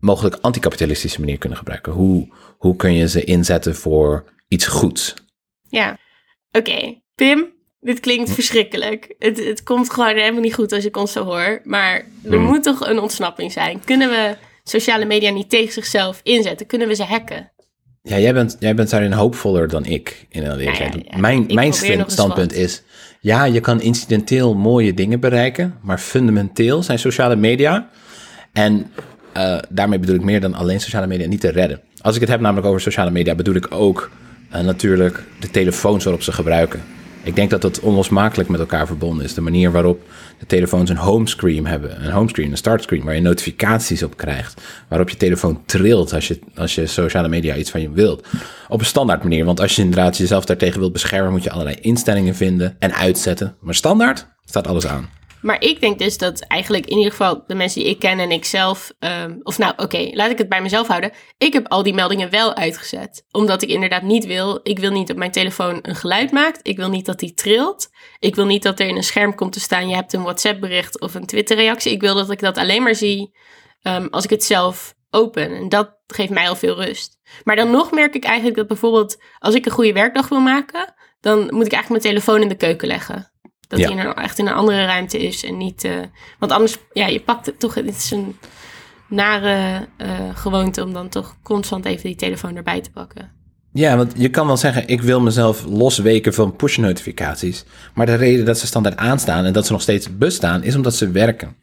mogelijk 0.00 0.38
anticapitalistische 0.40 1.20
manier 1.20 1.38
kunnen 1.38 1.58
gebruiken. 1.58 1.92
Hoe, 1.92 2.32
hoe 2.58 2.76
kun 2.76 2.94
je 2.94 3.08
ze 3.08 3.24
inzetten 3.24 3.74
voor 3.76 4.24
iets 4.48 4.66
goeds? 4.66 5.14
Ja. 5.68 5.98
Oké, 6.50 7.00
Pim, 7.14 7.46
dit 7.80 8.00
klinkt 8.00 8.30
verschrikkelijk. 8.30 9.14
Het, 9.18 9.44
het 9.44 9.62
komt 9.62 9.90
gewoon 9.90 10.16
helemaal 10.16 10.40
niet 10.40 10.54
goed 10.54 10.72
als 10.72 10.84
ik 10.84 10.96
ons 10.96 11.12
zo 11.12 11.24
hoor. 11.24 11.60
Maar 11.64 11.94
er 12.24 12.32
Hmm. 12.32 12.42
moet 12.42 12.62
toch 12.62 12.88
een 12.88 12.98
ontsnapping 12.98 13.52
zijn. 13.52 13.84
Kunnen 13.84 14.08
we 14.10 14.36
sociale 14.64 15.04
media 15.04 15.30
niet 15.30 15.50
tegen 15.50 15.72
zichzelf 15.72 16.20
inzetten? 16.22 16.66
Kunnen 16.66 16.88
we 16.88 16.94
ze 16.94 17.04
hacken? 17.04 17.52
Ja, 18.02 18.18
jij 18.18 18.32
bent, 18.34 18.56
jij 18.60 18.74
bent 18.74 18.90
daarin 18.90 19.12
hoopvoller 19.12 19.68
dan 19.68 19.84
ik. 19.84 20.26
In 20.28 20.46
alle 20.48 20.58
eerlijkheid. 20.60 20.94
ja, 20.94 21.00
ja. 21.04 21.18
Mijn, 21.18 21.48
Ik 21.48 21.54
mijn 21.54 21.72
standpunt 22.06 22.52
is, 22.52 22.82
ja, 23.22 23.44
je 23.44 23.60
kan 23.60 23.80
incidenteel 23.80 24.54
mooie 24.54 24.94
dingen 24.94 25.20
bereiken, 25.20 25.74
maar 25.80 25.98
fundamenteel 25.98 26.82
zijn 26.82 26.98
sociale 26.98 27.36
media, 27.36 27.88
en 28.52 28.90
eh, 29.32 29.58
daarmee 29.68 29.98
bedoel 29.98 30.14
ik 30.14 30.22
meer 30.22 30.40
dan 30.40 30.54
alleen 30.54 30.80
sociale 30.80 31.06
media, 31.06 31.26
niet 31.26 31.40
te 31.40 31.50
redden. 31.50 31.80
Als 32.00 32.14
ik 32.14 32.20
het 32.20 32.30
heb 32.30 32.40
namelijk 32.40 32.66
over 32.66 32.80
sociale 32.80 33.10
media, 33.10 33.34
bedoel 33.34 33.54
ik 33.54 33.66
ook 33.70 34.10
eh, 34.50 34.60
natuurlijk 34.60 35.24
de 35.40 35.50
telefoons 35.50 36.04
waarop 36.04 36.22
ze 36.22 36.32
gebruiken. 36.32 36.82
Ik 37.22 37.36
denk 37.36 37.50
dat 37.50 37.62
dat 37.62 37.80
onlosmakelijk 37.80 38.48
met 38.48 38.60
elkaar 38.60 38.86
verbonden 38.86 39.24
is. 39.24 39.34
De 39.34 39.40
manier 39.40 39.72
waarop 39.72 40.08
telefoons 40.46 40.90
een 40.90 40.96
homescreen 40.96 41.66
hebben. 41.66 42.04
Een 42.04 42.10
homescreen, 42.10 42.50
een 42.50 42.56
startscreen, 42.56 43.04
waar 43.04 43.14
je 43.14 43.20
notificaties 43.20 44.02
op 44.02 44.16
krijgt. 44.16 44.60
Waarop 44.88 45.08
je 45.10 45.16
telefoon 45.16 45.62
trilt 45.66 46.12
als 46.12 46.28
je, 46.28 46.38
als 46.54 46.74
je 46.74 46.86
sociale 46.86 47.28
media 47.28 47.54
iets 47.54 47.70
van 47.70 47.80
je 47.80 47.90
wilt. 47.90 48.26
Op 48.68 48.80
een 48.80 48.86
standaard 48.86 49.22
manier. 49.22 49.44
Want 49.44 49.60
als 49.60 49.76
je 49.76 49.82
inderdaad 49.82 50.16
jezelf 50.16 50.44
daartegen 50.44 50.80
wilt 50.80 50.92
beschermen, 50.92 51.32
moet 51.32 51.42
je 51.42 51.50
allerlei 51.50 51.76
instellingen 51.80 52.34
vinden 52.34 52.76
en 52.78 52.94
uitzetten. 52.94 53.54
Maar 53.60 53.74
standaard 53.74 54.26
staat 54.44 54.66
alles 54.66 54.86
aan. 54.86 55.08
Maar 55.42 55.62
ik 55.62 55.80
denk 55.80 55.98
dus 55.98 56.18
dat 56.18 56.40
eigenlijk 56.40 56.86
in 56.86 56.96
ieder 56.96 57.10
geval 57.10 57.44
de 57.46 57.54
mensen 57.54 57.80
die 57.80 57.90
ik 57.90 57.98
ken 57.98 58.18
en 58.18 58.30
ik 58.30 58.44
zelf, 58.44 58.92
ehm, 58.98 59.36
of 59.42 59.58
nou 59.58 59.72
oké, 59.76 60.10
laat 60.12 60.30
ik 60.30 60.38
het 60.38 60.48
bij 60.48 60.62
mezelf 60.62 60.86
houden. 60.86 61.12
Ik 61.38 61.52
heb 61.52 61.68
al 61.68 61.82
die 61.82 61.94
meldingen 61.94 62.30
wel 62.30 62.54
uitgezet. 62.54 63.24
Omdat 63.30 63.62
ik 63.62 63.68
inderdaad 63.68 64.02
niet 64.02 64.26
wil, 64.26 64.60
ik 64.62 64.78
wil 64.78 64.90
niet 64.90 65.06
dat 65.06 65.16
mijn 65.16 65.30
telefoon 65.30 65.78
een 65.82 65.96
geluid 65.96 66.30
maakt. 66.30 66.60
Ik 66.62 66.76
wil 66.76 66.88
niet 66.88 67.06
dat 67.06 67.18
die 67.18 67.34
trilt. 67.34 67.90
Ik 68.18 68.34
wil 68.34 68.46
niet 68.46 68.62
dat 68.62 68.80
er 68.80 68.86
in 68.86 68.96
een 68.96 69.02
scherm 69.02 69.34
komt 69.34 69.52
te 69.52 69.60
staan, 69.60 69.88
je 69.88 69.94
hebt 69.94 70.12
een 70.12 70.22
WhatsApp 70.22 70.60
bericht 70.60 71.00
of 71.00 71.14
een 71.14 71.26
Twitter 71.26 71.56
reactie. 71.56 71.92
Ik 71.92 72.00
wil 72.00 72.14
dat 72.14 72.30
ik 72.30 72.40
dat 72.40 72.58
alleen 72.58 72.82
maar 72.82 72.94
zie 72.94 73.36
ehm, 73.82 74.06
als 74.10 74.24
ik 74.24 74.30
het 74.30 74.44
zelf 74.44 74.94
open. 75.10 75.56
En 75.56 75.68
dat 75.68 75.96
geeft 76.06 76.30
mij 76.30 76.48
al 76.48 76.56
veel 76.56 76.84
rust. 76.84 77.18
Maar 77.44 77.56
dan 77.56 77.70
nog 77.70 77.90
merk 77.90 78.14
ik 78.14 78.24
eigenlijk 78.24 78.56
dat 78.56 78.66
bijvoorbeeld 78.66 79.22
als 79.38 79.54
ik 79.54 79.66
een 79.66 79.72
goede 79.72 79.92
werkdag 79.92 80.28
wil 80.28 80.40
maken, 80.40 80.94
dan 81.20 81.38
moet 81.38 81.66
ik 81.66 81.72
eigenlijk 81.72 81.88
mijn 81.88 82.14
telefoon 82.14 82.42
in 82.42 82.48
de 82.48 82.54
keuken 82.54 82.88
leggen. 82.88 83.31
Dat 83.72 83.80
Ja. 83.80 83.90
een, 83.90 84.14
echt 84.14 84.38
in 84.38 84.46
een 84.46 84.52
andere 84.52 84.84
ruimte 84.84 85.18
is 85.18 85.44
en 85.44 85.56
niet. 85.56 85.84
eh, 85.84 85.92
want 86.38 86.52
anders, 86.52 86.76
ja, 86.92 87.06
je 87.06 87.20
pakt 87.20 87.46
het 87.46 87.60
toch. 87.60 87.74
Het 87.74 87.86
is 87.96 88.10
een 88.10 88.36
nare 89.08 89.86
eh, 89.96 90.08
gewoonte 90.34 90.82
om 90.84 90.92
dan 90.92 91.08
toch 91.08 91.36
constant 91.42 91.84
even 91.84 92.02
die 92.02 92.14
telefoon 92.14 92.56
erbij 92.56 92.80
te 92.80 92.90
pakken. 92.90 93.30
Ja, 93.72 93.96
want 93.96 94.12
je 94.16 94.28
kan 94.28 94.46
wel 94.46 94.56
zeggen, 94.56 94.88
ik 94.88 95.02
wil 95.02 95.20
mezelf 95.20 95.64
losweken 95.64 96.34
van 96.34 96.56
push-notificaties. 96.56 97.64
Maar 97.94 98.06
de 98.06 98.14
reden 98.14 98.44
dat 98.44 98.58
ze 98.58 98.66
standaard 98.66 98.96
aanstaan 98.96 99.44
en 99.44 99.52
dat 99.52 99.66
ze 99.66 99.72
nog 99.72 99.82
steeds 99.82 100.16
bestaan, 100.18 100.62
is 100.62 100.74
omdat 100.74 100.94
ze 100.94 101.10
werken. 101.10 101.56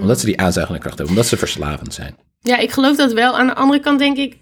Omdat 0.00 0.20
ze 0.20 0.26
die 0.26 0.40
aanzuigende 0.40 0.80
kracht 0.80 0.96
hebben, 0.98 1.14
omdat 1.16 1.30
ze 1.30 1.36
verslavend 1.36 1.94
zijn. 1.94 2.16
Ja, 2.40 2.58
ik 2.58 2.70
geloof 2.70 2.96
dat 2.96 3.12
wel. 3.12 3.38
Aan 3.38 3.46
de 3.46 3.54
andere 3.54 3.80
kant 3.80 3.98
denk 3.98 4.16
ik, 4.16 4.36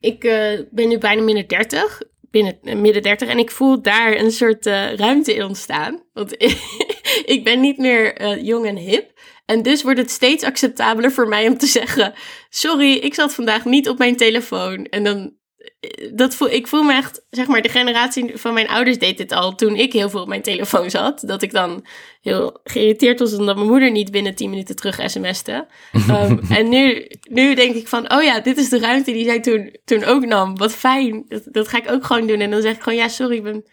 ik 0.00 0.24
eh, 0.24 0.60
ben 0.70 0.88
nu 0.88 0.98
bijna 0.98 1.22
midden 1.22 1.46
30, 1.46 2.00
binnen 2.30 2.58
eh, 2.62 2.76
midden 2.76 3.02
30 3.02 3.28
en 3.28 3.38
ik 3.38 3.50
voel 3.50 3.82
daar 3.82 4.16
een 4.16 4.30
soort 4.30 4.66
eh, 4.66 4.94
ruimte 4.94 5.34
in 5.34 5.44
ontstaan. 5.44 6.02
Want 6.12 6.34
ik 7.34 7.40
ben 7.44 7.60
niet 7.60 7.78
meer 7.78 8.14
eh, 8.14 8.42
jong 8.42 8.66
en 8.66 8.76
hip. 8.76 9.18
En 9.46 9.62
dus 9.62 9.82
wordt 9.82 9.98
het 9.98 10.10
steeds 10.10 10.44
acceptabeler 10.44 11.12
voor 11.12 11.28
mij 11.28 11.48
om 11.48 11.58
te 11.58 11.66
zeggen: 11.66 12.14
Sorry, 12.48 12.92
ik 12.92 13.14
zat 13.14 13.34
vandaag 13.34 13.64
niet 13.64 13.88
op 13.88 13.98
mijn 13.98 14.16
telefoon. 14.16 14.84
En 14.84 15.04
dan. 15.04 15.38
Eh, 15.80 16.10
Dat 16.12 16.34
voel, 16.34 16.50
ik 16.50 16.66
voel 16.66 16.82
me 16.82 16.92
echt, 16.92 17.22
zeg 17.30 17.46
maar, 17.46 17.62
de 17.62 17.68
generatie 17.68 18.30
van 18.34 18.54
mijn 18.54 18.68
ouders 18.68 18.98
deed 18.98 19.18
dit 19.18 19.32
al 19.32 19.54
toen 19.54 19.76
ik 19.76 19.92
heel 19.92 20.10
veel 20.10 20.20
op 20.20 20.28
mijn 20.28 20.42
telefoon 20.42 20.90
zat. 20.90 21.22
Dat 21.26 21.42
ik 21.42 21.52
dan 21.52 21.86
heel 22.20 22.60
geïrriteerd 22.64 23.18
was 23.18 23.34
omdat 23.34 23.56
mijn 23.56 23.68
moeder 23.68 23.90
niet 23.90 24.10
binnen 24.10 24.34
10 24.34 24.50
minuten 24.50 24.76
terug 24.76 25.10
sms'te. 25.10 25.66
Ehm, 26.08 26.38
en 26.50 26.68
nu, 26.68 27.06
nu 27.30 27.54
denk 27.54 27.74
ik 27.74 27.88
van, 27.88 28.12
oh 28.12 28.22
ja, 28.22 28.40
dit 28.40 28.58
is 28.58 28.68
de 28.68 28.78
ruimte 28.78 29.12
die 29.12 29.24
zij 29.24 29.40
toen, 29.40 29.76
toen 29.84 30.04
ook 30.04 30.26
nam. 30.26 30.56
Wat 30.56 30.72
fijn, 30.72 31.24
dat, 31.28 31.42
dat 31.44 31.68
ga 31.68 31.78
ik 31.78 31.90
ook 31.90 32.04
gewoon 32.04 32.26
doen. 32.26 32.40
En 32.40 32.50
dan 32.50 32.62
zeg 32.62 32.74
ik 32.74 32.82
gewoon, 32.82 32.98
ja, 32.98 33.08
sorry, 33.08 33.36
ik 33.36 33.42
ben 33.42 33.64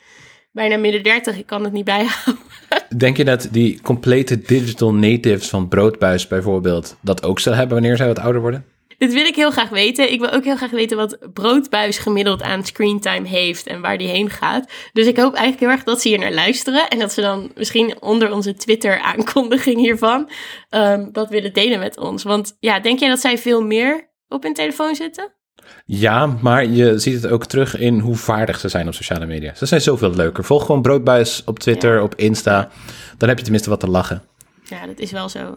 bijna 0.51 0.77
midden 0.77 1.03
30, 1.03 1.37
ik 1.37 1.45
kan 1.45 1.63
het 1.63 1.73
niet 1.73 1.85
bijhouden. 1.85 2.37
Denk 2.97 3.17
je 3.17 3.25
dat 3.25 3.47
die 3.51 3.81
complete 3.81 4.41
digital 4.41 4.93
natives 4.93 5.49
van 5.49 5.67
Broodbuis 5.67 6.27
bijvoorbeeld 6.27 6.97
dat 7.01 7.23
ook 7.23 7.39
zullen 7.39 7.57
hebben 7.57 7.77
wanneer 7.77 7.97
zij 7.97 8.07
wat 8.07 8.19
ouder 8.19 8.41
worden? 8.41 8.65
Dit 8.97 9.13
wil 9.13 9.25
ik 9.25 9.35
heel 9.35 9.51
graag 9.51 9.69
weten. 9.69 10.11
Ik 10.11 10.19
wil 10.19 10.31
ook 10.31 10.43
heel 10.43 10.55
graag 10.55 10.71
weten 10.71 10.97
wat 10.97 11.17
Broodbuis 11.33 11.97
gemiddeld 11.97 12.41
aan 12.41 12.65
screentime 12.65 13.27
heeft 13.27 13.67
en 13.67 13.81
waar 13.81 13.97
die 13.97 14.07
heen 14.07 14.29
gaat. 14.29 14.71
Dus 14.93 15.05
ik 15.07 15.17
hoop 15.17 15.33
eigenlijk 15.33 15.59
heel 15.59 15.69
erg 15.69 15.83
dat 15.83 16.01
ze 16.01 16.07
hier 16.07 16.19
naar 16.19 16.33
luisteren. 16.33 16.87
En 16.87 16.99
dat 16.99 17.11
ze 17.13 17.21
dan 17.21 17.51
misschien 17.55 18.01
onder 18.01 18.31
onze 18.31 18.53
Twitter-aankondiging 18.53 19.77
hiervan 19.79 20.29
ehm, 20.69 21.11
dat 21.11 21.29
willen 21.29 21.53
delen 21.53 21.79
met 21.79 21.97
ons. 21.97 22.23
Want 22.23 22.55
ja, 22.59 22.79
denk 22.79 22.99
jij 22.99 23.09
dat 23.09 23.19
zij 23.19 23.37
veel 23.37 23.63
meer 23.63 24.09
op 24.27 24.43
hun 24.43 24.53
telefoon 24.53 24.95
zitten? 24.95 25.31
Ja, 25.85 26.25
maar 26.25 26.65
je 26.65 26.99
ziet 26.99 27.21
het 27.21 27.31
ook 27.31 27.45
terug 27.45 27.77
in 27.77 27.99
hoe 27.99 28.15
vaardig 28.15 28.59
ze 28.59 28.69
zijn 28.69 28.87
op 28.87 28.93
sociale 28.93 29.25
media. 29.25 29.53
Ze 29.55 29.65
zijn 29.65 29.81
zoveel 29.81 30.13
leuker. 30.15 30.43
Volg 30.43 30.65
gewoon 30.65 30.81
Broodbuis 30.81 31.41
op 31.45 31.59
Twitter, 31.59 31.95
Ja. 31.95 32.01
op 32.03 32.15
Insta. 32.15 32.69
Dan 33.17 33.27
heb 33.27 33.37
je 33.37 33.43
tenminste 33.43 33.69
wat 33.69 33.79
te 33.79 33.87
lachen. 33.89 34.23
Ja, 34.63 34.85
dat 34.85 34.99
is 34.99 35.11
wel 35.11 35.29
zo. 35.29 35.55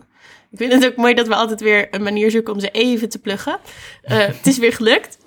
Ik 0.50 0.58
vind 0.58 0.72
het 0.72 0.86
ook 0.86 0.96
mooi 0.96 1.14
dat 1.14 1.28
we 1.28 1.34
altijd 1.34 1.60
weer 1.60 1.88
een 1.90 2.02
manier 2.02 2.30
zoeken 2.30 2.52
om 2.52 2.60
ze 2.60 2.70
even 2.70 3.08
te 3.08 3.18
pluggen. 3.18 3.58
Eh, 4.02 4.18
het 4.18 4.46
is 4.46 4.58
weer 4.58 4.72
gelukt. 4.72 5.18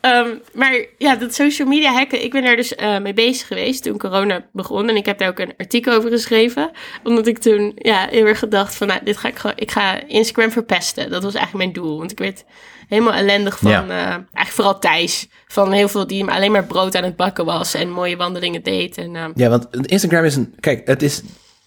Ehm, 0.00 0.28
maar 0.52 0.84
ja, 0.98 1.16
dat 1.16 1.34
social 1.34 1.68
media 1.68 1.92
hacken, 1.92 2.24
ik 2.24 2.30
ben 2.32 2.42
daar 2.42 2.56
dus 2.56 2.74
eh, 2.74 2.98
mee 2.98 3.14
bezig 3.14 3.46
geweest 3.46 3.82
toen 3.82 3.98
corona 3.98 4.44
begon. 4.52 4.88
En 4.88 4.96
ik 4.96 5.06
heb 5.06 5.18
daar 5.18 5.28
ook 5.28 5.38
een 5.38 5.54
artikel 5.56 5.92
over 5.92 6.10
geschreven. 6.10 6.70
Omdat 7.04 7.26
ik 7.26 7.38
toen 7.38 7.72
ja, 7.76 8.06
heel 8.10 8.26
erg 8.26 8.38
gedacht 8.38 8.74
van, 8.74 8.86
nou, 8.86 9.00
dit 9.04 9.16
ga 9.16 9.28
ik 9.28 9.36
gewoon, 9.38 9.56
ik 9.58 9.70
ga 9.70 10.06
Instagram 10.06 10.50
verpesten. 10.50 11.10
Dat 11.10 11.22
was 11.22 11.34
eigenlijk 11.34 11.64
mijn 11.64 11.84
doel. 11.84 11.98
Want 11.98 12.10
ik 12.10 12.18
werd 12.18 12.44
helemaal 12.88 13.12
ellendig 13.12 13.58
van, 13.58 13.70
Ja. 13.70 13.82
eh, 13.88 13.96
eigenlijk 14.06 14.48
vooral 14.48 14.78
Thijs. 14.78 15.28
Van 15.46 15.72
heel 15.72 15.88
veel 15.88 16.06
die 16.06 16.24
alleen 16.24 16.52
maar 16.52 16.64
brood 16.66 16.94
aan 16.96 17.04
het 17.04 17.16
bakken 17.16 17.44
was 17.44 17.74
en 17.74 17.90
mooie 17.90 18.16
wandelingen 18.16 18.62
deed. 18.62 18.96
En, 18.98 19.16
ehm, 19.16 19.30
Ja, 19.34 19.48
want 19.48 19.86
Instagram 19.86 20.24
is 20.24 20.36
een... 20.36 20.54
Kijk, 20.60 20.86
het 20.86 21.02
is... 21.02 21.22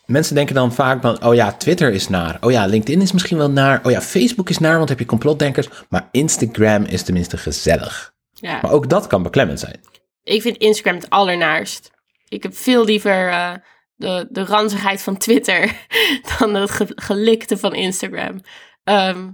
Mensen 0.06 0.36
denken 0.36 0.56
dan 0.56 0.74
vaak 0.74 1.02
van, 1.02 1.26
oh 1.26 1.34
ja, 1.36 1.52
Twitter 1.52 1.94
is 1.94 2.10
naar. 2.10 2.38
Oh 2.42 2.52
ja, 2.52 2.66
LinkedIn 2.66 3.02
is 3.02 3.12
misschien 3.12 3.38
wel 3.38 3.50
naar. 3.50 3.80
Oh 3.86 3.92
ja, 3.92 4.02
Facebook 4.02 4.50
is 4.50 4.58
naar, 4.58 4.78
want 4.78 4.90
heb 4.90 5.00
je 5.00 5.06
complotdenkers. 5.06 5.68
Maar 5.90 6.08
Instagram 6.12 6.84
is 6.84 7.04
tenminste 7.04 7.38
gezellig. 7.38 8.14
ja. 8.34 8.60
Maar 8.62 8.72
ook 8.72 8.90
dat 8.90 9.08
kan 9.08 9.24
beklemmend 9.24 9.60
zijn. 9.60 9.80
Ik 10.24 10.42
vind 10.42 10.58
Instagram 10.58 10.96
het 10.96 11.10
allernaarst. 11.10 11.92
Ik 12.28 12.44
heb 12.44 12.56
veel 12.58 12.86
liever 12.86 13.30
eh, 13.30 13.54
de, 13.96 14.28
de 14.30 14.46
ranzigheid 14.46 15.02
van 15.02 15.18
Twitter 15.18 15.72
dan 16.40 16.54
het 16.54 16.72
ge- 16.72 16.92
gelikte 16.96 17.58
van 17.58 17.74
Instagram. 17.74 18.42
Ehm, 18.84 19.30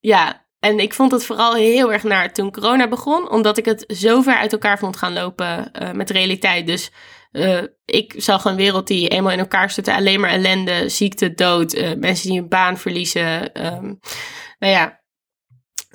ja, 0.00 0.46
en 0.58 0.78
ik 0.78 0.94
vond 0.94 1.12
het 1.12 1.24
vooral 1.24 1.54
heel 1.54 1.92
erg 1.92 2.02
naar 2.02 2.32
toen 2.32 2.52
corona 2.52 2.88
begon, 2.88 3.30
omdat 3.30 3.58
ik 3.58 3.64
het 3.64 3.84
zo 3.88 4.22
ver 4.22 4.36
uit 4.36 4.52
elkaar 4.52 4.78
vond 4.78 4.96
gaan 4.96 5.12
lopen 5.12 5.72
eh, 5.72 5.90
met 5.92 6.10
realiteit. 6.10 6.66
Dus 6.66 6.90
eh, 7.32 7.62
ik 7.84 8.14
zag 8.16 8.44
een 8.44 8.56
wereld 8.56 8.86
die 8.86 9.08
eenmaal 9.08 9.32
in 9.32 9.38
elkaar 9.38 9.70
stutte, 9.70 9.94
alleen 9.94 10.20
maar 10.20 10.30
ellende, 10.30 10.88
ziekte, 10.88 11.34
dood, 11.34 11.72
eh, 11.72 11.94
mensen 11.96 12.28
die 12.28 12.38
hun 12.38 12.48
baan 12.48 12.78
verliezen. 12.78 13.52
ehm, 13.52 13.94
nou 14.58 14.72
ja, 14.72 15.00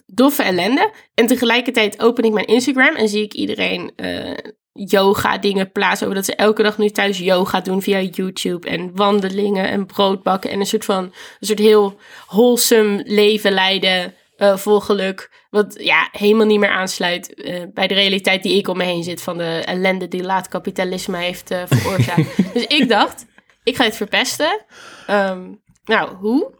doffe 0.06 0.44
ellende. 0.44 0.92
En 1.14 1.28
tegelijkertijd 1.28 2.02
open 2.02 2.24
ik 2.24 2.34
mijn 2.34 2.46
Instagram 2.46 2.96
en 2.96 3.10
zie 3.10 3.24
ik 3.24 3.34
iedereen 3.34 3.92
eh, 3.96 4.38
yoga 4.72 5.38
dingen 5.38 5.72
plaatsen. 5.72 6.08
Over 6.08 6.20
dat 6.20 6.26
ze 6.26 6.36
elke 6.36 6.64
dag 6.64 6.78
nu 6.78 6.90
thuis 6.90 7.18
yoga 7.18 7.62
doen 7.62 7.82
via 7.82 8.02
YouTube. 8.02 8.70
En 8.70 8.96
wandelingen 8.96 9.70
en 9.70 9.86
broodbakken. 9.86 10.50
En 10.50 10.60
een 10.60 10.66
soort 10.66 10.86
van, 10.86 11.04
een 11.04 11.48
soort 11.48 11.60
heel 11.60 12.00
wholesome 12.28 13.04
leven 13.06 13.52
leiden. 13.52 14.14
Eh, 14.38 14.58
vol 14.58 14.80
geluk. 14.80 15.46
Wat 15.50 15.76
ja, 15.80 16.10
helemaal 16.12 16.46
niet 16.46 16.60
meer 16.60 16.70
aansluit 16.70 17.34
eh, 17.34 17.64
bij 17.74 17.88
de 17.88 17.94
realiteit 17.94 18.44
die 18.44 18.58
ik 18.58 18.68
om 18.68 18.78
me 18.78 18.84
heen 18.84 19.04
zit. 19.04 19.22
Van 19.22 19.38
de 19.38 19.62
ellende 19.66 20.08
die 20.08 20.24
laat 20.24 20.48
kapitalisme 20.48 21.18
heeft 21.18 21.52
eh, 21.52 21.62
veroorzaakt. 21.66 22.36
dus 22.54 22.66
ik 22.66 22.90
dacht, 22.90 23.26
ik 23.64 23.76
ga 23.76 23.84
het 23.84 23.96
verpesten. 23.96 24.66
Ehm, 25.08 25.52
nou, 25.86 26.16
hoe? 26.16 26.52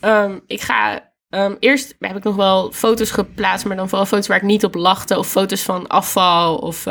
Ehm, 0.00 0.38
ik 0.46 0.60
ga 0.60 1.12
Ehm, 1.34 1.54
eerst 1.58 1.94
heb 1.98 2.16
ik 2.16 2.24
nog 2.24 2.36
wel 2.36 2.72
foto's 2.72 3.10
geplaatst, 3.10 3.66
maar 3.66 3.76
dan 3.76 3.88
vooral 3.88 4.06
foto's 4.06 4.26
waar 4.26 4.36
ik 4.36 4.42
niet 4.42 4.64
op 4.64 4.74
lachte. 4.74 5.18
Of 5.18 5.28
foto's 5.28 5.62
van 5.62 5.86
afval 5.86 6.56
of 6.56 6.86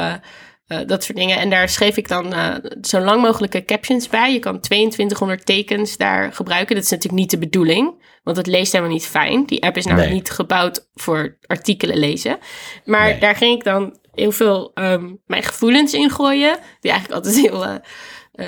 eh, 0.68 0.80
dat 0.86 1.04
soort 1.04 1.18
dingen. 1.18 1.38
En 1.38 1.50
daar 1.50 1.70
schreef 1.70 1.98
ik 1.98 2.08
dan 2.08 2.34
eh, 2.34 2.56
zo 2.82 3.00
lang 3.00 3.22
mogelijke 3.22 3.66
captions 3.66 4.10
bij. 4.10 4.34
Je 4.34 4.40
kan 4.40 4.60
2200 4.60 5.46
tekens 5.46 5.98
daar 5.98 6.34
gebruiken. 6.34 6.76
Dat 6.76 6.84
is 6.84 6.90
natuurlijk 6.90 7.22
niet 7.22 7.32
de 7.32 7.38
bedoeling, 7.38 8.04
want 8.24 8.38
het 8.38 8.48
leest 8.48 8.72
helemaal 8.72 8.94
niet 8.94 9.06
fijn. 9.06 9.46
Die 9.46 9.64
app 9.64 9.78
is 9.78 9.86
namelijk 9.86 10.10
Nee. 10.10 10.20
niet 10.20 10.30
gebouwd 10.32 10.88
voor 10.94 11.38
artikelen 11.46 11.98
lezen. 11.98 12.38
Maar 12.86 13.10
Nee. 13.10 13.20
daar 13.20 13.36
ging 13.36 13.56
ik 13.58 13.64
dan 13.64 13.98
heel 14.14 14.32
veel 14.32 14.72
ehm, 14.74 15.12
mijn 15.26 15.44
gevoelens 15.44 15.94
in 15.94 16.10
gooien. 16.10 16.58
Die 16.80 16.92
eigenlijk 16.92 17.26
altijd 17.26 17.42
heel 17.42 17.66
eh, 17.66 18.46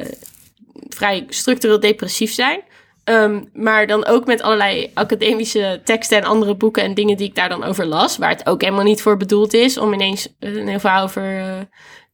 vrij 0.90 1.26
structureel 1.30 1.80
depressief 1.80 2.34
zijn. 2.34 2.62
Ehm, 3.04 3.44
maar 3.54 3.88
dan 3.88 4.06
ook 4.06 4.26
met 4.26 4.42
allerlei 4.42 4.92
academische 4.94 5.82
teksten 5.84 6.18
en 6.18 6.24
andere 6.24 6.56
boeken 6.56 6.84
en 6.84 6.94
dingen 6.94 7.18
die 7.18 7.28
ik 7.28 7.36
daar 7.36 7.50
dan 7.50 7.64
over 7.64 7.86
las. 7.86 8.18
Waar 8.18 8.30
het 8.30 8.48
ook 8.48 8.62
helemaal 8.62 8.84
niet 8.84 9.02
voor 9.02 9.18
bedoeld 9.18 9.54
is 9.54 9.78
om 9.78 9.94
ineens 9.94 10.28
een 10.40 10.68
heel 10.68 10.80
verhaal 10.80 11.04
over 11.04 11.40
eh 11.40 11.60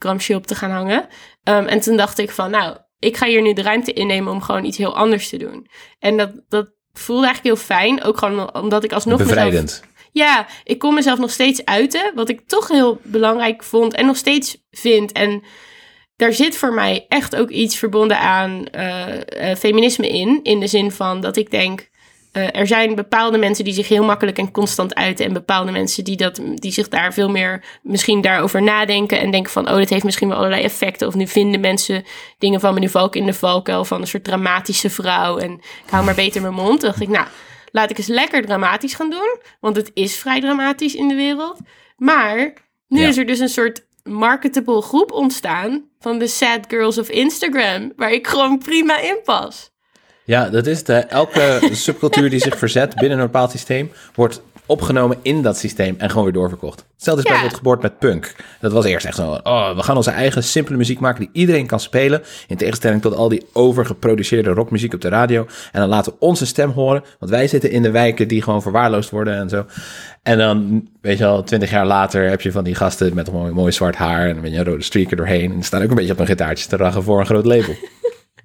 Gramsci 0.02 0.36
op 0.36 0.48
te 0.48 0.56
gaan 0.56 0.72
hangen. 0.72 1.08
Ehm, 1.44 1.66
en 1.66 1.80
toen 1.80 1.98
dacht 1.98 2.18
ik 2.20 2.32
van, 2.32 2.52
nou, 2.52 2.78
ik 3.00 3.18
ga 3.18 3.26
hier 3.28 3.42
nu 3.42 3.54
de 3.54 3.62
ruimte 3.62 3.94
innemen 3.94 4.34
om 4.34 4.42
gewoon 4.42 4.66
iets 4.66 4.78
heel 4.78 4.96
anders 4.96 5.30
te 5.30 5.38
doen. 5.38 5.68
En 6.00 6.18
dat, 6.18 6.32
dat 6.50 6.72
voelde 6.94 7.26
eigenlijk 7.26 7.56
heel 7.56 7.66
fijn. 7.66 8.04
Ook 8.04 8.18
gewoon 8.18 8.56
omdat 8.56 8.84
ik 8.84 8.92
alsnog 8.94 9.20
mezelf- 9.20 9.36
Bevrijdend. 9.38 9.84
ja, 10.12 10.48
ik 10.64 10.80
kon 10.80 10.94
mezelf 10.94 11.20
nog 11.20 11.32
steeds 11.32 11.66
uiten. 11.66 12.12
Wat 12.16 12.30
ik 12.30 12.42
toch 12.48 12.68
heel 12.68 13.00
belangrijk 13.04 13.64
vond 13.64 13.94
en 13.94 14.06
nog 14.06 14.18
steeds 14.18 14.58
vind. 14.72 15.12
En 15.12 15.44
daar 16.16 16.34
zit 16.34 16.58
voor 16.58 16.74
mij 16.74 17.06
echt 17.08 17.36
ook 17.36 17.50
iets 17.50 17.78
verbonden 17.78 18.20
aan 18.20 18.66
eh, 18.68 19.52
eh, 19.52 19.58
feminisme 19.58 20.10
in. 20.10 20.40
In 20.44 20.60
de 20.60 20.68
zin 20.68 20.92
van 20.92 21.22
dat 21.22 21.36
ik 21.38 21.52
denk. 21.52 21.90
Eh, 22.32 22.56
er 22.56 22.68
zijn 22.68 22.96
bepaalde 22.96 23.38
mensen 23.38 23.64
die 23.64 23.74
zich 23.74 23.88
heel 23.88 24.04
makkelijk 24.04 24.38
en 24.38 24.52
constant 24.52 24.96
uiten. 24.96 25.26
En 25.26 25.34
bepaalde 25.34 25.72
mensen 25.72 26.04
die, 26.04 26.18
dat, 26.18 26.42
die 26.56 26.72
zich 26.72 26.88
daar 26.88 27.14
veel 27.14 27.30
meer 27.30 27.64
misschien 27.84 28.22
daarover 28.22 28.62
nadenken. 28.62 29.20
En 29.20 29.32
denken 29.32 29.52
van, 29.52 29.70
oh, 29.70 29.76
dit 29.76 29.90
heeft 29.90 30.04
misschien 30.04 30.28
wel 30.28 30.38
allerlei 30.38 30.64
effecten. 30.64 31.08
Of 31.08 31.14
nu 31.14 31.28
vinden 31.28 31.60
mensen 31.60 32.04
dingen 32.38 32.60
van 32.60 32.74
me. 32.74 32.80
Nu 32.80 32.90
val 32.90 33.06
ik 33.06 33.16
in 33.16 33.26
de 33.26 33.34
valkuil 33.34 33.86
van 33.86 34.02
een 34.02 34.08
soort 34.08 34.24
dramatische 34.24 34.90
vrouw. 34.90 35.38
En 35.38 35.52
ik 35.54 35.90
hou 35.90 36.06
maar 36.06 36.16
beter 36.16 36.42
mijn 36.42 36.54
mond. 36.54 36.80
Toen 36.80 36.90
dacht 36.90 37.02
ik, 37.02 37.08
nou, 37.10 37.28
laat 37.72 37.90
ik 37.90 37.98
eens 37.98 38.08
lekker 38.08 38.46
dramatisch 38.46 38.94
gaan 38.94 39.10
doen. 39.10 39.38
Want 39.60 39.76
het 39.76 39.92
is 39.94 40.16
vrij 40.18 40.42
dramatisch 40.42 40.96
in 40.96 41.08
de 41.08 41.16
wereld. 41.16 41.58
Maar 41.98 42.54
nu 42.88 43.02
Ja. 43.02 43.08
is 43.08 43.18
er 43.18 43.26
dus 43.26 43.40
een 43.40 43.50
soort 43.50 43.86
marketable 44.04 44.82
groep 44.82 45.12
ontstaan 45.12 45.84
van 46.00 46.20
de 46.20 46.28
sad 46.28 46.60
girls 46.68 46.98
of 46.98 47.10
Instagram, 47.10 47.92
waar 47.96 48.12
ik 48.12 48.28
gewoon 48.28 48.58
prima 48.58 49.00
in 49.00 49.20
pas. 49.24 49.70
Ja, 50.32 50.50
dat 50.50 50.68
is 50.68 50.84
de, 50.84 50.94
elke 50.94 51.60
subcultuur 51.72 52.30
die 52.30 52.40
zich 52.40 52.58
verzet 52.58 52.96
binnen 52.96 53.18
een 53.18 53.26
bepaald 53.26 53.52
systeem, 53.52 53.92
wordt 54.16 54.42
opgenomen 54.66 55.18
in 55.22 55.42
dat 55.42 55.58
systeem 55.58 55.96
en 55.98 56.10
gewoon 56.10 56.24
weer 56.24 56.34
doorverkocht. 56.34 56.86
Hetzelfde 56.96 57.24
is 57.24 57.30
Ja. 57.30 57.34
bijvoorbeeld 57.40 57.58
geboord 57.58 57.82
met 57.82 58.00
punk. 58.00 58.36
Dat 58.60 58.72
was 58.72 58.86
eerst 58.86 59.06
echt 59.06 59.16
zo, 59.16 59.40
oh, 59.44 59.76
we 59.76 59.84
gaan 59.84 59.96
onze 59.96 60.12
eigen 60.12 60.44
simpele 60.44 60.78
muziek 60.78 61.00
maken 61.00 61.20
die 61.20 61.30
iedereen 61.34 61.66
kan 61.68 61.80
spelen. 61.80 62.22
In 62.48 62.58
tegenstelling 62.58 63.02
tot 63.02 63.16
al 63.16 63.30
die 63.30 63.46
overgeproduceerde 63.54 64.50
rockmuziek 64.50 64.94
op 64.94 65.02
de 65.02 65.10
radio. 65.10 65.48
En 65.72 65.80
dan 65.80 65.90
laten 65.90 66.12
we 66.12 66.18
onze 66.20 66.46
stem 66.46 66.70
horen, 66.72 67.04
want 67.20 67.32
wij 67.32 67.48
zitten 67.48 67.72
in 67.72 67.82
de 67.82 67.92
wijken 67.92 68.28
die 68.28 68.42
gewoon 68.42 68.62
verwaarloosd 68.62 69.10
worden 69.10 69.36
en 69.38 69.50
zo. 69.50 69.66
En 70.24 70.38
dan, 70.38 70.88
weet 71.02 71.18
je 71.18 71.26
al, 71.26 71.44
twintig 71.44 71.70
jaar 71.72 71.86
later 71.86 72.30
heb 72.30 72.42
je 72.42 72.52
van 72.52 72.64
die 72.64 72.76
gasten 72.76 73.16
met 73.16 73.28
een 73.28 73.34
mooi, 73.34 73.52
mooi 73.52 73.72
zwart 73.72 73.96
haar 73.96 74.28
en 74.28 74.34
dan 74.34 74.42
ben 74.42 74.52
je 74.52 74.58
een 74.58 74.66
rode 74.66 74.84
streak 74.84 75.12
er 75.12 75.18
doorheen. 75.18 75.52
En 75.54 75.64
staan 75.64 75.84
ook 75.84 75.90
een 75.90 75.96
beetje 75.96 76.12
op 76.14 76.20
een 76.20 76.26
gitaartje 76.26 76.68
te 76.68 76.76
rachen 76.76 77.04
voor 77.04 77.20
een 77.20 77.26
groot 77.26 77.46
label. 77.46 77.76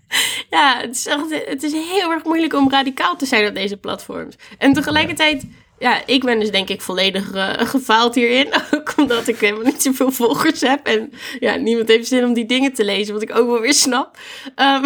Ja, 0.51 0.81
het 0.81 0.97
is, 0.97 1.07
echt, 1.07 1.47
het 1.47 1.63
is 1.63 1.73
heel 1.73 2.11
erg 2.11 2.25
moeilijk 2.25 2.55
om 2.55 2.71
radicaal 2.71 3.17
te 3.17 3.27
zijn 3.27 3.49
op 3.49 3.55
deze 3.55 3.77
platforms. 3.77 4.37
En 4.59 4.73
tegelijkertijd, 4.73 5.45
ja, 5.79 6.07
ik 6.07 6.25
ben 6.25 6.41
dus 6.41 6.51
denk 6.51 6.69
ik 6.69 6.81
volledig 6.81 7.33
eh, 7.33 7.53
gefaald 7.59 8.15
hierin. 8.15 8.49
Ook 8.75 8.95
omdat 8.97 9.29
ik 9.29 9.39
helemaal 9.39 9.65
niet 9.65 9.83
zoveel 9.83 10.11
volgers 10.11 10.61
heb. 10.61 10.87
En 10.87 11.13
ja, 11.39 11.55
niemand 11.55 11.89
heeft 11.89 12.09
zin 12.09 12.25
om 12.25 12.33
die 12.33 12.47
dingen 12.47 12.73
te 12.73 12.85
lezen, 12.85 13.15
wat 13.15 13.23
ik 13.23 13.37
ook 13.37 13.47
wel 13.47 13.61
weer 13.61 13.75
snap. 13.75 14.19
Ehm, 14.55 14.85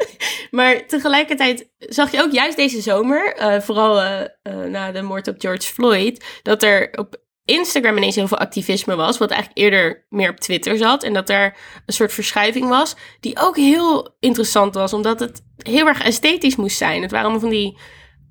maar 0.50 0.86
tegelijkertijd 0.86 1.68
zag 1.78 2.12
je 2.12 2.22
ook 2.22 2.32
juist 2.32 2.56
deze 2.56 2.80
zomer, 2.80 3.34
eh, 3.34 3.60
vooral 3.60 4.00
eh, 4.00 4.54
na 4.68 4.92
de 4.92 5.02
moord 5.02 5.28
op 5.28 5.34
George 5.38 5.72
Floyd, 5.72 6.24
dat 6.42 6.62
er 6.62 6.88
op 6.98 7.21
Instagram 7.44 7.96
ineens 7.96 8.16
heel 8.16 8.28
veel 8.28 8.38
activisme 8.38 8.96
was, 8.96 9.18
wat 9.18 9.30
eigenlijk 9.30 9.60
eerder 9.60 10.06
meer 10.08 10.30
op 10.30 10.40
Twitter 10.40 10.76
zat. 10.76 11.02
En 11.02 11.12
dat 11.12 11.28
er 11.28 11.56
een 11.86 11.94
soort 11.94 12.12
verschuiving 12.12 12.68
was, 12.68 12.96
die 13.20 13.38
ook 13.38 13.56
heel 13.56 14.16
interessant 14.20 14.74
was, 14.74 14.92
omdat 14.92 15.20
het 15.20 15.42
heel 15.56 15.86
erg 15.86 16.02
esthetisch 16.02 16.56
moest 16.56 16.76
zijn. 16.76 17.02
Het 17.02 17.10
waren 17.10 17.26
allemaal 17.26 17.48
van 17.48 17.58
die 17.58 17.78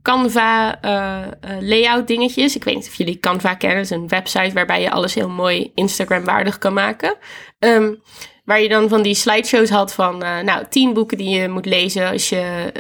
Canva 0.02 0.82
eh, 0.82 1.94
eh, 1.98 2.06
dingetjes. 2.06 2.56
Ik 2.56 2.64
weet 2.64 2.76
niet 2.76 2.88
of 2.88 2.96
jullie 2.96 3.20
Canva 3.20 3.56
kennen, 3.56 3.78
het 3.78 3.92
is 3.92 3.98
een 3.98 4.08
website 4.08 4.54
waarbij 4.54 4.82
je 4.82 4.92
alles 4.92 5.14
heel 5.14 5.30
mooi 5.30 5.72
Instagram 5.76 6.24
waardig 6.24 6.58
kan 6.58 6.74
maken. 6.74 7.18
Ehm, 7.60 7.94
waar 8.46 8.62
je 8.62 8.70
dan 8.70 8.90
van 8.90 9.02
die 9.02 9.16
slideshows 9.16 9.70
had 9.70 9.94
van, 9.94 10.24
eh, 10.24 10.40
nou, 10.40 10.66
tien 10.70 10.94
boeken 10.94 11.18
die 11.18 11.30
je 11.30 11.50
moet 11.50 11.66
lezen 11.66 12.12
als 12.12 12.30
je 12.30 12.72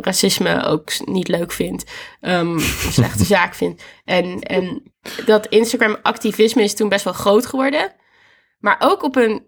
racisme 0.00 0.64
ook 0.64 0.90
niet 1.04 1.28
leuk 1.28 1.52
vindt, 1.52 1.92
ehm, 2.20 2.52
een 2.52 2.60
slechte 2.98 3.24
zaak 3.24 3.54
vindt. 3.54 3.82
En, 4.04 4.40
en 4.40 4.92
dat 5.26 5.46
Instagram-activisme 5.46 6.62
is 6.62 6.74
toen 6.74 6.88
best 6.88 7.04
wel 7.04 7.12
groot 7.12 7.46
geworden. 7.46 7.92
Maar 8.58 8.76
ook 8.78 9.02
op 9.02 9.16
een 9.16 9.46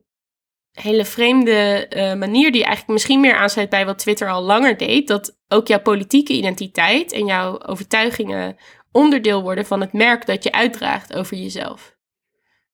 hele 0.73 1.05
vreemde 1.05 1.87
eh, 1.89 2.15
manier, 2.15 2.53
die 2.53 2.65
eigenlijk 2.65 2.93
misschien 2.93 3.21
meer 3.21 3.35
aansluit 3.37 3.71
bij 3.71 3.87
wat 3.87 3.99
Twitter 3.99 4.29
al 4.31 4.43
langer 4.43 4.77
deed. 4.77 5.09
Dat 5.09 5.39
ook 5.49 5.67
jouw 5.67 5.81
politieke 5.81 6.33
identiteit 6.33 7.13
en 7.13 7.27
jouw 7.27 7.63
overtuigingen 7.63 8.57
onderdeel 8.93 9.43
worden 9.43 9.67
van 9.67 9.81
het 9.81 9.93
merk 9.93 10.27
dat 10.27 10.45
je 10.45 10.53
uitdraagt 10.53 11.15
over 11.15 11.37
jezelf. 11.37 11.97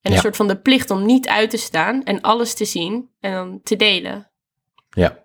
En 0.00 0.10
een 0.10 0.16
Ja. 0.16 0.20
soort 0.22 0.36
van 0.36 0.48
de 0.48 0.60
plicht 0.60 0.90
om 0.90 1.06
niet 1.06 1.28
uit 1.28 1.50
te 1.50 1.56
staan 1.56 2.04
en 2.04 2.20
alles 2.20 2.54
te 2.54 2.64
zien 2.64 3.10
en 3.20 3.32
dan 3.32 3.60
te 3.62 3.76
delen. 3.76 4.30
Ja. 4.90 5.21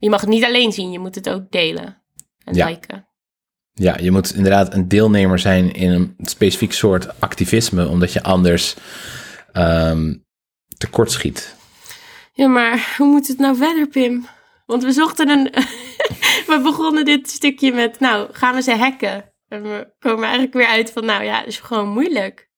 Je 0.00 0.10
mag 0.10 0.20
het 0.20 0.30
niet 0.30 0.44
alleen 0.44 0.72
zien, 0.72 0.90
je 0.92 0.98
moet 0.98 1.14
het 1.14 1.28
ook 1.28 1.50
delen 1.50 2.02
en 2.44 2.54
Ja. 2.54 2.66
liken. 2.66 3.08
Ja, 3.72 3.96
je 4.00 4.10
moet 4.10 4.34
inderdaad 4.34 4.74
een 4.74 4.88
deelnemer 4.88 5.38
zijn 5.38 5.72
in 5.74 5.90
een 5.90 6.16
specifiek 6.18 6.72
soort 6.72 7.20
activisme, 7.20 7.88
omdat 7.88 8.12
je 8.12 8.22
anders 8.22 8.76
ehm 9.52 10.14
tekortschiet. 10.78 11.56
Ja, 12.32 12.46
maar 12.48 12.94
hoe 12.96 13.06
moet 13.06 13.28
het 13.28 13.38
nou 13.38 13.56
verder, 13.56 13.86
Pim? 13.88 14.26
Want 14.66 14.82
we 14.84 14.92
zochten 14.92 15.28
een. 15.28 15.44
we 16.52 16.60
begonnen 16.62 17.04
dit 17.04 17.30
stukje 17.30 17.72
met. 17.72 18.00
Nou, 18.00 18.28
gaan 18.32 18.54
we 18.54 18.62
ze 18.62 18.76
hacken? 18.76 19.32
En 19.48 19.62
we 19.62 19.92
komen 19.98 20.22
eigenlijk 20.22 20.54
weer 20.54 20.66
uit 20.66 20.92
van. 20.92 21.04
Nou 21.04 21.24
ja, 21.24 21.38
het 21.38 21.46
is 21.46 21.58
gewoon 21.58 21.88
moeilijk. 21.88 22.50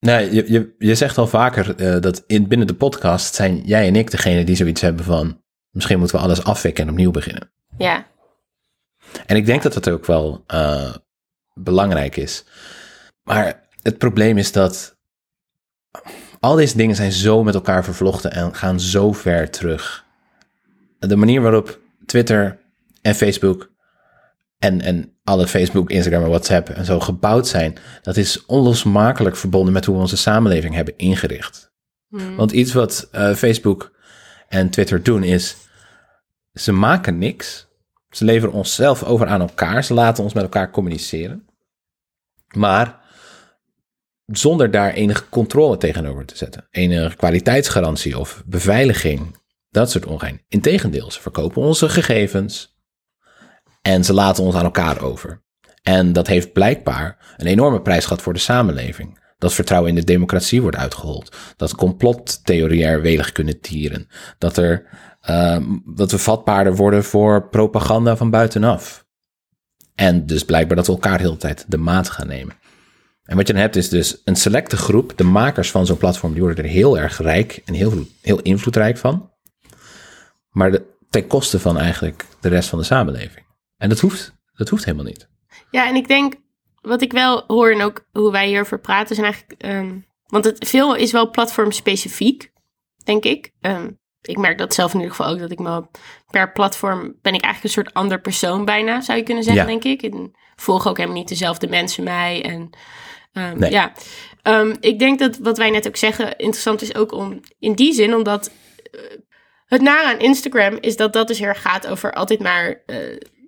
Nee, 0.00 0.34
je, 0.34 0.52
je, 0.52 0.74
je 0.78 0.94
zegt 0.94 1.18
al 1.18 1.26
vaker 1.26 1.76
eh, 1.76 2.00
dat 2.00 2.24
in, 2.26 2.48
binnen 2.48 2.66
de 2.66 2.74
podcast 2.74 3.34
zijn 3.34 3.62
jij 3.64 3.86
en 3.86 3.96
ik 3.96 4.10
degene 4.10 4.44
die 4.44 4.56
zoiets 4.56 4.80
hebben 4.80 5.04
van... 5.04 5.42
misschien 5.74 5.98
moeten 5.98 6.16
we 6.16 6.22
alles 6.22 6.44
afwikken 6.44 6.84
en 6.84 6.90
opnieuw 6.90 7.10
beginnen. 7.10 7.50
Ja, 7.78 8.06
En 9.26 9.36
ik 9.36 9.46
denk 9.46 9.62
dat 9.62 9.74
dat 9.74 9.88
ook 9.88 10.06
wel 10.06 10.44
eh, 10.46 10.94
belangrijk 11.54 12.16
is. 12.16 12.44
Maar 13.22 13.62
het 13.82 13.98
probleem 13.98 14.38
is 14.38 14.52
dat 14.52 14.96
al 16.40 16.54
deze 16.54 16.76
dingen 16.76 16.96
zijn 16.96 17.12
zo 17.12 17.42
met 17.42 17.54
elkaar 17.54 17.84
vervlochten 17.84 18.32
en 18.32 18.54
gaan 18.54 18.80
zo 18.80 19.12
ver 19.12 19.50
terug. 19.50 20.04
De 20.98 21.16
manier 21.16 21.40
waarop 21.40 21.80
Twitter 22.06 22.58
en 23.02 23.14
Facebook 23.14 23.70
en, 24.58 24.80
en 24.80 25.12
alle 25.24 25.46
Facebook, 25.46 25.90
Instagram 25.90 26.22
en 26.22 26.28
WhatsApp 26.28 26.68
en 26.68 26.84
zo 26.84 27.00
gebouwd 27.00 27.46
zijn, 27.46 27.76
dat 28.02 28.16
is 28.16 28.46
onlosmakelijk 28.46 29.36
verbonden 29.36 29.72
met 29.72 29.84
hoe 29.84 29.94
we 29.94 30.00
onze 30.00 30.16
samenleving 30.16 30.74
hebben 30.74 30.96
ingericht. 30.96 31.72
Hmm. 32.08 32.36
Want 32.36 32.52
iets 32.52 32.72
wat 32.72 33.08
eh, 33.12 33.34
Facebook 33.34 33.93
en 34.54 34.70
Twitter 34.70 35.02
doen 35.02 35.22
is, 35.22 35.56
ze 36.52 36.72
maken 36.72 37.18
niks. 37.18 37.66
Ze 38.10 38.24
leveren 38.24 38.54
onszelf 38.54 39.02
over 39.02 39.26
aan 39.26 39.40
elkaar. 39.40 39.84
Ze 39.84 39.94
laten 39.94 40.24
ons 40.24 40.32
met 40.32 40.42
elkaar 40.42 40.70
communiceren. 40.70 41.46
Maar 42.56 43.00
zonder 44.26 44.70
daar 44.70 44.92
enige 44.92 45.28
controle 45.28 45.76
tegenover 45.76 46.26
te 46.26 46.36
zetten. 46.36 46.66
Enige 46.70 47.16
kwaliteitsgarantie 47.16 48.18
of 48.18 48.42
beveiliging. 48.46 49.36
Dat 49.70 49.90
soort 49.90 50.06
ongein. 50.06 50.42
Integendeel, 50.48 51.10
ze 51.10 51.20
verkopen 51.20 51.62
onze 51.62 51.88
gegevens. 51.88 52.78
En 53.82 54.04
ze 54.04 54.12
laten 54.12 54.44
ons 54.44 54.54
aan 54.54 54.64
elkaar 54.64 55.02
over. 55.02 55.42
En 55.82 56.12
dat 56.12 56.26
heeft 56.26 56.52
blijkbaar 56.52 57.34
een 57.36 57.46
enorme 57.46 57.82
prijs 57.82 58.04
gehad 58.04 58.22
voor 58.22 58.32
de 58.32 58.38
samenleving. 58.38 59.18
Dat 59.44 59.54
vertrouwen 59.54 59.90
in 59.90 59.96
de 59.96 60.04
democratie 60.04 60.62
wordt 60.62 60.76
uitgehold. 60.76 61.36
Dat 61.56 61.74
complottheorieën 61.74 63.00
welig 63.00 63.32
kunnen 63.32 63.60
tieren. 63.60 64.08
Dat, 64.38 64.56
er, 64.56 64.86
ehm, 65.20 65.64
dat 65.84 66.10
we 66.10 66.18
vatbaarder 66.18 66.76
worden 66.76 67.04
voor 67.04 67.48
propaganda 67.48 68.16
van 68.16 68.30
buitenaf. 68.30 69.06
En 69.94 70.26
dus 70.26 70.44
blijkbaar 70.44 70.76
dat 70.76 70.86
we 70.86 70.92
elkaar 70.92 71.18
de 71.18 71.24
hele 71.24 71.36
tijd 71.36 71.64
de 71.68 71.76
maat 71.76 72.10
gaan 72.10 72.26
nemen. 72.26 72.54
En 73.24 73.36
wat 73.36 73.46
je 73.46 73.52
dan 73.52 73.62
hebt 73.62 73.76
is 73.76 73.88
dus 73.88 74.20
een 74.24 74.36
selecte 74.36 74.76
groep, 74.76 75.12
de 75.16 75.24
makers 75.24 75.70
van 75.70 75.86
zo'n 75.86 75.96
platform, 75.96 76.32
die 76.32 76.42
worden 76.42 76.64
er 76.64 76.70
heel 76.70 76.98
erg 76.98 77.18
rijk 77.18 77.62
en 77.64 77.74
heel, 77.74 78.06
heel 78.20 78.40
invloedrijk 78.40 78.98
van. 78.98 79.30
Maar 80.50 80.78
ten 81.10 81.26
koste 81.26 81.60
van 81.60 81.78
eigenlijk 81.78 82.24
de 82.40 82.48
rest 82.48 82.68
van 82.68 82.78
de 82.78 82.84
samenleving. 82.84 83.46
En 83.76 83.88
dat 83.88 84.00
hoeft, 84.00 84.34
dat 84.54 84.68
hoeft 84.68 84.84
helemaal 84.84 85.06
niet. 85.06 85.28
ja, 85.70 85.88
en 85.88 85.94
ik 85.94 86.08
denk. 86.08 86.42
Wat 86.84 87.02
ik 87.02 87.12
wel 87.12 87.44
hoor 87.46 87.70
en 87.70 87.82
ook 87.82 88.06
hoe 88.12 88.32
wij 88.32 88.46
hierover 88.46 88.80
praten, 88.80 89.14
zijn 89.14 89.26
eigenlijk. 89.26 89.62
ehm, 89.62 89.98
want 90.26 90.44
het 90.44 90.68
veel 90.68 90.94
is 90.94 91.12
wel 91.12 91.30
platformspecifiek, 91.30 92.52
denk 93.04 93.24
ik. 93.24 93.52
Ehm, 93.60 93.90
ik 94.22 94.36
merk 94.36 94.58
dat 94.58 94.74
zelf 94.74 94.92
in 94.94 95.00
ieder 95.00 95.14
geval 95.14 95.32
ook, 95.32 95.38
dat 95.38 95.50
ik 95.50 95.58
me 95.58 95.82
per 96.30 96.52
platform 96.52 97.00
ben 97.22 97.34
ik 97.34 97.42
eigenlijk 97.42 97.62
een 97.62 97.82
soort 97.82 97.94
ander 97.94 98.20
persoon 98.20 98.64
bijna, 98.64 99.00
zou 99.00 99.18
je 99.18 99.24
kunnen 99.24 99.44
zeggen, 99.44 99.62
Ja. 99.62 99.68
denk 99.68 99.84
ik. 100.02 100.12
En 100.12 100.32
volg 100.56 100.86
ook 100.88 100.96
helemaal 100.96 101.18
niet 101.18 101.28
dezelfde 101.28 101.68
mensen 101.68 102.04
mij. 102.04 102.42
En 102.44 102.70
ehm, 103.32 103.58
Nee. 103.58 103.70
ja, 103.70 103.92
ik 104.80 104.98
denk 104.98 105.18
dat 105.18 105.38
wat 105.38 105.58
wij 105.58 105.70
net 105.70 105.86
ook 105.86 105.96
zeggen 105.96 106.36
interessant 106.36 106.82
is 106.82 106.94
ook 106.94 107.12
om 107.12 107.40
in 107.58 107.74
die 107.74 107.92
zin, 107.92 108.14
omdat 108.14 108.50
eh, 108.92 109.00
het 109.66 109.82
nare 109.82 110.06
aan 110.06 110.18
Instagram 110.18 110.78
is 110.80 110.96
dat 110.96 111.12
dat 111.12 111.28
dus 111.28 111.38
heel 111.38 111.48
erg 111.48 111.62
gaat 111.62 111.86
over 111.86 112.12
altijd 112.12 112.40
maar 112.40 112.82
eh, 112.86 112.98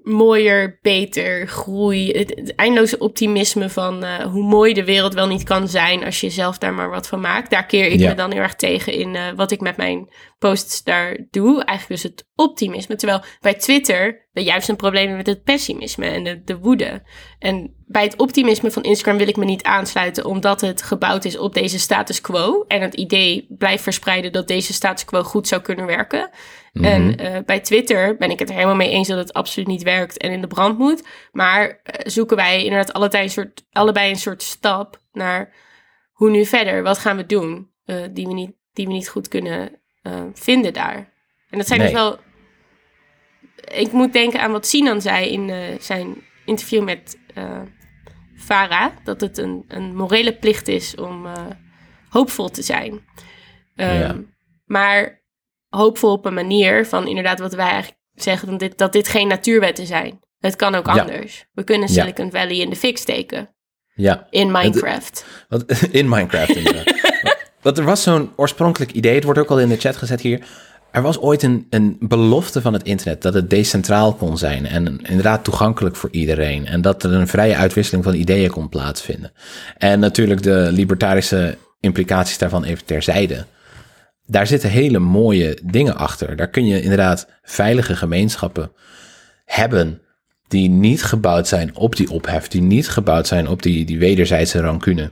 mooier, 0.06 0.78
beter, 0.82 1.46
groei. 1.48 2.10
Het, 2.10 2.32
het 2.34 2.54
eindeloze 2.54 2.98
optimisme 2.98 3.68
van 3.68 4.04
eh, 4.04 4.24
hoe 4.24 4.42
mooi 4.42 4.72
de 4.74 4.84
wereld 4.84 5.14
wel 5.14 5.26
niet 5.26 5.42
kan 5.42 5.68
zijn 5.68 6.04
als 6.04 6.20
je 6.20 6.30
zelf 6.30 6.58
daar 6.58 6.74
maar 6.74 6.90
wat 6.90 7.08
van 7.08 7.20
maakt. 7.20 7.50
Daar 7.50 7.66
keer 7.66 7.86
ik 7.86 8.00
Ja. 8.00 8.08
me 8.08 8.14
dan 8.14 8.32
heel 8.32 8.40
erg 8.42 8.54
tegen 8.54 8.92
in 8.92 9.16
eh, 9.16 9.22
wat 9.36 9.50
ik 9.50 9.60
met 9.60 9.76
mijn 9.76 10.08
posts 10.38 10.84
daar 10.84 11.26
doe. 11.30 11.64
Eigenlijk 11.64 12.02
dus 12.02 12.10
het 12.12 12.26
optimisme. 12.34 12.96
Terwijl 12.96 13.22
bij 13.40 13.54
Twitter 13.54 14.28
we 14.32 14.42
juist 14.42 14.68
een 14.68 14.76
probleem 14.76 15.06
hebben 15.06 15.24
met 15.26 15.34
het 15.34 15.44
pessimisme 15.44 16.06
en 16.06 16.24
de, 16.24 16.42
de 16.44 16.58
woede. 16.58 17.02
En 17.38 17.74
bij 17.86 18.02
het 18.02 18.16
optimisme 18.16 18.70
van 18.70 18.82
Instagram 18.82 19.18
wil 19.18 19.28
ik 19.28 19.36
me 19.36 19.44
niet 19.44 19.62
aansluiten, 19.62 20.24
omdat 20.24 20.60
het 20.60 20.82
gebouwd 20.82 21.24
is 21.24 21.38
op 21.38 21.54
deze 21.54 21.78
status 21.78 22.20
quo. 22.20 22.64
En 22.68 22.80
het 22.80 22.94
idee 22.94 23.46
blijft 23.48 23.82
verspreiden 23.82 24.32
dat 24.32 24.48
deze 24.48 24.72
status 24.72 25.04
quo 25.04 25.22
goed 25.22 25.48
zou 25.48 25.62
kunnen 25.62 25.86
werken. 25.86 26.30
En 26.72 27.16
eh, 27.16 27.42
bij 27.44 27.60
Twitter 27.60 28.16
ben 28.16 28.30
ik 28.30 28.38
het 28.38 28.48
er 28.48 28.54
helemaal 28.54 28.74
mee 28.74 28.90
eens 28.90 29.08
dat 29.08 29.18
het 29.18 29.32
absoluut 29.32 29.68
niet 29.68 29.82
werkt 29.82 30.18
en 30.18 30.32
in 30.32 30.40
de 30.40 30.46
brand 30.46 30.78
moet. 30.78 31.06
Maar 31.32 31.80
eh, 31.82 32.00
zoeken 32.10 32.36
wij 32.36 32.64
inderdaad 32.64 32.92
allebei 32.92 33.22
een, 33.22 33.30
soort, 33.30 33.66
allebei 33.72 34.10
een 34.10 34.16
soort 34.16 34.42
stap 34.42 35.00
naar 35.12 35.54
hoe 36.12 36.30
nu 36.30 36.44
verder? 36.44 36.82
Wat 36.82 36.98
gaan 36.98 37.16
we 37.16 37.26
doen 37.26 37.70
eh, 37.84 37.96
die, 38.10 38.26
we 38.26 38.34
niet, 38.34 38.52
die 38.72 38.86
we 38.86 38.92
niet 38.92 39.08
goed 39.08 39.28
kunnen 39.28 39.80
eh, 40.06 40.22
vinden 40.34 40.72
daar? 40.72 41.12
En 41.50 41.58
dat 41.58 41.66
zijn 41.66 41.80
dus 41.80 41.92
Nee. 41.92 41.96
wel. 42.02 42.18
Ik 43.74 43.92
moet 43.92 44.12
denken 44.12 44.40
aan 44.40 44.52
wat 44.52 44.66
Sinan 44.66 45.00
zei 45.00 45.28
in 45.30 45.50
eh, 45.50 45.58
zijn 45.80 46.14
interview 46.44 46.82
met 46.84 47.18
eh 47.34 47.60
Farah: 48.36 48.92
dat 49.04 49.20
het 49.20 49.38
een, 49.38 49.64
een 49.68 49.96
morele 49.96 50.32
plicht 50.36 50.68
is 50.68 50.94
om 50.94 51.26
hoopvol 52.08 52.48
te 52.48 52.62
zijn. 52.62 53.04
Ehm, 53.76 53.98
Ja. 53.98 54.16
Maar 54.64 55.22
hoopvol 55.68 56.12
op 56.12 56.24
een 56.24 56.34
manier 56.34 56.86
van 56.86 57.06
inderdaad 57.08 57.38
wat 57.38 57.54
wij 57.54 57.66
eigenlijk 57.66 58.00
zeggen 58.14 58.48
dat 58.48 58.58
dit, 58.58 58.78
dat 58.78 58.92
dit 58.92 59.08
geen 59.08 59.28
natuurwetten 59.28 59.86
zijn. 59.86 60.20
Het 60.38 60.56
kan 60.56 60.74
ook 60.74 60.86
Ja. 60.86 61.00
anders. 61.00 61.46
We 61.52 61.64
kunnen 61.64 61.88
Ja. 61.92 61.94
Silicon 61.94 62.30
Valley 62.30 62.56
in 62.56 62.70
de 62.70 62.76
fik 62.76 62.98
steken. 62.98 63.54
Ja, 63.94 64.26
In 64.30 64.50
Minecraft. 64.50 65.26
Want, 65.48 65.82
in 65.92 66.08
Minecraft 66.08 66.56
inderdaad. 66.56 66.94
Want 67.66 67.78
er 67.78 67.84
was 67.84 68.02
zo'n 68.02 68.30
oorspronkelijk 68.36 68.92
idee, 68.92 69.14
het 69.14 69.24
wordt 69.24 69.38
ook 69.38 69.50
al 69.50 69.60
in 69.60 69.68
de 69.68 69.76
chat 69.76 69.96
gezet 69.96 70.20
hier. 70.20 70.46
Er 70.90 71.02
was 71.02 71.18
ooit 71.18 71.42
een, 71.42 71.66
een 71.70 71.96
belofte 72.00 72.60
van 72.60 72.72
het 72.72 72.82
internet 72.82 73.22
dat 73.22 73.34
het 73.34 73.50
decentraal 73.50 74.14
kon 74.14 74.38
zijn 74.38 74.66
en 74.66 75.00
inderdaad 75.02 75.44
toegankelijk 75.44 75.96
voor 75.96 76.10
iedereen. 76.12 76.66
En 76.66 76.80
dat 76.80 77.02
er 77.02 77.12
een 77.12 77.28
vrije 77.28 77.56
uitwisseling 77.56 78.04
van 78.04 78.14
ideeën 78.14 78.50
kon 78.50 78.68
plaatsvinden. 78.68 79.32
En 79.78 79.98
natuurlijk 80.00 80.42
de 80.42 80.68
libertarische 80.72 81.58
implicaties 81.80 82.38
daarvan 82.38 82.64
even 82.64 82.84
terzijde. 82.84 83.44
Daar 84.26 84.46
zitten 84.46 84.70
hele 84.70 84.98
mooie 84.98 85.58
dingen 85.64 85.96
achter. 85.96 86.36
Daar 86.36 86.50
kun 86.50 86.66
je 86.66 86.82
inderdaad 86.82 87.28
veilige 87.42 87.96
gemeenschappen 87.96 88.72
hebben 89.44 90.00
die 90.48 90.68
niet 90.68 91.02
gebouwd 91.02 91.48
zijn 91.48 91.76
op 91.76 91.96
die 91.96 92.10
ophef, 92.10 92.48
die 92.48 92.62
niet 92.62 92.88
gebouwd 92.88 93.26
zijn 93.26 93.48
op 93.48 93.62
die, 93.62 93.84
die 93.84 93.98
wederzijdse 93.98 94.60
rancune. 94.60 95.10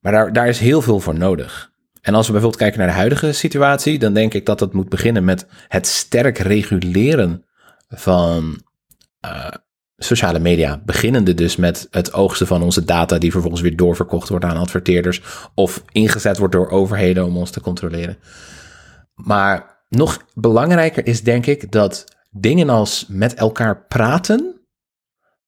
Maar 0.00 0.32
daar, 0.32 0.48
is 0.48 0.58
heel 0.58 0.82
veel 0.82 1.00
voor 1.00 1.18
nodig. 1.18 1.72
En 2.00 2.14
als 2.14 2.26
we 2.26 2.32
bijvoorbeeld 2.32 2.62
kijken 2.62 2.78
naar 2.78 2.88
de 2.88 2.94
huidige 2.94 3.32
situatie, 3.32 3.98
dan 3.98 4.14
denk 4.14 4.34
ik 4.34 4.46
dat 4.46 4.58
dat 4.58 4.72
moet 4.72 4.88
beginnen 4.88 5.24
met 5.24 5.46
het 5.68 5.86
sterk 5.86 6.38
reguleren 6.38 7.44
van 7.88 8.62
eh, 9.20 9.48
sociale 9.96 10.38
media. 10.38 10.82
Beginnende 10.84 11.34
dus 11.34 11.56
met 11.56 11.88
het 11.90 12.12
oogsten 12.12 12.46
van 12.46 12.62
onze 12.62 12.84
data, 12.84 13.18
die 13.18 13.30
vervolgens 13.30 13.62
weer 13.62 13.76
doorverkocht 13.76 14.28
wordt 14.28 14.44
aan 14.44 14.56
adverteerders 14.56 15.22
of 15.54 15.84
ingezet 15.92 16.38
wordt 16.38 16.54
door 16.54 16.70
overheden 16.70 17.24
om 17.24 17.36
ons 17.36 17.50
te 17.50 17.60
controleren. 17.60 18.18
Maar 19.14 19.84
nog 19.88 20.24
belangrijker 20.34 21.06
is 21.06 21.22
denk 21.22 21.46
ik 21.46 21.72
dat 21.72 22.04
dingen 22.30 22.68
als 22.68 23.06
met 23.08 23.34
elkaar 23.34 23.86
praten 23.86 24.60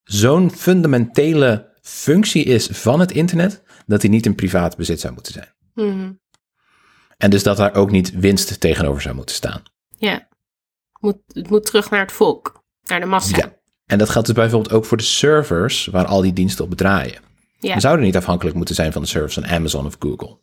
zo'n 0.02 0.50
fundamentele 0.50 1.70
functie 1.82 2.44
is 2.44 2.66
van 2.66 3.00
het 3.00 3.12
internet 3.12 3.62
dat 3.86 4.00
die 4.00 4.10
niet 4.10 4.26
in 4.26 4.34
privaat 4.34 4.76
bezit 4.76 5.00
zou 5.00 5.12
moeten 5.14 5.32
zijn. 5.32 5.54
Mhm. 5.74 6.12
En 7.16 7.30
dus 7.30 7.42
dat 7.42 7.56
daar 7.56 7.74
ook 7.74 7.90
niet 7.90 8.10
winst 8.10 8.60
tegenover 8.60 9.02
zou 9.02 9.14
moeten 9.14 9.34
staan. 9.34 9.62
Ja. 9.98 10.28
Moet, 11.00 11.16
het 11.26 11.50
moet 11.50 11.66
terug 11.66 11.90
naar 11.90 12.00
het 12.00 12.12
volk. 12.12 12.62
Naar 12.82 13.00
de 13.00 13.06
massa. 13.06 13.36
Ja. 13.36 13.60
En 13.86 13.98
dat 13.98 14.10
geldt 14.10 14.26
dus 14.26 14.36
bijvoorbeeld 14.36 14.72
ook 14.72 14.84
voor 14.84 14.96
de 14.96 15.02
servers 15.02 15.86
waar 15.86 16.06
al 16.06 16.20
die 16.20 16.32
diensten 16.32 16.64
op 16.64 16.74
draaien. 16.74 17.20
Ja. 17.58 17.74
We 17.74 17.80
zouden 17.80 18.04
niet 18.04 18.16
afhankelijk 18.16 18.56
moeten 18.56 18.74
zijn 18.74 18.92
van 18.92 19.02
de 19.02 19.08
servers 19.08 19.34
van 19.34 19.46
Amazon 19.46 19.86
of 19.86 19.96
Google. 19.98 20.38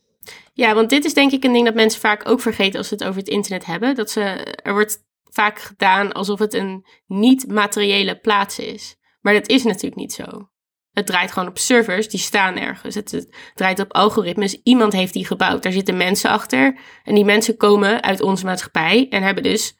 Ja, 0.53 0.73
want 0.73 0.89
dit 0.89 1.05
is 1.05 1.13
denk 1.13 1.31
ik 1.31 1.43
een 1.43 1.53
ding 1.53 1.65
dat 1.65 1.75
mensen 1.75 1.99
vaak 1.99 2.29
ook 2.29 2.41
vergeten 2.41 2.77
als 2.77 2.87
ze 2.87 2.93
het 2.93 3.03
over 3.03 3.19
het 3.19 3.29
internet 3.29 3.65
hebben. 3.65 3.95
Dat 3.95 4.09
ze, 4.09 4.21
er 4.63 4.73
wordt 4.73 4.97
vaak 5.23 5.59
gedaan 5.59 6.11
alsof 6.11 6.39
het 6.39 6.53
een 6.53 6.85
niet-materiële 7.07 8.19
plaats 8.19 8.59
is. 8.59 8.95
Maar 9.21 9.33
dat 9.33 9.49
is 9.49 9.63
natuurlijk 9.63 9.95
niet 9.95 10.13
zo. 10.13 10.49
Het 10.93 11.05
draait 11.05 11.31
gewoon 11.31 11.47
op 11.47 11.57
servers, 11.57 12.09
die 12.09 12.19
staan 12.19 12.57
ergens. 12.57 12.95
Het, 12.95 13.11
het 13.11 13.35
draait 13.55 13.79
op 13.79 13.93
algoritmes. 13.93 14.59
Iemand 14.63 14.93
heeft 14.93 15.13
die 15.13 15.25
gebouwd. 15.25 15.63
Daar 15.63 15.71
zitten 15.71 15.97
mensen 15.97 16.29
achter. 16.29 16.77
En 17.03 17.15
die 17.15 17.25
mensen 17.25 17.57
komen 17.57 18.03
uit 18.03 18.21
onze 18.21 18.45
maatschappij 18.45 19.07
en 19.09 19.23
hebben 19.23 19.43
dus 19.43 19.77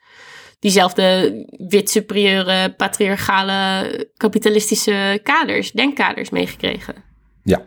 diezelfde 0.58 1.34
wit 1.68 1.90
superieure, 1.90 2.74
patriarchale, 2.76 4.10
kapitalistische 4.16 5.20
kaders, 5.22 5.72
denkkaders 5.72 6.30
meegekregen. 6.30 6.94
Ja, 7.42 7.62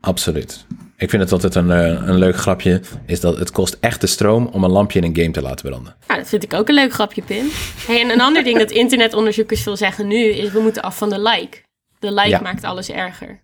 absoluut. 0.00 0.66
Ik 0.96 1.10
vind 1.10 1.22
het 1.22 1.32
altijd 1.32 1.54
een, 1.54 1.70
eh, 1.70 2.08
een 2.08 2.18
leuk 2.18 2.36
grapje, 2.36 2.80
is 3.06 3.20
dat 3.20 3.38
het 3.38 3.50
kost 3.50 3.76
echte 3.80 4.06
stroom 4.06 4.46
om 4.46 4.64
een 4.64 4.70
lampje 4.70 4.98
in 4.98 5.04
een 5.04 5.16
game 5.16 5.30
te 5.30 5.42
laten 5.42 5.68
branden. 5.68 5.96
Nou, 6.06 6.20
dat 6.20 6.28
vind 6.28 6.42
ik 6.42 6.54
ook 6.54 6.68
een 6.68 6.74
leuk 6.74 6.92
grapje, 6.92 7.22
Pim. 7.22 7.46
Hey, 7.86 8.00
en 8.02 8.10
een 8.10 8.20
ander 8.20 8.44
ding 8.44 8.58
dat 8.58 8.70
internetonderzoekers 8.84 9.62
veel 9.62 9.76
zeggen 9.76 10.06
nu 10.06 10.24
is 10.24 10.50
we 10.50 10.60
moeten 10.60 10.82
af 10.82 10.98
van 10.98 11.08
de 11.08 11.20
like. 11.20 11.63
De 12.04 12.12
like 12.12 12.28
Ja. 12.28 12.40
maakt 12.40 12.64
alles 12.64 12.90
erger. 12.90 13.40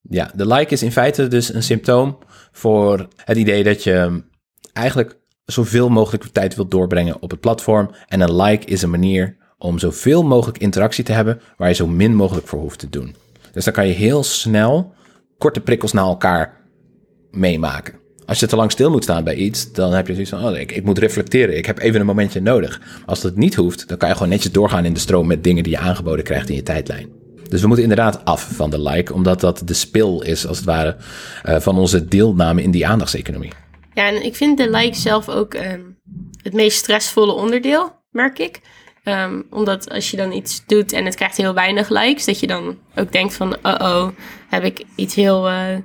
Ja, 0.00 0.30
de 0.34 0.46
like 0.46 0.72
is 0.72 0.82
in 0.82 0.92
feite 0.92 1.28
dus 1.28 1.54
een 1.54 1.62
symptoom 1.62 2.18
voor 2.52 3.08
het 3.24 3.36
idee 3.36 3.64
dat 3.64 3.82
je 3.82 4.22
eigenlijk 4.72 5.16
zoveel 5.44 5.88
mogelijk 5.88 6.24
tijd 6.24 6.54
wilt 6.54 6.70
doorbrengen 6.70 7.22
op 7.22 7.30
het 7.30 7.40
platform. 7.40 7.90
En 8.06 8.20
een 8.20 8.36
like 8.36 8.66
is 8.66 8.82
een 8.82 8.90
manier 8.90 9.36
om 9.58 9.78
zoveel 9.78 10.22
mogelijk 10.22 10.58
interactie 10.58 11.04
te 11.04 11.12
hebben 11.12 11.40
waar 11.56 11.68
je 11.68 11.74
zo 11.74 11.86
min 11.86 12.14
mogelijk 12.14 12.46
voor 12.46 12.60
hoeft 12.60 12.78
te 12.78 12.88
doen. 12.90 13.14
Dus 13.52 13.64
dan 13.64 13.74
kan 13.74 13.86
je 13.86 13.92
heel 13.92 14.22
snel 14.24 14.92
korte 15.38 15.60
prikkels 15.60 15.92
naar 15.92 16.04
elkaar 16.04 16.60
meemaken. 17.30 17.94
Als 18.26 18.40
je 18.40 18.46
te 18.46 18.56
lang 18.56 18.70
stil 18.70 18.90
moet 18.90 19.02
staan 19.02 19.24
bij 19.24 19.34
iets, 19.34 19.72
dan 19.72 19.92
heb 19.92 20.06
je 20.06 20.12
zoiets 20.12 20.30
van, 20.30 20.44
oh, 20.44 20.56
ik, 20.56 20.72
ik 20.72 20.84
moet 20.84 20.98
reflecteren, 20.98 21.56
ik 21.56 21.66
heb 21.66 21.78
even 21.78 22.00
een 22.00 22.06
momentje 22.06 22.40
nodig. 22.40 22.80
Als 23.06 23.20
dat 23.20 23.36
niet 23.36 23.54
hoeft, 23.54 23.88
dan 23.88 23.98
kan 23.98 24.08
je 24.08 24.14
gewoon 24.14 24.28
netjes 24.28 24.52
doorgaan 24.52 24.84
in 24.84 24.92
de 24.94 25.00
stroom 25.00 25.26
met 25.26 25.44
dingen 25.44 25.62
die 25.62 25.72
je 25.72 25.78
aangeboden 25.78 26.24
krijgt 26.24 26.48
in 26.48 26.54
je 26.54 26.62
tijdlijn. 26.62 27.08
Dus 27.54 27.62
we 27.62 27.68
moeten 27.68 27.90
inderdaad 27.90 28.24
af 28.24 28.48
van 28.52 28.70
de 28.70 28.82
like, 28.82 29.12
omdat 29.12 29.40
dat 29.40 29.62
de 29.64 29.74
spil 29.74 30.22
is, 30.22 30.46
als 30.46 30.56
het 30.56 30.66
ware, 30.66 30.96
eh, 31.42 31.60
van 31.60 31.78
onze 31.78 32.04
deelname 32.04 32.62
in 32.62 32.70
die 32.70 32.86
aandachtseconomie. 32.86 33.52
Ja, 33.92 34.08
en 34.08 34.24
ik 34.24 34.36
vind 34.36 34.58
de 34.58 34.70
like 34.70 34.96
zelf 34.96 35.28
ook 35.28 35.54
ehm, 35.54 35.80
het 36.42 36.52
meest 36.52 36.78
stressvolle 36.78 37.32
onderdeel, 37.32 37.92
merk 38.10 38.38
ik. 38.38 38.60
Ehm, 39.04 39.42
omdat 39.50 39.90
als 39.90 40.10
je 40.10 40.16
dan 40.16 40.32
iets 40.32 40.66
doet 40.66 40.92
en 40.92 41.04
het 41.04 41.14
krijgt 41.14 41.36
heel 41.36 41.54
weinig 41.54 41.88
likes, 41.88 42.24
dat 42.24 42.40
je 42.40 42.46
dan 42.46 42.78
ook 42.94 43.12
denkt 43.12 43.34
van, 43.34 43.56
oh-oh, 43.62 44.08
heb 44.48 44.64
ik 44.64 44.84
iets 44.96 45.14
heel 45.14 45.48
eh, 45.48 45.76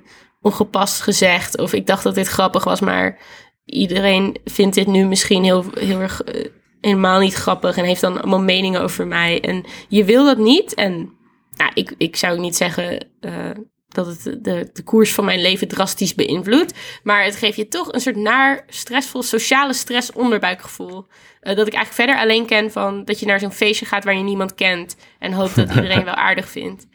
ongepast 0.42 1.02
gezegd? 1.02 1.58
Of 1.58 1.74
ik 1.74 1.88
dacht 1.88 2.04
dat 2.04 2.16
dit 2.16 2.28
grappig 2.28 2.64
was, 2.64 2.80
maar 2.80 3.20
iedereen 3.66 4.38
vindt 4.46 4.76
dit 4.76 4.88
nu 4.88 5.06
misschien 5.06 5.44
heel, 5.44 5.66
heel 5.74 6.00
erg 6.00 6.24
eh, 6.24 6.46
helemaal 6.82 7.20
niet 7.20 7.34
grappig 7.34 7.78
en 7.78 7.86
heeft 7.86 8.02
dan 8.02 8.22
allemaal 8.22 8.42
meningen 8.42 8.82
over 8.82 9.08
mij. 9.08 9.42
En 9.42 9.66
je 9.88 10.04
wil 10.04 10.26
dat 10.26 10.38
niet. 10.38 10.74
En 10.74 11.18
nou, 11.60 11.72
ik, 11.74 11.94
ik 11.98 12.16
zou 12.16 12.40
niet 12.40 12.56
zeggen 12.56 13.08
eh, 13.20 13.50
dat 13.88 14.06
het 14.06 14.24
de, 14.24 14.70
de 14.74 14.84
koers 14.84 15.14
van 15.14 15.26
mijn 15.26 15.42
leven 15.42 15.68
drastisch 15.68 16.16
beïnvloedt. 16.16 16.74
Maar 17.04 17.24
het 17.24 17.36
geeft 17.36 17.58
je 17.58 17.68
toch 17.68 17.94
een 17.94 18.00
soort 18.00 18.16
naar, 18.16 18.64
stressvol, 18.68 19.24
sociale 19.24 19.74
stress 19.74 20.12
onderbuikgevoel. 20.12 21.08
Eh, 21.40 21.56
dat 21.56 21.68
ik 21.68 21.74
eigenlijk 21.74 21.94
verder 21.94 22.24
alleen 22.24 22.46
ken 22.46 22.72
van 22.72 23.06
dat 23.06 23.20
je 23.20 23.26
naar 23.26 23.40
zo'n 23.40 23.52
feestje 23.52 23.86
gaat 23.86 24.04
waar 24.04 24.16
je 24.16 24.24
niemand 24.24 24.56
kent. 24.56 24.96
En 25.20 25.34
hoopt 25.34 25.56
dat 25.56 25.70
iedereen 25.70 26.04
wel 26.04 26.14
aardig 26.14 26.50
vindt. 26.50 26.88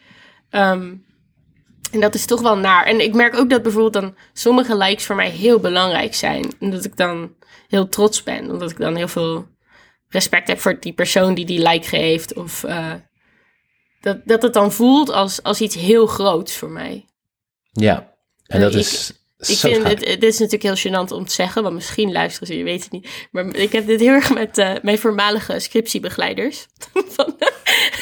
Ehm, 0.50 0.94
en 1.92 2.00
dat 2.00 2.14
is 2.14 2.26
toch 2.26 2.40
wel 2.40 2.56
naar. 2.56 2.84
En 2.84 3.00
ik 3.00 3.14
merk 3.14 3.36
ook 3.36 3.50
dat 3.50 3.62
bijvoorbeeld 3.62 3.92
dan 3.92 4.16
sommige 4.32 4.76
likes 4.76 5.06
voor 5.06 5.16
mij 5.16 5.30
heel 5.30 5.60
belangrijk 5.60 6.14
zijn. 6.14 6.52
En 6.60 6.70
dat 6.70 6.84
ik 6.84 6.96
dan 6.96 7.34
heel 7.68 7.88
trots 7.88 8.22
ben. 8.22 8.50
Omdat 8.50 8.70
ik 8.70 8.78
dan 8.78 8.96
heel 8.96 9.08
veel 9.08 9.46
respect 10.08 10.48
heb 10.48 10.60
voor 10.60 10.80
die 10.80 10.92
persoon 10.92 11.34
die 11.34 11.46
die 11.46 11.68
like 11.68 11.88
geeft. 11.88 12.34
Of 12.34 12.64
eh, 12.64 12.92
dat, 14.04 14.18
dat 14.24 14.42
het 14.42 14.52
dan 14.52 14.72
voelt 14.72 15.10
als, 15.10 15.42
als 15.42 15.60
iets 15.60 15.74
heel 15.74 16.06
groots 16.06 16.56
voor 16.56 16.70
mij. 16.70 17.04
Ja, 17.72 18.12
en 18.46 18.60
dat 18.60 18.72
ik- 18.74 18.78
is 18.80 19.12
Ik 19.38 19.56
zo 19.56 19.68
vind 19.72 19.88
het, 19.88 20.00
dit 20.00 20.22
is 20.22 20.38
natuurlijk 20.38 20.62
heel 20.80 20.92
gênant 20.92 21.12
om 21.12 21.24
te 21.26 21.32
zeggen, 21.32 21.62
want 21.62 21.74
misschien 21.74 22.12
luisteren 22.12 22.46
ze, 22.48 22.56
je 22.56 22.64
weet 22.64 22.82
het 22.82 22.92
niet. 22.92 23.08
Maar 23.30 23.54
ik 23.56 23.72
heb 23.72 23.86
dit 23.86 24.00
heel 24.00 24.12
erg 24.12 24.34
met 24.34 24.58
eh, 24.58 24.72
mijn 24.82 24.98
voormalige 24.98 25.58
scriptiebegeleiders. 25.60 26.66
Van, 27.16 27.36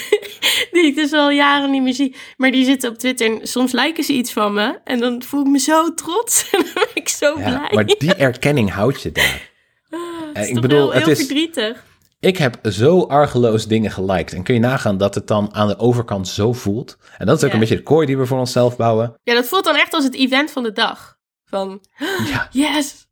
die 0.72 0.86
ik 0.86 0.94
dus 0.94 1.12
al 1.12 1.30
jaren 1.30 1.70
niet 1.70 1.82
meer 1.82 1.94
zie. 1.94 2.16
Maar 2.36 2.50
die 2.50 2.64
zitten 2.64 2.90
op 2.90 2.98
Twitter 2.98 3.26
en 3.40 3.46
soms 3.48 3.72
liken 3.72 4.04
ze 4.04 4.12
iets 4.12 4.32
van 4.32 4.54
me. 4.54 4.80
En 4.84 4.98
dan 4.98 5.22
voel 5.22 5.40
ik 5.40 5.46
me 5.50 5.58
zo 5.58 5.94
trots 5.94 6.44
en 6.52 6.58
dan 6.64 6.72
ben 6.74 6.88
ik 6.94 7.08
zo 7.08 7.38
Ja, 7.38 7.58
blij. 7.58 7.68
maar 7.72 7.84
die 7.86 8.14
erkenning 8.14 8.70
houdt 8.70 9.02
je 9.02 9.12
daar. 9.12 9.50
Het 9.90 10.00
Eh, 10.32 10.48
ik 10.48 10.60
bedoel, 10.60 10.78
wel 10.78 10.92
het 10.92 11.02
heel 11.02 11.12
is, 11.12 11.18
verdrietig. 11.18 11.84
Ik 12.22 12.36
heb 12.38 12.58
zo 12.70 13.02
argeloos 13.02 13.66
dingen 13.66 13.90
geliked. 13.90 14.32
En 14.32 14.42
kun 14.42 14.54
je 14.54 14.60
nagaan 14.60 14.96
dat 14.96 15.14
het 15.14 15.26
dan 15.26 15.54
aan 15.54 15.68
de 15.68 15.78
overkant 15.78 16.28
zo 16.28 16.52
voelt. 16.52 16.96
En 17.18 17.26
dat 17.26 17.36
is 17.36 17.42
ook 17.42 17.48
Ja. 17.48 17.54
een 17.54 17.60
beetje 17.60 17.76
de 17.76 17.82
kooi 17.82 18.06
die 18.06 18.18
we 18.18 18.26
voor 18.26 18.38
onszelf 18.38 18.76
bouwen. 18.76 19.14
Ja, 19.22 19.34
dat 19.34 19.46
voelt 19.48 19.64
dan 19.64 19.76
echt 19.76 19.92
als 19.94 20.04
het 20.04 20.14
event 20.14 20.50
van 20.50 20.62
de 20.62 20.72
dag. 20.72 21.16
Van, 21.44 21.80
Ja, 22.32 22.48
yes, 22.50 23.06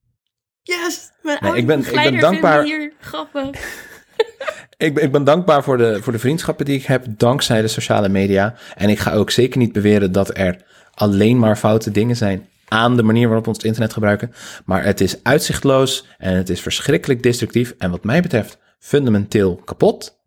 yes, 0.63 1.11
mijn 1.23 1.39
Nee, 1.41 1.53
ik 1.57 1.67
ben- 1.67 1.85
ik 1.87 1.93
ben 1.93 2.19
dankbaar- 2.21 2.63
hier 2.65 2.93
grappig. 3.01 3.51
ik, 4.77 4.95
ben- 4.95 5.05
ik 5.05 5.13
ben 5.13 5.25
dankbaar 5.25 5.63
voor 5.63 5.77
de, 5.79 6.03
voor 6.03 6.13
de 6.13 6.19
vriendschappen 6.19 6.65
die 6.65 6.79
ik 6.79 6.85
heb 6.85 7.05
dankzij 7.09 7.61
de 7.61 7.69
sociale 7.69 8.09
media. 8.09 8.55
En 8.77 8.89
ik 8.89 8.99
ga 8.99 9.13
ook 9.13 9.31
zeker 9.31 9.59
niet 9.59 9.73
beweren 9.73 10.13
dat 10.13 10.37
er 10.39 10.63
alleen 10.95 11.39
maar 11.39 11.57
foute 11.57 11.91
dingen 11.91 12.17
zijn 12.17 12.49
aan 12.69 12.97
de 12.97 13.03
manier 13.03 13.27
waarop 13.27 13.45
we 13.45 13.51
ons 13.51 13.65
internet 13.65 13.93
gebruiken. 13.93 14.33
Maar 14.65 14.85
het 14.85 15.01
is 15.01 15.23
uitzichtloos 15.23 16.07
en 16.19 16.37
het 16.37 16.49
is 16.49 16.61
verschrikkelijk 16.61 17.23
destructief. 17.23 17.75
En 17.79 17.91
wat 17.91 18.05
mij 18.05 18.23
betreft 18.23 18.59
fundamenteel 18.81 19.57
kapot. 19.65 20.19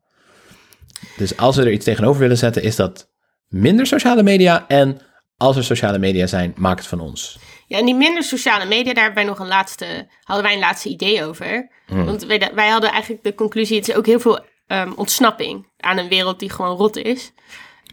Dus 1.18 1.38
als 1.38 1.56
we 1.56 1.62
er 1.62 1.72
iets 1.72 1.86
tegenover 1.86 2.22
willen 2.22 2.38
zetten, 2.38 2.64
is 2.64 2.76
dat 2.76 3.10
minder 3.48 3.86
sociale 3.88 4.24
media. 4.24 4.68
En 4.68 5.02
als 5.38 5.56
er 5.58 5.64
sociale 5.64 5.98
media 6.00 6.28
zijn, 6.28 6.54
maak 6.58 6.78
het 6.78 6.88
van 6.88 7.00
ons. 7.00 7.38
Ja, 7.68 7.78
en 7.78 7.86
die 7.86 7.96
minder 7.96 8.24
sociale 8.24 8.66
media, 8.66 8.94
daar 8.94 9.04
hebben 9.04 9.24
wij 9.24 9.32
nog 9.32 9.40
een 9.40 9.48
laatste, 9.48 10.08
hadden 10.24 10.46
wij 10.46 10.54
een 10.54 10.60
laatste 10.60 10.90
idee 10.90 11.24
over. 11.26 11.70
Want 11.88 12.24
wij, 12.26 12.52
wij 12.54 12.70
hadden 12.70 12.92
eigenlijk 12.92 13.24
de 13.24 13.36
conclusie, 13.36 13.78
het 13.78 13.88
is 13.90 13.96
ook 13.96 14.06
heel 14.06 14.20
veel 14.20 14.46
ehm, 14.68 14.92
ontsnapping 14.96 15.68
aan 15.78 15.98
een 15.98 16.08
wereld 16.10 16.40
die 16.40 16.50
gewoon 16.50 16.78
rot 16.78 16.96
is. 16.98 17.32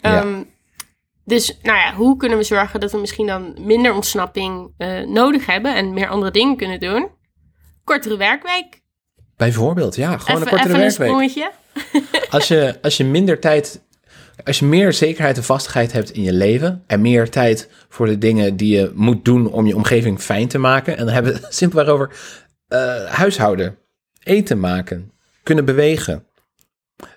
Ja. 0.03 0.21
Ehm, 0.23 0.43
Dus 1.25 1.59
nou 1.63 1.79
ja, 1.79 1.95
hoe 1.95 2.17
kunnen 2.17 2.39
we 2.39 2.45
zorgen 2.45 2.81
dat 2.81 2.93
we 2.93 2.99
misschien 2.99 3.27
dan 3.27 3.57
minder 3.61 3.95
ontsnapping 3.95 4.75
eh, 4.77 5.01
nodig 5.01 5.47
hebben 5.47 5.75
en 5.75 5.95
meer 5.95 6.09
andere 6.09 6.31
dingen 6.31 6.57
kunnen 6.57 6.81
doen? 6.81 7.09
Kortere 7.85 8.17
werkweek. 8.17 8.80
Bijvoorbeeld, 9.41 9.97
ja, 9.97 10.19
gewoon 10.19 10.43
even, 10.43 10.53
een 10.53 10.59
kortere 10.59 10.75
een 10.75 10.81
werkweek. 10.81 11.09
sprongetje. 11.09 11.51
Als 12.31 12.49
je, 12.49 12.79
als 12.83 12.97
je 12.97 13.05
minder 13.05 13.39
tijd, 13.39 13.81
als 14.45 14.59
je 14.59 14.65
meer 14.65 14.93
zekerheid 14.93 15.37
en 15.37 15.45
vastigheid 15.45 15.93
hebt 15.93 16.11
in 16.11 16.23
je 16.23 16.33
leven 16.33 16.83
en 16.87 17.01
meer 17.01 17.31
tijd 17.31 17.69
voor 17.89 18.07
de 18.07 18.19
dingen 18.19 18.57
die 18.57 18.77
je 18.77 18.91
moet 18.95 19.25
doen 19.25 19.53
om 19.53 19.67
je 19.67 19.77
omgeving 19.77 20.21
fijn 20.21 20.49
te 20.49 20.59
maken, 20.59 20.97
en 20.97 21.05
dan 21.05 21.15
hebben 21.15 21.33
we 21.33 21.39
het 21.39 21.55
simpelweg 21.63 21.89
over 21.89 22.11
eh, 22.69 23.05
huishouden, 23.05 23.77
eten 24.23 24.61
maken, 24.61 25.13
kunnen 25.43 25.65
bewegen, 25.65 26.25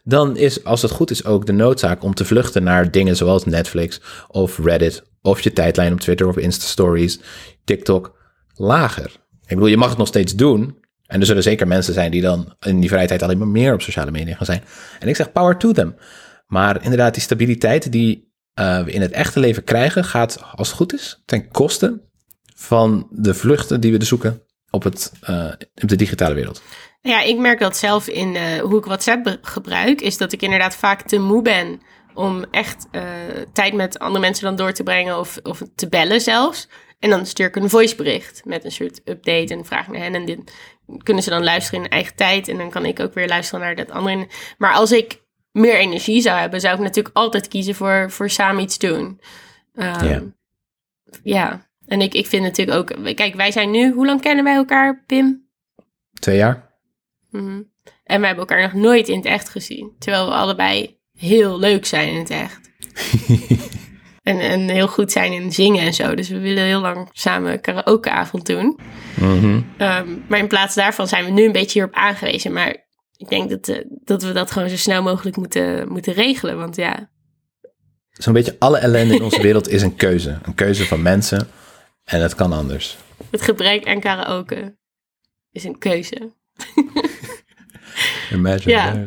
dan 0.03 0.37
is, 0.37 0.63
als 0.63 0.81
het 0.81 0.91
goed 0.91 1.11
is, 1.11 1.25
ook 1.25 1.45
de 1.45 1.51
noodzaak 1.51 2.03
om 2.03 2.13
te 2.13 2.25
vluchten 2.25 2.63
naar 2.63 2.91
dingen 2.91 3.15
zoals 3.15 3.45
Netflix 3.45 4.01
of 4.27 4.59
Reddit 4.59 5.03
of 5.21 5.41
je 5.41 5.53
tijdlijn 5.53 5.93
op 5.93 5.99
Twitter 5.99 6.27
of 6.27 6.37
Insta 6.37 6.65
Stories, 6.65 7.19
TikTok, 7.63 8.15
lager. 8.55 9.11
Ik 9.41 9.49
bedoel, 9.49 9.65
je 9.65 9.77
mag 9.77 9.89
het 9.89 9.97
nog 9.97 10.07
steeds 10.07 10.35
doen. 10.35 10.81
En 11.07 11.19
er 11.19 11.25
zullen 11.25 11.43
zeker 11.43 11.67
mensen 11.67 11.93
zijn 11.93 12.11
die 12.11 12.21
dan 12.21 12.55
in 12.59 12.79
die 12.79 12.89
vrije 12.89 13.07
tijd 13.07 13.21
alleen 13.21 13.37
maar 13.37 13.47
meer 13.47 13.73
op 13.73 13.81
sociale 13.81 14.11
media 14.11 14.35
gaan 14.35 14.45
zijn. 14.45 14.63
En 14.99 15.07
ik 15.07 15.15
zeg 15.15 15.31
power 15.31 15.57
to 15.57 15.71
them. 15.71 15.95
Maar 16.47 16.83
inderdaad, 16.83 17.13
die 17.13 17.23
stabiliteit 17.23 17.91
die 17.91 18.31
eh, 18.53 18.83
we 18.83 18.91
in 18.91 19.01
het 19.01 19.11
echte 19.11 19.39
leven 19.39 19.63
krijgen, 19.63 20.03
gaat 20.03 20.43
als 20.55 20.67
het 20.67 20.77
goed 20.77 20.93
is 20.93 21.21
ten 21.25 21.49
koste 21.51 22.01
van 22.55 23.07
de 23.11 23.33
vluchten 23.33 23.81
die 23.81 23.97
we 23.97 24.05
zoeken 24.05 24.41
op, 24.69 24.83
het, 24.83 25.11
op 25.81 25.89
de 25.89 25.95
digitale 25.95 26.33
wereld. 26.33 26.61
Ja, 27.01 27.21
ik 27.21 27.37
merk 27.37 27.59
dat 27.59 27.77
zelf 27.77 28.07
in 28.07 28.35
eh, 28.35 28.61
hoe 28.61 28.77
ik 28.77 28.85
WhatsApp 28.85 29.37
gebruik, 29.41 30.01
is 30.01 30.17
dat 30.17 30.31
ik 30.31 30.41
inderdaad 30.41 30.75
vaak 30.75 31.01
te 31.01 31.17
moe 31.17 31.41
ben 31.41 31.81
om 32.13 32.45
echt 32.51 32.87
tijd 33.53 33.73
met 33.73 33.99
andere 33.99 34.19
mensen 34.19 34.45
dan 34.45 34.55
door 34.55 34.73
te 34.73 34.83
brengen 34.83 35.19
of, 35.19 35.39
of 35.43 35.61
te 35.75 35.89
bellen 35.89 36.21
zelfs. 36.21 36.67
En 37.03 37.09
dan 37.09 37.25
stuur 37.25 37.47
ik 37.47 37.55
een 37.55 37.69
voicebericht 37.69 38.41
met 38.45 38.65
een 38.65 38.71
soort 38.71 39.01
update 39.05 39.53
en 39.53 39.65
vraag 39.65 39.87
naar 39.87 40.01
hen. 40.01 40.15
En 40.15 40.25
dit 40.25 40.53
kunnen 41.03 41.23
ze 41.23 41.29
dan 41.29 41.43
luisteren 41.43 41.83
in 41.83 41.89
eigen 41.89 42.15
tijd. 42.15 42.47
En 42.47 42.57
dan 42.57 42.69
kan 42.69 42.85
ik 42.85 42.99
ook 42.99 43.13
weer 43.13 43.27
luisteren 43.27 43.65
naar 43.65 43.75
dat 43.75 43.91
andere. 43.91 44.27
Maar 44.57 44.73
als 44.73 44.91
ik 44.91 45.21
meer 45.51 45.75
energie 45.75 46.21
zou 46.21 46.39
hebben, 46.39 46.61
zou 46.61 46.75
ik 46.75 46.81
natuurlijk 46.81 47.15
altijd 47.15 47.47
kiezen 47.47 47.75
voor, 47.75 48.11
voor 48.11 48.29
samen 48.29 48.63
iets 48.63 48.77
doen. 48.77 49.21
Ja. 49.73 50.21
ja, 51.23 51.67
en 51.85 52.01
ik, 52.01 52.13
ik 52.13 52.27
vind 52.27 52.43
natuurlijk 52.43 52.77
ook... 52.77 53.15
Kijk, 53.15 53.35
wij 53.35 53.51
zijn 53.51 53.71
nu... 53.71 53.91
Hoe 53.91 54.05
lang 54.05 54.21
kennen 54.21 54.43
wij 54.43 54.55
elkaar, 54.55 55.03
Pim? 55.05 55.47
Twee 56.13 56.37
jaar? 56.37 56.71
Mhm. 57.29 57.61
En 58.03 58.19
we 58.19 58.25
hebben 58.25 58.47
elkaar 58.47 58.61
nog 58.61 58.73
nooit 58.73 59.07
in 59.07 59.17
het 59.17 59.25
echt 59.25 59.49
gezien. 59.49 59.95
Terwijl 59.99 60.25
we 60.25 60.33
allebei 60.33 60.99
heel 61.17 61.59
leuk 61.59 61.85
zijn 61.85 62.09
in 62.09 62.19
het 62.19 62.29
echt. 62.29 62.71
en, 64.23 64.39
en 64.39 64.69
heel 64.69 64.87
goed 64.87 65.11
zijn 65.11 65.31
in 65.31 65.51
zingen 65.51 65.81
en 65.81 65.93
zo. 65.93 66.15
Dus 66.15 66.29
we 66.29 66.39
willen 66.39 66.63
heel 66.63 66.81
lang 66.81 67.09
samen 67.11 67.61
karaokeavond 67.61 68.45
doen. 68.45 68.79
Mhm. 69.19 69.61
Ehm, 69.77 70.07
maar 70.27 70.39
in 70.39 70.47
plaats 70.47 70.75
daarvan 70.75 71.07
zijn 71.07 71.25
we 71.25 71.31
nu 71.31 71.45
een 71.45 71.51
beetje 71.51 71.79
hierop 71.79 71.95
aangewezen. 71.95 72.53
Maar 72.53 72.87
ik 73.17 73.29
denk 73.29 73.49
dat, 73.49 73.67
eh, 73.67 73.85
dat 73.87 74.23
we 74.23 74.31
dat 74.31 74.51
gewoon 74.51 74.69
zo 74.69 74.77
snel 74.77 75.03
mogelijk 75.03 75.35
moeten, 75.35 75.87
moeten 75.87 76.13
regelen. 76.13 76.57
Want 76.57 76.75
ja, 76.75 77.11
Zo'n 78.13 78.33
beetje 78.33 78.55
alle 78.59 78.77
ellende 78.77 79.15
in 79.15 79.23
onze 79.23 79.41
wereld 79.41 79.69
is 79.69 79.81
een 79.81 79.95
keuze. 79.95 80.39
Een 80.43 80.55
keuze 80.55 80.85
van 80.85 81.01
mensen. 81.01 81.47
En 82.03 82.21
het 82.21 82.35
kan 82.35 82.53
anders. 82.53 82.97
het 83.31 83.41
gebrek 83.41 83.87
aan 83.87 83.99
karaoke 83.99 84.77
is 85.51 85.63
een 85.63 85.77
keuze. 85.77 86.33
Imagine 88.33 88.71
Ja. 88.71 89.05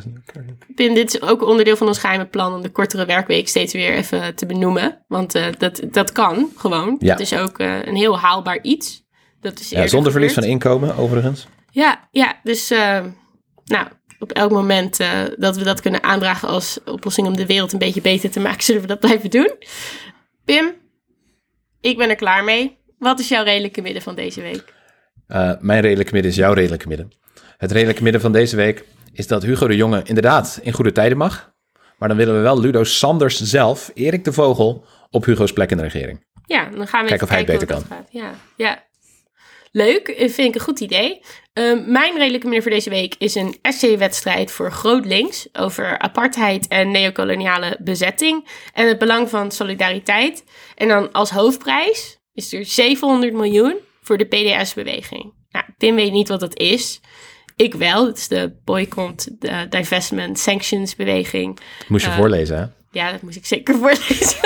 dit 0.75 1.15
is 1.15 1.23
ook 1.23 1.43
onderdeel 1.43 1.77
van 1.77 1.87
ons 1.87 1.99
geheime 1.99 2.27
plan 2.27 2.55
om 2.55 2.63
de 2.63 2.69
kortere 2.71 3.07
werkweek 3.07 3.49
steeds 3.49 3.73
weer 3.73 3.93
even 3.93 4.35
te 4.35 4.47
benoemen. 4.47 5.05
Want 5.09 5.35
eh, 5.35 5.47
dat, 5.59 5.83
dat 5.91 6.13
kan 6.13 6.51
gewoon. 6.57 6.97
Ja. 6.99 7.09
Dat 7.09 7.21
is 7.21 7.33
ook 7.35 7.59
eh, 7.59 7.83
een 7.85 7.97
heel 7.97 8.19
haalbaar 8.19 8.63
iets. 8.63 9.05
Dat 9.41 9.61
is 9.61 9.69
Ja, 9.69 9.87
zonder 9.87 10.13
verlies 10.13 10.33
van 10.33 10.45
inkomen, 10.45 10.97
overigens. 10.97 11.47
Ja, 11.71 12.09
ja 12.11 12.41
dus 12.43 12.71
eh, 12.71 13.05
nou, 13.65 13.87
op 14.19 14.33
elk 14.33 14.51
moment 14.51 14.97
dat 15.37 15.57
we 15.57 15.65
dat 15.65 15.81
kunnen 15.81 16.03
aandragen 16.03 16.49
als 16.49 16.79
oplossing 16.85 17.27
om 17.27 17.37
de 17.37 17.47
wereld 17.47 17.73
een 17.73 17.79
beetje 17.79 18.01
beter 18.01 18.31
te 18.31 18.41
maken, 18.41 18.63
zullen 18.69 18.81
we 18.81 18.87
dat 18.87 19.01
blijven 19.01 19.31
doen. 19.31 19.51
Pim, 20.45 20.73
ik 21.81 21.97
ben 21.99 22.09
er 22.09 22.17
klaar 22.17 22.45
mee. 22.45 22.79
Wat 22.99 23.21
is 23.21 23.29
jouw 23.29 23.45
redelijke 23.45 23.83
midden 23.83 24.03
van 24.03 24.15
deze 24.15 24.41
week? 24.41 24.75
Mijn 25.61 25.81
redelijke 25.81 26.13
midden 26.13 26.31
is 26.31 26.37
jouw 26.37 26.53
redelijke 26.53 26.89
midden. 26.89 27.13
Het 27.57 27.73
redelijke 27.73 28.03
midden 28.03 28.21
van 28.21 28.33
deze 28.33 28.57
week 28.57 28.85
is 29.17 29.27
dat 29.27 29.43
Hugo 29.43 29.67
de 29.67 29.77
Jonge 29.77 30.03
inderdaad 30.05 30.61
in 30.63 30.73
goede 30.73 30.93
tijden 30.93 31.19
mag. 31.19 31.55
Maar 31.99 32.09
dan 32.09 32.17
willen 32.17 32.35
we 32.35 32.41
wel 32.41 32.61
Ludo 32.61 32.85
Sanders 32.85 33.43
zelf, 33.43 33.91
Erik 33.95 34.25
de 34.25 34.33
Vogel, 34.33 34.85
op 35.11 35.25
Hugo's 35.25 35.53
plek 35.53 35.71
in 35.71 35.77
de 35.77 35.83
regering. 35.83 36.25
Ja, 36.47 36.69
dan 36.71 36.87
gaan 36.87 37.03
we 37.03 37.09
Kijken 37.09 37.27
of 37.27 37.33
hij 37.33 37.39
het 37.39 37.49
kijken 37.49 37.67
beter 37.67 37.87
gaat. 37.87 38.09
Ja, 38.11 38.35
ja. 38.57 38.85
Leuk, 39.73 40.09
eh, 40.09 40.31
vind 40.31 40.49
ik 40.49 40.55
een 40.55 40.61
goed 40.61 40.81
idee. 40.81 41.21
Ehm, 41.53 41.91
mijn 41.91 42.17
redelijke 42.17 42.47
midden 42.47 42.63
voor 42.63 42.73
deze 42.73 42.91
week 42.91 43.15
is 43.19 43.35
een 43.35 43.59
essay-wedstrijd 43.63 44.51
voor 44.51 44.73
GrootLinks 44.73 45.49
over 45.53 45.99
apartheid 45.99 46.69
en 46.69 46.91
neocoloniale 46.91 47.77
bezetting 47.81 48.49
en 48.73 48.89
het 48.89 48.99
belang 48.99 49.29
van 49.29 49.51
solidariteit. 49.51 50.45
En 50.75 50.89
dan 50.89 51.13
als 51.13 51.31
hoofdprijs 51.31 52.19
is 52.33 52.53
er 52.53 52.65
700 52.65 53.33
miljoen 53.33 53.77
voor 54.03 54.19
de 54.19 54.25
PDS-beweging. 54.25 55.33
Nou, 55.51 55.65
Pim 55.79 55.95
weet 55.95 56.13
niet 56.13 56.29
wat 56.29 56.41
dat 56.41 56.59
is. 56.59 57.01
Ik 57.57 57.75
wel. 57.75 58.07
Het 58.07 58.17
is 58.19 58.29
de 58.29 58.57
boycott, 58.65 59.41
de 59.41 59.67
divestment, 59.69 60.39
sanctions 60.39 60.97
beweging. 60.97 61.59
Moest 61.89 62.05
je 62.05 62.11
voorlezen, 62.11 62.59
hè? 62.59 62.65
Ja, 62.91 63.13
dat 63.13 63.23
moest 63.23 63.37
ik 63.37 63.47
zeker 63.47 63.75
voorlezen. 63.81 64.39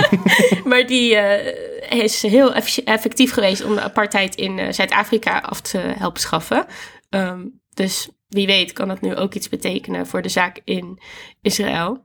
maar 0.65 0.87
die 0.87 1.17
eh, 1.17 1.99
is 2.03 2.23
heel 2.23 2.55
eff- 2.55 2.79
effectief 2.79 3.33
geweest 3.33 3.65
om 3.65 3.75
de 3.75 3.81
apartheid 3.81 4.35
in 4.35 4.59
eh, 4.59 4.73
Zuid-Afrika 4.73 5.39
af 5.39 5.61
te 5.61 5.79
helpen 5.79 6.21
schaffen. 6.21 6.67
Ehm, 7.09 7.41
dus 7.75 8.09
wie 8.29 8.47
weet 8.47 8.73
kan 8.73 8.89
dat 8.89 9.01
nu 9.01 9.17
ook 9.17 9.35
iets 9.35 9.49
betekenen 9.49 10.07
voor 10.07 10.23
de 10.23 10.29
zaak 10.29 10.61
in 10.65 10.99
Israël. 11.43 12.05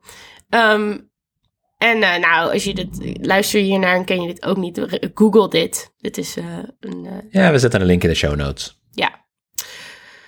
Ehm, 0.49 0.97
en 1.77 2.01
eh, 2.03 2.17
nou, 2.19 2.51
als 2.53 2.63
je 2.63 2.73
dit 2.73 3.17
luister 3.25 3.59
je 3.59 3.65
hiernaar 3.65 3.95
en 3.95 4.05
ken 4.05 4.21
je 4.21 4.27
dit 4.27 4.45
ook 4.45 4.57
niet, 4.57 4.81
google 5.13 5.49
dit. 5.49 5.93
Dit 5.97 6.17
is 6.17 6.37
eh, 6.37 6.45
een, 6.79 7.05
eh, 7.05 7.41
Ja, 7.43 7.51
we 7.51 7.59
zetten 7.59 7.81
een 7.81 7.87
link 7.87 8.03
in 8.03 8.09
de 8.09 8.15
show 8.15 8.35
notes. 8.35 8.79
ja. 8.91 9.23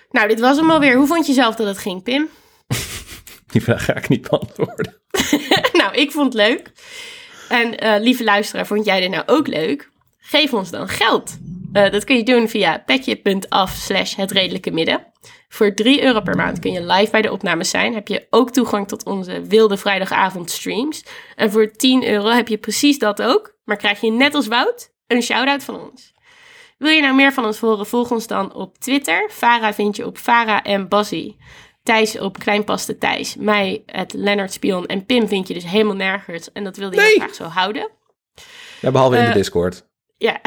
Nou, 0.10 0.28
dit 0.28 0.40
was 0.40 0.58
hem 0.58 0.72
alweer. 0.72 0.96
Hoe 0.96 1.08
vond 1.08 1.28
je 1.28 1.34
zelf 1.34 1.56
dat 1.56 1.68
het 1.68 1.78
ging, 1.78 2.04
Pim? 2.04 2.30
Die 3.52 3.64
vraag 3.64 3.86
ga 3.86 3.96
ik 3.96 4.08
niet 4.08 4.30
beantwoorden. 4.30 5.02
nou, 5.82 5.96
ik 5.96 6.12
vond 6.12 6.34
het 6.34 6.48
leuk. 6.48 6.72
En 7.50 7.78
eh, 7.78 8.02
lieve 8.02 8.24
luisteraar, 8.24 8.68
vond 8.68 8.86
jij 8.86 9.00
dit 9.00 9.10
nou 9.10 9.24
ook 9.26 9.48
leuk? 9.48 9.90
Geef 10.18 10.54
ons 10.54 10.70
dan 10.70 10.88
geld. 10.88 11.38
Eh, 11.74 11.92
dat 11.92 12.04
kun 12.04 12.16
je 12.16 12.24
doen 12.24 12.50
via 12.50 12.84
petje.af 12.86 13.72
slash 13.72 14.16
het 14.16 14.32
redelijke 14.32 14.72
midden. 14.72 15.06
Voor 15.50 15.74
3 15.74 16.04
euro 16.04 16.22
per 16.22 16.36
maand 16.36 16.60
kun 16.60 16.72
je 16.72 16.86
live 16.86 17.12
bij 17.12 17.22
de 17.22 17.32
opnames 17.32 17.70
zijn. 17.70 17.94
Heb 17.94 18.08
je 18.08 18.28
ook 18.30 18.52
toegang 18.52 18.88
tot 18.88 19.06
onze 19.06 19.42
wilde 19.42 19.78
vrijdagavond 19.78 20.52
streams. 20.52 21.06
En 21.36 21.52
voor 21.52 21.72
10 21.72 22.08
euro 22.08 22.30
heb 22.30 22.48
je 22.48 22.58
precies 22.58 23.00
dat 23.00 23.22
ook. 23.22 23.56
Maar 23.64 23.78
krijg 23.78 24.02
je 24.02 24.12
net 24.12 24.34
als 24.34 24.48
Wout 24.48 24.92
een 25.08 25.22
shout-out 25.22 25.64
van 25.64 25.90
ons. 25.90 26.14
Wil 26.78 26.92
je 26.92 27.02
nou 27.02 27.16
meer 27.16 27.34
van 27.34 27.46
ons 27.46 27.60
horen? 27.60 27.86
Volg 27.86 28.12
ons 28.12 28.28
dan 28.28 28.54
op 28.54 28.78
Twitter. 28.78 29.30
Farah 29.32 29.74
vind 29.74 29.96
je 29.96 30.06
op 30.06 30.18
Farah 30.18 30.60
en 30.64 30.88
Bassie. 30.88 31.38
Thijs 31.84 32.20
op 32.20 32.40
Kleinpaste 32.40 32.98
Thijs. 32.98 33.36
Mij 33.36 33.84
het 33.86 34.14
Lennart 34.14 34.54
Spion. 34.54 34.86
En 34.86 35.06
Pim 35.06 35.28
vind 35.28 35.48
je 35.48 35.54
dus 35.54 35.66
helemaal 35.66 35.96
nergens. 35.96 36.52
En 36.52 36.64
dat 36.64 36.78
wilde 36.78 36.96
je 36.96 37.02
Nee. 37.02 37.16
graag 37.16 37.36
zo 37.36 37.44
houden. 37.44 37.90
Ja, 38.82 38.92
behalve 38.92 39.16
in 39.16 39.22
de 39.22 39.28
Eh, 39.28 39.34
Discord. 39.34 39.86
Ja. 40.18 40.40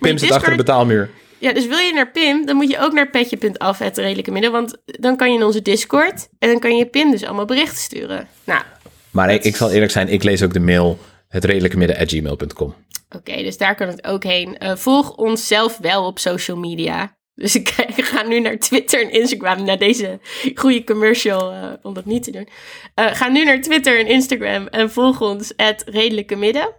Pim 0.00 0.18
zit 0.18 0.30
achter 0.30 0.50
de 0.50 0.56
betaalmuur. 0.56 1.10
Ja, 1.38 1.52
dus 1.52 1.66
wil 1.66 1.78
je 1.78 1.92
naar 1.92 2.10
Pim, 2.10 2.46
dan 2.46 2.56
moet 2.56 2.70
je 2.70 2.78
ook 2.80 2.92
naar 2.92 3.10
petje.af, 3.10 3.78
het 3.78 3.98
redelijke 3.98 4.30
midden. 4.30 4.52
Want 4.52 4.76
dan 4.84 5.16
kan 5.16 5.30
je 5.32 5.38
in 5.38 5.44
onze 5.44 5.62
Discord 5.62 6.28
en 6.38 6.48
dan 6.50 6.58
kan 6.58 6.76
je 6.76 6.86
Pim 6.86 7.10
dus 7.10 7.24
allemaal 7.24 7.44
berichten 7.44 7.78
sturen. 7.78 8.28
Nou, 8.44 8.62
Maar 9.10 9.30
ik, 9.34 9.44
ik 9.44 9.56
zal 9.56 9.70
eerlijk 9.70 9.92
zijn, 9.92 10.08
ik 10.08 10.22
lees 10.22 10.42
ook 10.42 10.52
de 10.52 10.60
mail 10.60 10.98
het 11.28 11.44
redelijke 11.44 11.76
midden 11.76 11.98
at 11.98 12.10
gmail.com. 12.10 12.74
oké, 13.16 13.42
dus 13.42 13.58
daar 13.58 13.74
kan 13.74 13.88
het 13.88 14.06
ook 14.06 14.24
heen. 14.24 14.58
Eh, 14.58 14.76
volg 14.76 15.16
ons 15.16 15.46
zelf 15.46 15.78
wel 15.78 16.06
op 16.06 16.18
social 16.18 16.56
media. 16.56 17.16
Dus 17.34 17.54
ik 17.54 17.68
ik 17.96 18.04
ga 18.04 18.22
nu 18.22 18.40
naar 18.40 18.58
Twitter 18.58 19.02
en 19.02 19.10
Instagram, 19.10 19.64
naar 19.64 19.78
deze 19.78 20.20
goede 20.54 20.84
commercial, 20.84 21.52
eh, 21.52 21.72
om 21.82 21.94
dat 21.94 22.04
niet 22.04 22.22
te 22.22 22.30
doen. 22.30 22.48
Eh, 22.94 23.14
ga 23.14 23.28
nu 23.28 23.44
naar 23.44 23.60
Twitter 23.60 23.98
en 23.98 24.06
Instagram 24.06 24.66
en 24.66 24.90
volg 24.90 25.20
ons, 25.20 25.52
het 25.56 25.82
redelijke 25.86 26.36
midden. 26.36 26.74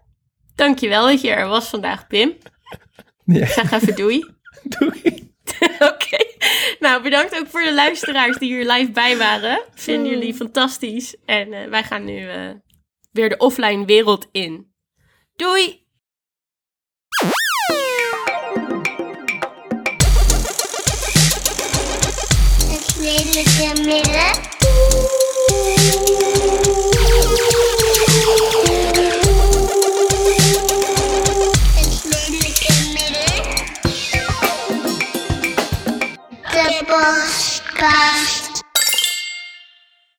Dankjewel 0.55 1.05
dat 1.05 1.21
je 1.21 1.29
er 1.29 1.47
was 1.47 1.67
vandaag, 1.67 2.07
Pim. 2.07 2.33
Ja. 3.29 3.45
Zeg 3.45 3.71
even 3.71 3.95
doei. 3.95 4.25
Doei. 4.79 5.31
Oké. 5.79 6.25
Nou, 6.79 7.03
bedankt 7.03 7.39
ook 7.39 7.47
voor 7.47 7.63
de 7.63 7.73
luisteraars 7.73 8.37
die 8.37 8.53
hier 8.53 8.71
live 8.71 8.91
bij 8.91 9.17
waren. 9.17 9.63
Vinden 9.73 10.11
jullie 10.11 10.33
fantastisch. 10.33 11.15
En 11.25 11.69
wij 11.69 11.83
gaan 11.83 12.05
nu 12.05 12.27
weer 13.18 13.30
de 13.30 13.38
offline 13.38 13.86
wereld 13.86 14.28
in. 14.32 14.72
Doei! 15.36 15.86